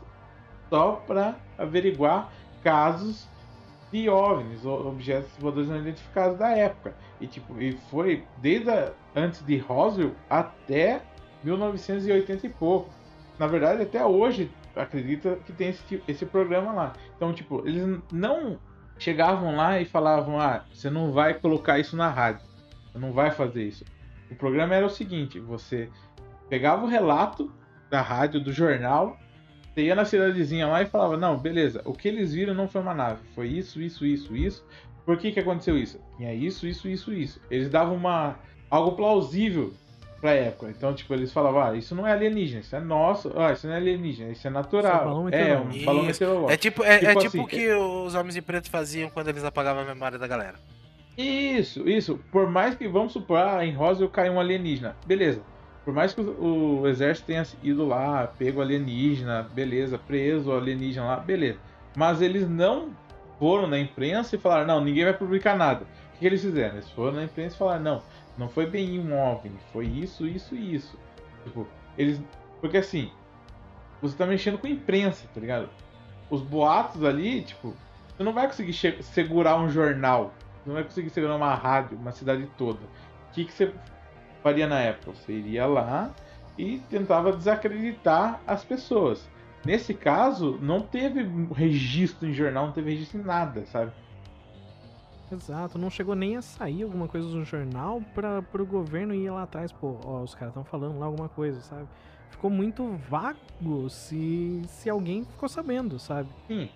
[0.68, 2.30] só para averiguar
[2.62, 3.26] casos
[3.90, 6.94] de OVNIs, objetos voadores não identificados da época.
[7.20, 11.02] E tipo, e foi desde a- antes de Roswell até
[11.42, 12.90] 1980 e pouco.
[13.38, 16.92] Na verdade, até hoje acredita que tem esse, esse programa lá.
[17.16, 18.58] Então, tipo, eles não
[18.98, 22.46] chegavam lá e falavam: "Ah, você não vai colocar isso na rádio.
[22.90, 23.84] Você não vai fazer isso".
[24.30, 25.88] O programa era o seguinte, você
[26.48, 27.50] pegava o relato
[27.90, 29.16] da rádio, do jornal,
[29.72, 32.80] você ia na cidadezinha lá e falava: "Não, beleza, o que eles viram não foi
[32.80, 34.66] uma nave, foi isso, isso, isso, isso".
[35.04, 35.98] Por que que aconteceu isso?
[36.18, 37.40] Tinha isso, isso, isso, isso.
[37.50, 38.38] Eles davam uma
[38.70, 39.72] algo plausível
[40.20, 40.70] pra época.
[40.70, 43.74] Então, tipo, eles falavam, ah, isso não é alienígena, isso é nosso, ah, isso não
[43.74, 45.26] é alienígena, isso é natural.
[45.28, 46.52] Isso é balão é, um balão meteorológico.
[46.52, 49.28] É tipo, é, é Tipo tipo o assim, que os homens de preto faziam quando
[49.28, 50.56] eles apagavam a memória da galera.
[51.16, 52.20] Isso, isso.
[52.30, 54.96] Por mais que, vamos supor, ah, em Roswell caiu um alienígena.
[55.06, 55.42] Beleza.
[55.84, 60.56] Por mais que o, o exército tenha ido lá, pego o alienígena, beleza, preso o
[60.56, 61.58] alienígena lá, beleza.
[61.96, 62.90] Mas eles não
[63.38, 65.84] foram na imprensa e falaram, não, ninguém vai publicar nada.
[65.84, 66.74] O que, que eles fizeram?
[66.74, 68.02] Eles foram na imprensa e falaram, não,
[68.38, 70.98] não foi bem um OVNI, foi isso, isso e isso.
[71.44, 71.66] Tipo,
[71.96, 72.22] eles.
[72.60, 73.10] Porque assim,
[74.00, 75.68] você tá mexendo com imprensa, tá ligado?
[76.30, 77.74] Os boatos ali, tipo,
[78.16, 82.12] você não vai conseguir segurar um jornal, você não vai conseguir segurar uma rádio, uma
[82.12, 82.78] cidade toda.
[82.78, 83.72] O que, que você
[84.42, 85.12] faria na época?
[85.12, 86.14] Você iria lá
[86.56, 89.28] e tentava desacreditar as pessoas.
[89.64, 93.92] Nesse caso, não teve registro em jornal, não teve registro em nada, sabe?
[95.30, 99.42] Exato, não chegou nem a sair alguma coisa no jornal para pro governo ir lá
[99.42, 101.86] atrás, pô, ó, os caras estão falando lá alguma coisa, sabe?
[102.30, 106.30] Ficou muito vago se, se alguém ficou sabendo, sabe?
[106.46, 106.70] Sim.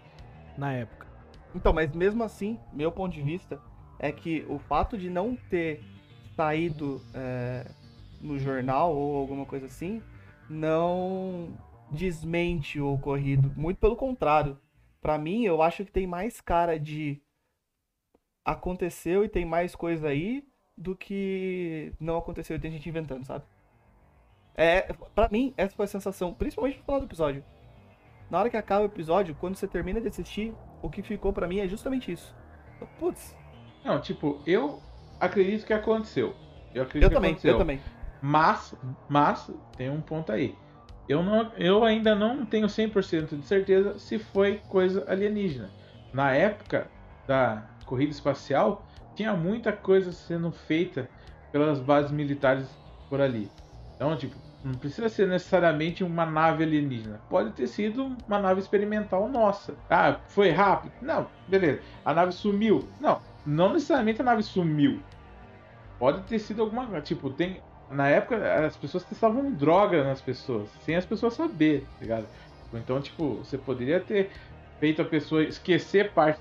[0.59, 1.07] Na época.
[1.55, 3.61] Então, mas mesmo assim, meu ponto de vista
[3.99, 5.83] é que o fato de não ter
[6.37, 7.71] saído é,
[8.21, 10.03] no jornal ou alguma coisa assim
[10.49, 11.57] não
[11.91, 13.53] desmente o ocorrido.
[13.57, 14.59] Muito pelo contrário.
[15.01, 17.21] Pra mim, eu acho que tem mais cara de
[18.45, 20.45] aconteceu e tem mais coisa aí
[20.77, 23.45] do que não aconteceu e tem gente inventando, sabe?
[24.55, 27.45] É, pra mim, essa foi a sensação, principalmente no final do episódio.
[28.31, 31.47] Na hora que acaba o episódio, quando você termina de assistir, o que ficou pra
[31.47, 32.35] mim é justamente isso.
[32.99, 33.37] Putz,
[33.85, 34.81] Não, tipo, eu
[35.21, 36.35] acredito que aconteceu.
[36.75, 37.53] Eu acredito eu que também, aconteceu.
[37.53, 37.81] eu também.
[38.21, 38.75] Mas,
[39.09, 40.57] mas, tem um ponto aí.
[41.09, 45.71] Eu, não, eu ainda não tenho 100% de certeza se foi coisa alienígena.
[46.13, 46.89] Na época
[47.27, 48.85] da corrida espacial,
[49.15, 51.09] tinha muita coisa sendo feita
[51.51, 52.67] pelas bases militares
[53.09, 53.51] por ali.
[53.97, 57.21] Então, tipo, não precisa ser necessariamente uma nave alienígena.
[57.29, 59.75] Pode ter sido uma nave experimental nossa.
[59.91, 60.93] Ah, foi rápido?
[61.03, 61.81] Não, beleza.
[62.05, 62.89] A nave sumiu?
[63.01, 65.01] Não, não necessariamente a nave sumiu.
[65.99, 67.03] Pode ter sido alguma coisa.
[67.03, 67.61] Tipo, tem.
[67.91, 72.27] Na época, as pessoas testavam droga nas pessoas, sem as pessoas saber, tá ligado?
[72.73, 74.31] Então, tipo, você poderia ter
[74.81, 76.41] feito a pessoa esquecer parte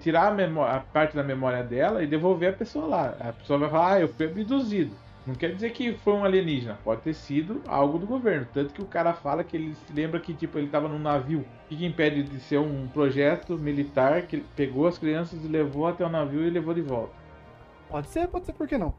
[0.00, 3.14] tirar a, memória, a parte da memória dela e devolver a pessoa lá.
[3.20, 4.94] A pessoa vai falar, ah, eu fui abduzido.
[5.26, 8.46] Não quer dizer que foi um alienígena, pode ter sido algo do governo.
[8.52, 11.40] Tanto que o cara fala que ele se lembra que tipo, ele estava num navio.
[11.40, 16.04] O que, impede de ser um projeto militar que pegou as crianças e levou até
[16.04, 17.14] o navio e levou de volta?
[17.88, 18.94] Pode ser, pode ser, por que não?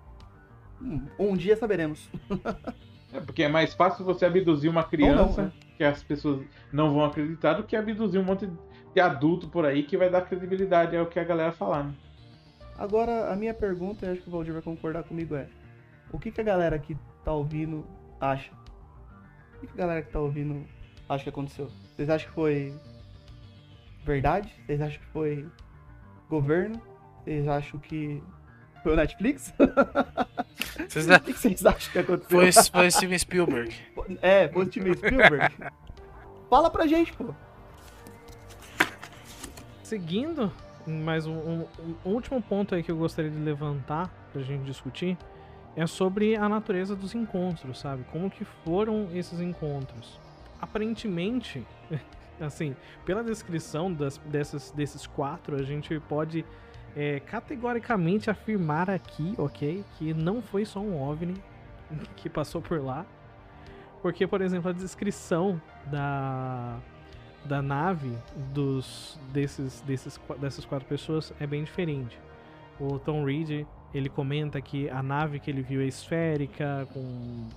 [0.82, 2.10] Hum, Um dia saberemos.
[3.14, 5.52] É porque é mais fácil você abduzir uma criança né?
[5.78, 8.54] que as pessoas não vão acreditar do que abduzir um monte de
[9.00, 11.84] adulto por aí que vai dar credibilidade ao que a galera falar.
[11.86, 11.94] Né?
[12.78, 15.48] Agora, a minha pergunta, e acho que o Valdir vai concordar comigo, é:
[16.12, 17.86] o que, que a galera que tá ouvindo
[18.20, 18.52] acha?
[19.56, 20.66] O que, que a galera que tá ouvindo
[21.08, 21.70] acha que aconteceu?
[21.96, 22.74] Vocês acham que foi
[24.04, 24.54] verdade?
[24.66, 25.48] Vocês acham que foi
[26.30, 26.82] governo?
[27.24, 28.22] Vocês acham que
[28.84, 29.54] foi o Netflix?
[30.88, 32.30] Vocês o que, que vocês acham que aconteceu?
[32.30, 33.76] Foi, foi Steven Spielberg.
[34.22, 35.56] É, foi o Steven Spielberg.
[36.50, 37.34] Fala pra gente, pô.
[39.86, 40.52] Seguindo,
[40.88, 41.66] mais um, um-
[42.04, 45.16] um último ponto aí que eu gostaria de levantar pra gente discutir
[45.76, 48.04] é sobre a natureza dos encontros, sabe?
[48.12, 50.20] Como que foram esses encontros?
[50.60, 51.64] Aparentemente,
[52.42, 52.76] assim,
[53.06, 56.44] pela descrição das, dessas, desses quatro, a gente pode
[56.96, 61.36] é, categoricamente afirmar aqui, ok, que não foi só um OVNI
[62.18, 63.06] que passou por lá.
[64.02, 66.80] Porque, por exemplo, a descrição da,
[67.46, 68.12] da nave
[68.54, 72.18] dos, desses, desses, dessas quatro pessoas é bem diferente.
[72.80, 77.48] O Tom Reed, ele comenta que a nave que ele viu é esférica, com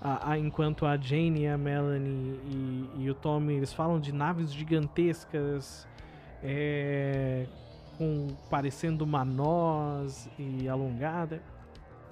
[0.00, 4.52] a, a- enquanto a Jane, a Melanie e, e o Tommy, eles falam de naves
[4.52, 5.86] gigantescas,
[6.42, 7.46] é,
[7.98, 11.42] com parecendo uma noz e alongada.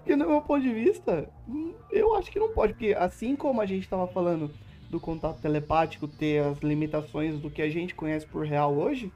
[0.07, 3.61] E no meu ponto de vista, hum, eu acho que não pode, porque assim como
[3.61, 4.51] a gente estava falando
[4.91, 9.13] do contato telepático ter as limitações do que a gente conhece por real hoje,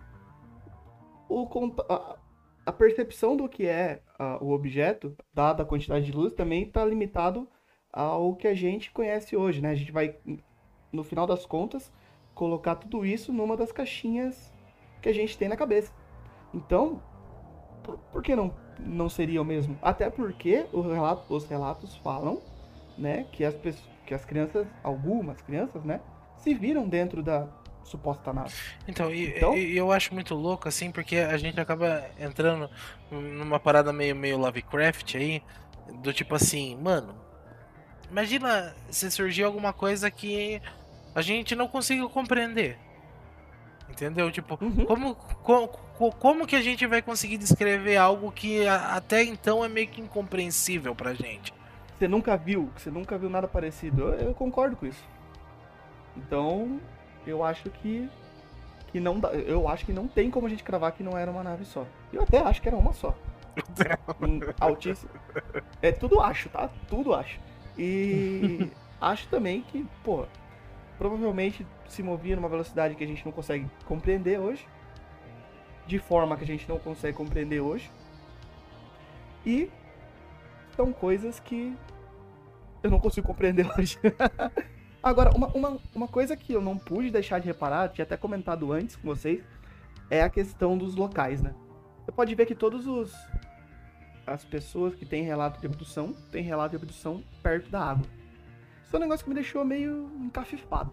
[1.28, 1.48] o
[1.88, 2.16] a,
[2.66, 6.84] a percepção do que é ah, o objeto, dada a quantidade de luz, também está
[6.84, 7.48] limitado
[7.92, 9.70] ao que a gente conhece hoje, né?
[9.70, 10.16] A gente vai,
[10.92, 11.92] no final das contas,
[12.34, 14.52] colocar tudo isso numa das caixinhas
[15.00, 15.92] que a gente tem na cabeça.
[16.54, 17.02] Então,
[17.82, 19.76] por, por que não, não seria o mesmo?
[19.82, 22.40] Até porque relato- os relatos falam,
[22.96, 26.00] né, que as, pessoas, que as crianças, algumas crianças, né,
[26.36, 27.46] se viram dentro da
[27.84, 28.54] suposta nave.
[28.86, 29.56] Então, e, Então?
[29.56, 32.70] e- eu acho muito louco, assim, porque a gente acaba entrando
[33.10, 35.42] numa parada meio, meio Lovecraft aí,
[36.02, 37.14] do tipo assim, mano,
[38.10, 40.60] imagina se surgir alguma coisa que
[41.14, 42.78] a gente não consiga compreender.
[43.90, 44.30] Entendeu?
[44.30, 44.86] Tipo, Uhum.
[44.86, 49.62] como, co- co- como que a gente vai conseguir descrever algo que a- até então
[49.64, 51.52] é meio que incompreensível pra gente?
[52.02, 54.08] Você nunca viu, você nunca viu nada parecido.
[54.08, 55.04] Eu, eu concordo com isso.
[56.16, 56.80] Então,
[57.24, 58.10] eu acho que
[58.88, 61.30] que não dá, eu acho que não tem como a gente cravar que não era
[61.30, 61.86] uma nave só.
[62.12, 63.16] Eu até acho que era uma só.
[64.58, 65.12] Altíssimo.
[65.80, 66.68] É tudo acho, tá?
[66.88, 67.38] Tudo acho.
[67.78, 68.68] E
[69.00, 70.26] acho também que, pô,
[70.98, 74.66] provavelmente se movia numa velocidade que a gente não consegue compreender hoje.
[75.86, 77.88] De forma que a gente não consegue compreender hoje.
[79.46, 79.70] E
[80.74, 81.76] são coisas que
[82.82, 83.98] eu não consigo compreender hoje.
[85.02, 88.72] Agora, uma, uma, uma coisa que eu não pude deixar de reparar, tinha até comentado
[88.72, 89.42] antes com vocês,
[90.08, 91.54] é a questão dos locais, né?
[92.04, 93.12] Você pode ver que todos os
[94.24, 98.06] as pessoas que têm relato de abdução têm relato de abdução perto da água.
[98.84, 100.92] Isso é um negócio que me deixou meio encafifado.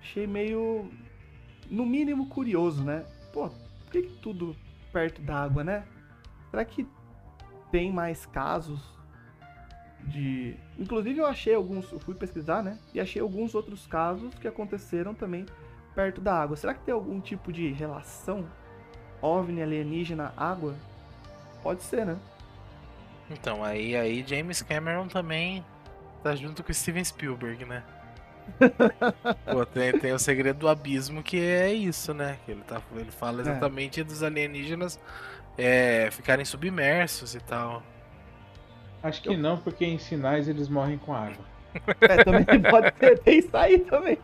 [0.00, 0.90] Achei meio,
[1.70, 3.06] no mínimo, curioso, né?
[3.32, 4.54] Pô, por que, que tudo
[4.92, 5.84] perto da água, né?
[6.50, 6.86] Será que
[7.70, 8.93] tem mais casos
[10.06, 10.56] de.
[10.78, 11.90] Inclusive eu achei alguns.
[11.90, 12.78] Eu fui pesquisar, né?
[12.92, 15.46] E achei alguns outros casos que aconteceram também
[15.94, 16.56] perto da água.
[16.56, 18.46] Será que tem algum tipo de relação
[19.20, 20.74] OVNI alienígena água?
[21.62, 22.18] Pode ser, né?
[23.30, 25.64] Então, aí, aí James Cameron também
[26.22, 27.82] tá junto com Steven Spielberg, né?
[29.50, 32.38] Pô, tem, tem o segredo do abismo que é isso, né?
[32.44, 35.00] Que ele, tá, ele fala exatamente dos alienígenas
[35.56, 37.82] é, ficarem submersos e tal.
[39.04, 41.44] Acho que não, porque em sinais eles morrem com água.
[42.00, 42.92] É, também pode
[43.24, 44.16] tem isso aí também.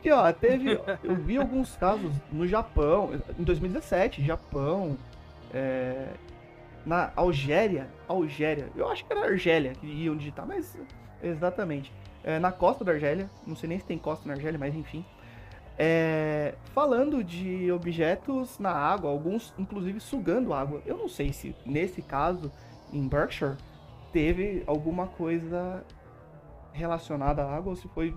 [0.00, 0.80] Que ó, teve.
[1.02, 4.96] Eu vi alguns casos no Japão, em 2017, Japão,
[5.52, 6.06] é,
[6.86, 10.78] na Algéria, Algéria, eu acho que era Argélia que iam digitar, mas
[11.20, 11.92] exatamente.
[12.22, 15.04] É, na costa da Argélia, não sei nem se tem costa na Argélia, mas enfim.
[15.76, 20.80] É, falando de objetos na água, alguns inclusive sugando água.
[20.86, 22.52] Eu não sei se nesse caso,
[22.92, 23.56] em Berkshire,
[24.12, 25.84] teve alguma coisa
[26.72, 28.14] relacionada à água ou se foi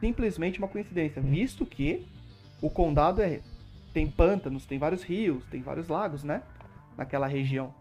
[0.00, 2.06] simplesmente uma coincidência, visto que
[2.60, 3.40] o condado é
[3.92, 6.42] tem pântanos, tem vários rios, tem vários lagos, né?
[6.96, 7.72] Naquela região.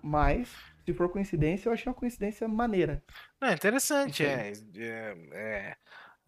[0.00, 0.48] Mas,
[0.84, 3.02] se for coincidência, eu achei uma coincidência maneira.
[3.40, 4.52] Não, é interessante, Isso é,
[5.32, 5.76] é,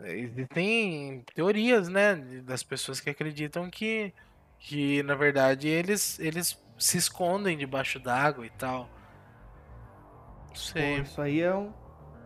[0.00, 4.12] é, Existem teorias, né, das pessoas que acreditam que,
[4.58, 8.90] que na verdade, eles, eles se escondem debaixo d'água e tal.
[10.74, 11.70] Não Pô, isso aí é um,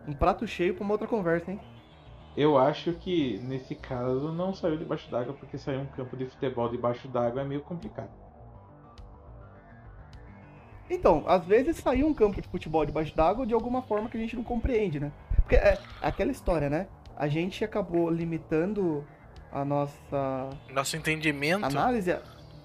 [0.07, 1.59] um prato cheio pra uma outra conversa, hein?
[2.35, 6.69] Eu acho que nesse caso não saiu debaixo d'água, porque sair um campo de futebol
[6.69, 8.09] debaixo d'água é meio complicado.
[10.89, 14.19] Então, às vezes saiu um campo de futebol debaixo d'água de alguma forma que a
[14.19, 15.11] gente não compreende, né?
[15.37, 16.87] Porque é aquela história, né?
[17.15, 19.05] A gente acabou limitando
[19.51, 21.65] a nossa Nosso entendimento.
[21.65, 22.17] análise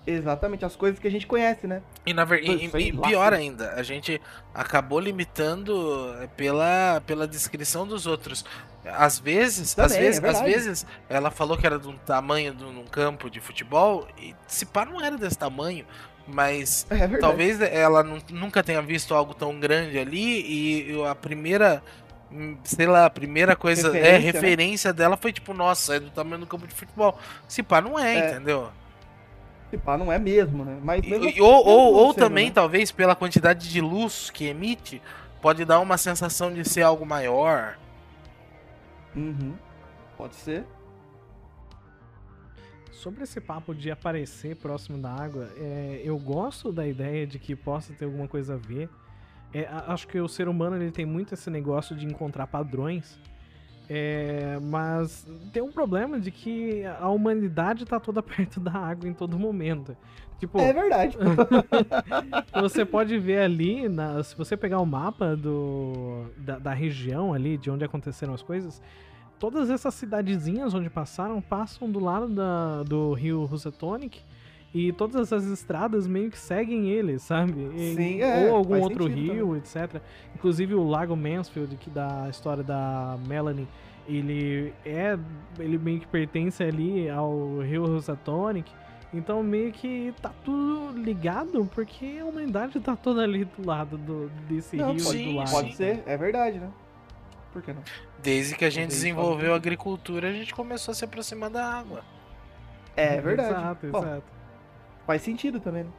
[0.07, 1.83] exatamente as coisas que a gente conhece, né?
[2.05, 2.43] E, na ver...
[2.43, 4.21] e- e pior ainda, a gente
[4.55, 8.45] acabou limitando pela, pela descrição dos outros.
[8.85, 10.47] Às vezes, às Também, é vezes, às verdade.
[10.53, 14.65] vezes, ela falou que era de um tamanho de um campo de futebol, e se
[14.65, 15.85] pá não era desse tamanho,
[16.27, 21.83] mas É talvez ela nu- nunca tenha visto algo tão grande ali e a primeira.
[22.65, 24.33] Sei lá, a primeira coisa, é, Referência, né?
[24.33, 27.17] referência dela foi tipo, nossa, é do tamanho do campo de futebol.
[27.47, 28.31] Se pá, não é, É.
[28.31, 28.69] entendeu?
[29.79, 30.79] Pá, não é mesmo, né?
[30.83, 32.53] Mas mesmo e- assim, ou ou, ou sendo, também, né?
[32.53, 35.03] talvez, pela quantidade de luz que emite,
[35.41, 37.79] pode dar uma sensação de ser algo maior.
[39.15, 39.55] Uhum.
[40.17, 40.65] Pode ser.
[42.93, 47.55] Sobre esse papo de aparecer próximo da água, é, eu gosto da ideia de que
[47.55, 48.89] possa ter alguma coisa a ver.
[49.53, 53.19] É, acho que o ser humano ele tem muito esse negócio de encontrar padrões.
[53.89, 59.13] É, mas tem um problema de que a humanidade tá toda perto da água em
[59.15, 59.97] todo momento.
[60.39, 61.17] Tipo, É verdade.
[62.61, 67.57] você pode ver ali, na- se você pegar o mapa do, da, da região ali,
[67.57, 68.83] de onde aconteceram as coisas,
[69.39, 74.21] todas essas cidadezinhas onde passaram, passam do lado da, do rio Housatonic
[74.89, 77.71] e todas essas estradas meio que seguem ele, sabe?
[77.75, 80.01] E- Sim, é, ou algum outro rio, etc.
[80.35, 83.67] Inclusive o Lago Mansfield, que da história da Melanie,
[84.09, 85.19] ele é.
[85.59, 88.71] ele meio que pertence ali ao rio Housatonic.
[89.15, 94.29] Então meio que tá tudo ligado, porque a humanidade tá toda ali do lado do,
[94.49, 95.51] desse Não, rio pode- e do lago.
[95.51, 96.69] Pode ser, é verdade, né?
[97.53, 97.83] Por que não?
[98.23, 101.49] Desde que a gente Talvez desenvolveu pode- a agricultura, a gente começou a se aproximar
[101.49, 102.03] da água.
[102.97, 103.51] É verdade.
[103.51, 104.36] Exato, Bom, exato.
[105.07, 105.91] Faz sentido também, né?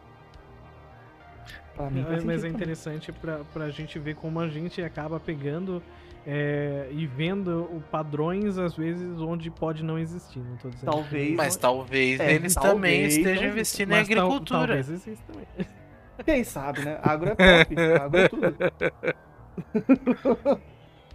[1.75, 5.81] Pra mim É, mas é interessante pra, pra gente ver como a gente acaba pegando
[6.25, 10.39] é, e vendo o padrões, às vezes, onde pode não existir.
[10.39, 10.91] Não tô dizendo.
[10.91, 11.35] Talvez.
[11.35, 14.59] Mas talvez É, eles talvez também estejam investindo em tal- agricultura.
[14.67, 15.47] talvez exista também.
[16.25, 16.99] Quem sabe, né?
[17.03, 17.75] Agro é pop.
[18.01, 18.57] agro é tudo.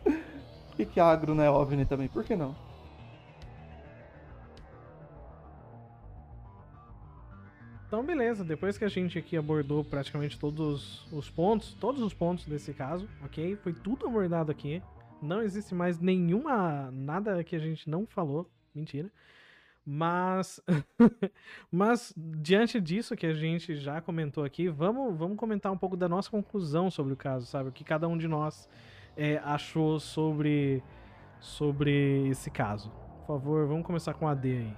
[0.04, 2.08] Por que, que agro não é OVNI também?
[2.08, 2.54] Por que não?
[7.92, 8.42] Então, beleza.
[8.42, 13.06] Depois que a gente aqui abordou praticamente todos os pontos, todos os pontos desse caso,
[13.22, 13.54] ok?
[13.56, 14.82] Foi tudo abordado aqui.
[15.20, 16.90] Não existe mais nenhuma.
[16.90, 18.50] nada que a gente não falou.
[18.74, 19.12] Mentira.
[19.84, 20.58] Mas.
[21.70, 26.08] mas, diante disso que a gente já comentou aqui, vamos, vamos comentar um pouco da
[26.08, 27.68] nossa conclusão sobre o caso, sabe?
[27.68, 28.66] O que cada um de nós
[29.14, 30.82] é, achou sobre,
[31.38, 32.90] sobre esse caso.
[33.18, 34.76] Por favor, vamos começar com a D aí.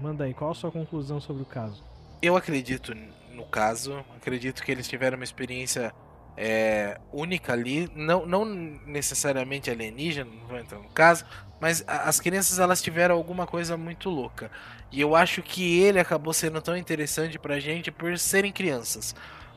[0.00, 1.84] Manda aí, qual a sua conclusão sobre o caso?
[2.20, 2.94] Eu acredito
[3.30, 5.94] no caso, acredito que eles tiveram uma experiência
[6.36, 11.24] é, única ali, não, não necessariamente alienígena, não vou entrar no caso,
[11.60, 14.50] mas as crianças elas tiveram alguma coisa muito louca.
[14.90, 19.14] E eu acho que ele acabou sendo tão interessante pra gente por serem crianças.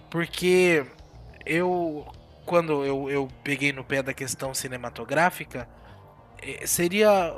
[0.10, 0.86] Porque
[1.46, 2.08] eu,
[2.46, 5.68] quando eu, eu peguei no pé da questão cinematográfica,
[6.42, 7.34] eh, seria.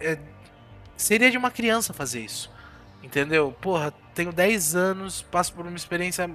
[0.00, 0.18] eh,
[0.96, 2.50] seria de uma criança fazer isso.
[3.02, 3.52] Entendeu?
[3.60, 6.30] Porra, tenho 10 anos, passo por uma experiência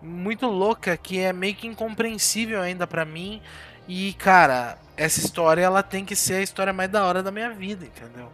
[0.00, 3.42] muito louca que é meio que incompreensível ainda pra mim.
[3.86, 7.50] E, cara, essa história ela tem que ser a história mais da hora da minha
[7.50, 8.32] vida, entendeu?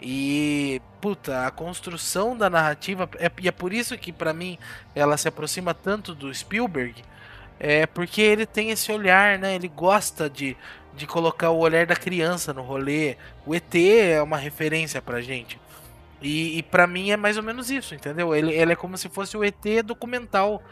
[0.00, 4.58] E, puta, a construção da narrativa, é, e é por isso que pra mim
[4.94, 7.02] ela se aproxima tanto do Spielberg,
[7.58, 9.54] é porque ele tem esse olhar, né?
[9.54, 10.56] Ele gosta de,
[10.94, 13.16] de colocar o olhar da criança no rolê.
[13.44, 15.58] O ET é uma referência pra gente.
[16.20, 18.34] E, e para mim é mais ou menos isso, entendeu?
[18.34, 20.62] Ele, ele é como se fosse o ET documental.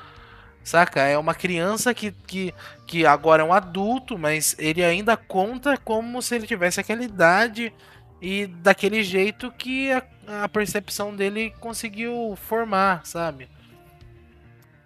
[0.63, 1.03] Saca?
[1.03, 2.55] É uma criança que, que,
[2.87, 7.73] que agora é um adulto, mas ele ainda conta como se ele tivesse aquela idade
[8.21, 10.03] e daquele jeito que a,
[10.45, 13.51] a percepção dele conseguiu formar, sabe?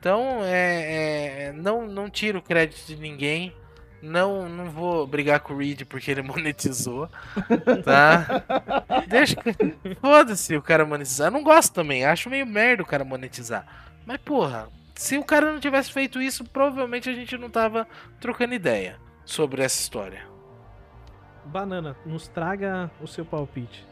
[0.00, 3.52] Então, é, é, não, não tiro crédito de ninguém.
[4.00, 7.08] Não, não vou brigar com o Reed porque ele monetizou,
[7.84, 8.44] tá?
[9.08, 9.94] Deixa que...
[10.00, 11.28] Foda-se o cara monetizar.
[11.28, 13.66] Eu não gosto também, acho meio merda o cara monetizar.
[14.06, 17.86] Mas, porra, se o cara não tivesse feito isso, provavelmente a gente não tava
[18.20, 20.22] trocando ideia sobre essa história.
[21.44, 23.86] Banana, nos traga o seu palpite.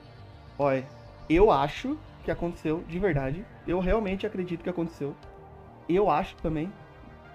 [0.58, 0.86] Olha,
[1.28, 3.44] eu acho que aconteceu, de verdade.
[3.66, 5.14] Eu realmente acredito que aconteceu.
[5.88, 6.72] Eu acho também.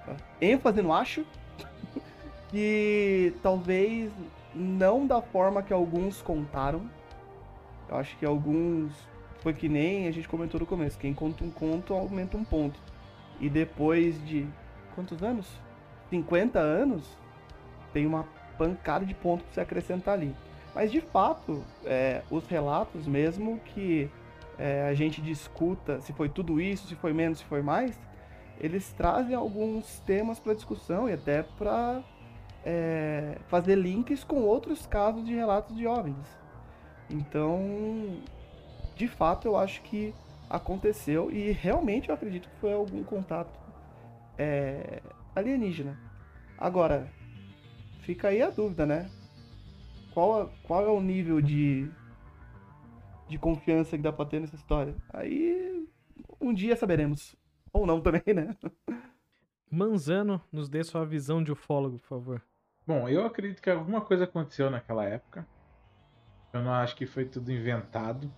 [0.06, 0.15] Tá?
[0.41, 1.26] ênfase no acho.
[2.52, 4.11] Que talvez
[4.53, 6.82] não da forma que alguns contaram.
[7.90, 8.91] Eu acho que alguns.
[9.40, 10.99] Foi que nem a gente comentou no começo.
[10.99, 12.80] Quem conta um conto aumenta um ponto.
[13.40, 14.45] E depois de.
[14.94, 15.48] Quantos anos?
[16.10, 17.18] 50 anos?
[17.94, 20.36] Tem uma pancada de pontos pra você acrescentar ali.
[20.76, 24.10] Mas de fato, é, os relatos, mesmo que
[24.57, 27.99] é, a gente discuta se foi tudo isso, se foi menos, se foi mais,
[28.60, 32.02] eles trazem alguns temas para discussão e até para
[32.65, 36.39] é, fazer links com outros casos de relatos de OVNIs.
[37.09, 38.21] Então,
[38.95, 40.13] de fato, eu acho que
[40.49, 43.59] aconteceu e realmente eu acredito que foi algum contato
[44.38, 45.01] é,
[45.35, 45.97] alienígena.
[46.57, 47.11] Agora,
[48.01, 49.09] fica aí a dúvida, né?
[50.13, 51.89] Qual, qual é o nível de,
[53.27, 54.95] de confiança que dá pra ter nessa história?
[55.11, 55.88] Aí,
[56.39, 57.35] um dia saberemos.
[57.73, 58.55] Ou não também, né?
[59.71, 62.51] Manzano, nos dê sua visão de ufólogo, por favor.
[62.86, 65.48] Bom, eu acredito que alguma coisa aconteceu naquela época.
[66.53, 68.32] Eu não acho que foi tudo inventado.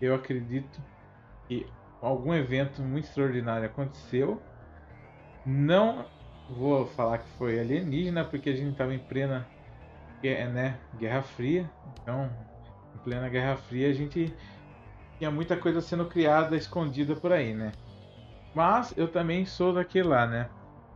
[0.00, 0.80] Eu acredito
[1.46, 1.66] que
[2.00, 4.40] algum evento muito extraordinário aconteceu.
[5.44, 6.06] Não
[6.48, 9.46] vou falar que foi alienígena, porque a gente estava em plena
[10.22, 11.70] né, Guerra Fria.
[12.00, 12.30] Então,
[12.94, 14.34] em plena Guerra Fria, a gente
[15.18, 17.72] tinha muita coisa sendo criada, escondida por aí, né?
[18.54, 20.50] Mas eu também sou daquele lá, né?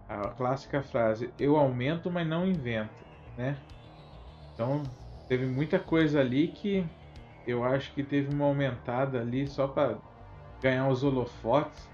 [0.09, 2.93] A clássica frase: eu aumento, mas não invento,
[3.37, 3.57] né?
[4.53, 4.83] Então,
[5.29, 6.85] teve muita coisa ali que
[7.47, 9.99] eu acho que teve uma aumentada ali só para
[10.63, 11.89] ganhar os holofotes.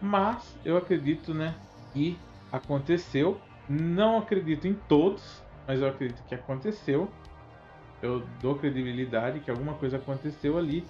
[0.00, 1.54] Mas eu acredito, né,
[1.92, 2.18] que
[2.52, 3.40] aconteceu.
[3.68, 7.10] Não acredito em todos, mas eu acredito que aconteceu.
[8.02, 10.86] Eu dou credibilidade que alguma coisa aconteceu ali.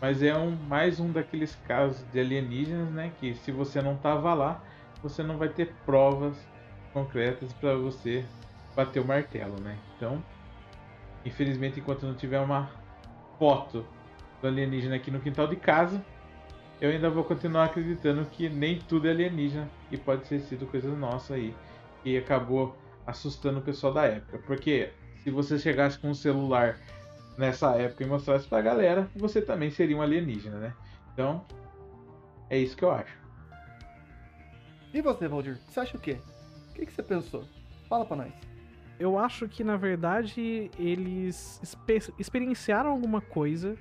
[0.00, 3.12] Mas é um, mais um daqueles casos de alienígenas, né?
[3.18, 4.62] Que se você não tava lá,
[5.02, 6.36] você não vai ter provas
[6.92, 8.24] concretas para você
[8.76, 9.78] bater o martelo, né?
[9.96, 10.22] Então,
[11.24, 12.70] infelizmente, enquanto não tiver uma
[13.38, 13.84] foto
[14.40, 16.04] do alienígena aqui no quintal de casa,
[16.80, 20.90] eu ainda vou continuar acreditando que nem tudo é alienígena e pode ter sido coisa
[20.94, 21.54] nossa aí
[22.04, 22.76] e acabou
[23.06, 24.38] assustando o pessoal da época.
[24.46, 24.92] Porque
[25.22, 26.78] se você chegasse com um celular
[27.38, 30.74] nessa época e mostrasse pra galera, você também seria um alienígena, né?
[31.12, 31.44] Então,
[32.50, 33.21] é isso que eu acho.
[34.92, 35.58] E você, Valdir?
[35.68, 36.18] Você acha o quê?
[36.70, 37.44] O que, você pensou?
[37.88, 38.32] Fala pra nós.
[38.98, 43.76] Eu acho que, na verdade, eles exper experienciaram alguma coisa,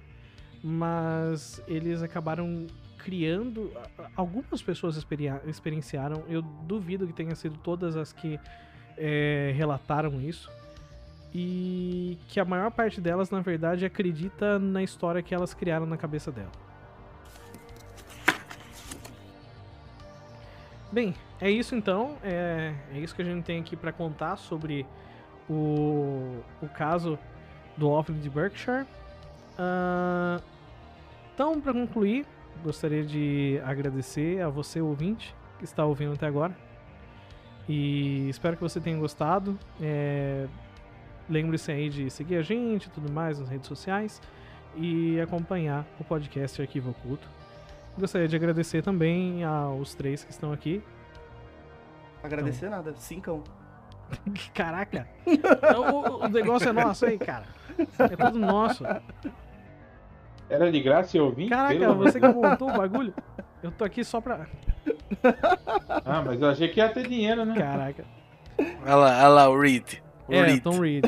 [0.64, 2.66] mas eles acabaram
[2.98, 3.72] criando.
[4.16, 4.98] Algumas pessoas
[5.46, 8.40] experienciaram, eu duvido que tenha sido todas as que
[8.98, 10.50] é, relataram isso.
[11.34, 15.98] E que a maior parte delas, na verdade, acredita na história que elas criaram na
[15.98, 16.52] cabeça dela.
[20.92, 22.18] Bem, é isso então.
[22.24, 24.86] É, é isso que a gente tem aqui para contar sobre
[25.50, 27.18] o, o caso
[27.78, 28.86] do OVNI de Berkshire.
[29.58, 30.42] Uh,
[31.34, 32.26] então, para concluir,
[32.64, 36.56] gostaria de agradecer a você, ouvinte, que está ouvindo até agora.
[37.70, 39.58] E espero que você tenha gostado.
[39.82, 40.48] É...
[41.30, 44.22] Lembre-se aí de seguir a gente e tudo mais nas redes sociais
[44.76, 47.28] e acompanhar o podcast Arquivo Oculto.
[47.98, 50.82] Gostaria de agradecer também aos três que estão aqui.
[52.24, 52.78] Agradecer então...
[52.78, 53.44] nada, cincão.
[54.54, 55.08] Caraca!
[55.26, 57.46] o, o negócio é nosso aí, cara.
[57.78, 58.84] É tudo nosso.
[60.50, 61.48] Era de graça eu ouvi?
[61.48, 63.14] Caraca, você que montou o bagulho?
[63.64, 64.48] Eu tô aqui só pra.
[66.04, 67.56] Ah, mas eu achei que ia ter dinheiro, né?
[67.56, 68.04] Caraca.
[68.84, 70.00] Olha lá, olha lá o Reed.
[70.28, 70.64] O é, Reed.
[70.64, 71.06] Tom Reed.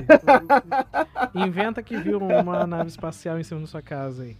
[1.35, 4.37] Inventa que viu uma nave espacial em cima da sua casa aí.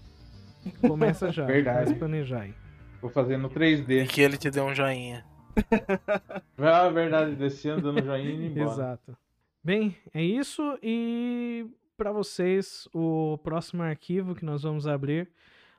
[0.81, 1.45] Começa já.
[1.45, 1.77] Verdade.
[1.77, 2.53] Começa a planejar aí.
[3.02, 4.03] Vou fazer no 3D.
[4.03, 5.26] E que ele te deu um joinha.
[6.57, 8.72] Ah, verdade, descendo, dando joinha e embora.
[8.72, 9.18] Exato.
[9.64, 10.61] Bem, é isso.
[10.81, 11.68] E
[11.98, 15.30] para vocês, o próximo arquivo que nós vamos abrir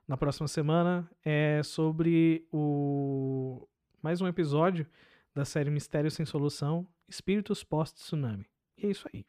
[0.07, 3.67] na próxima semana é sobre o
[4.03, 4.87] mais um episódio
[5.35, 8.47] da série Mistério Sem Solução, Espíritos Pós-Tsunami.
[8.77, 9.25] E é isso aí.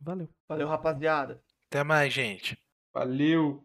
[0.00, 0.28] Valeu.
[0.48, 1.40] Valeu, rapaziada.
[1.70, 2.58] Até mais, gente.
[2.92, 3.64] Valeu!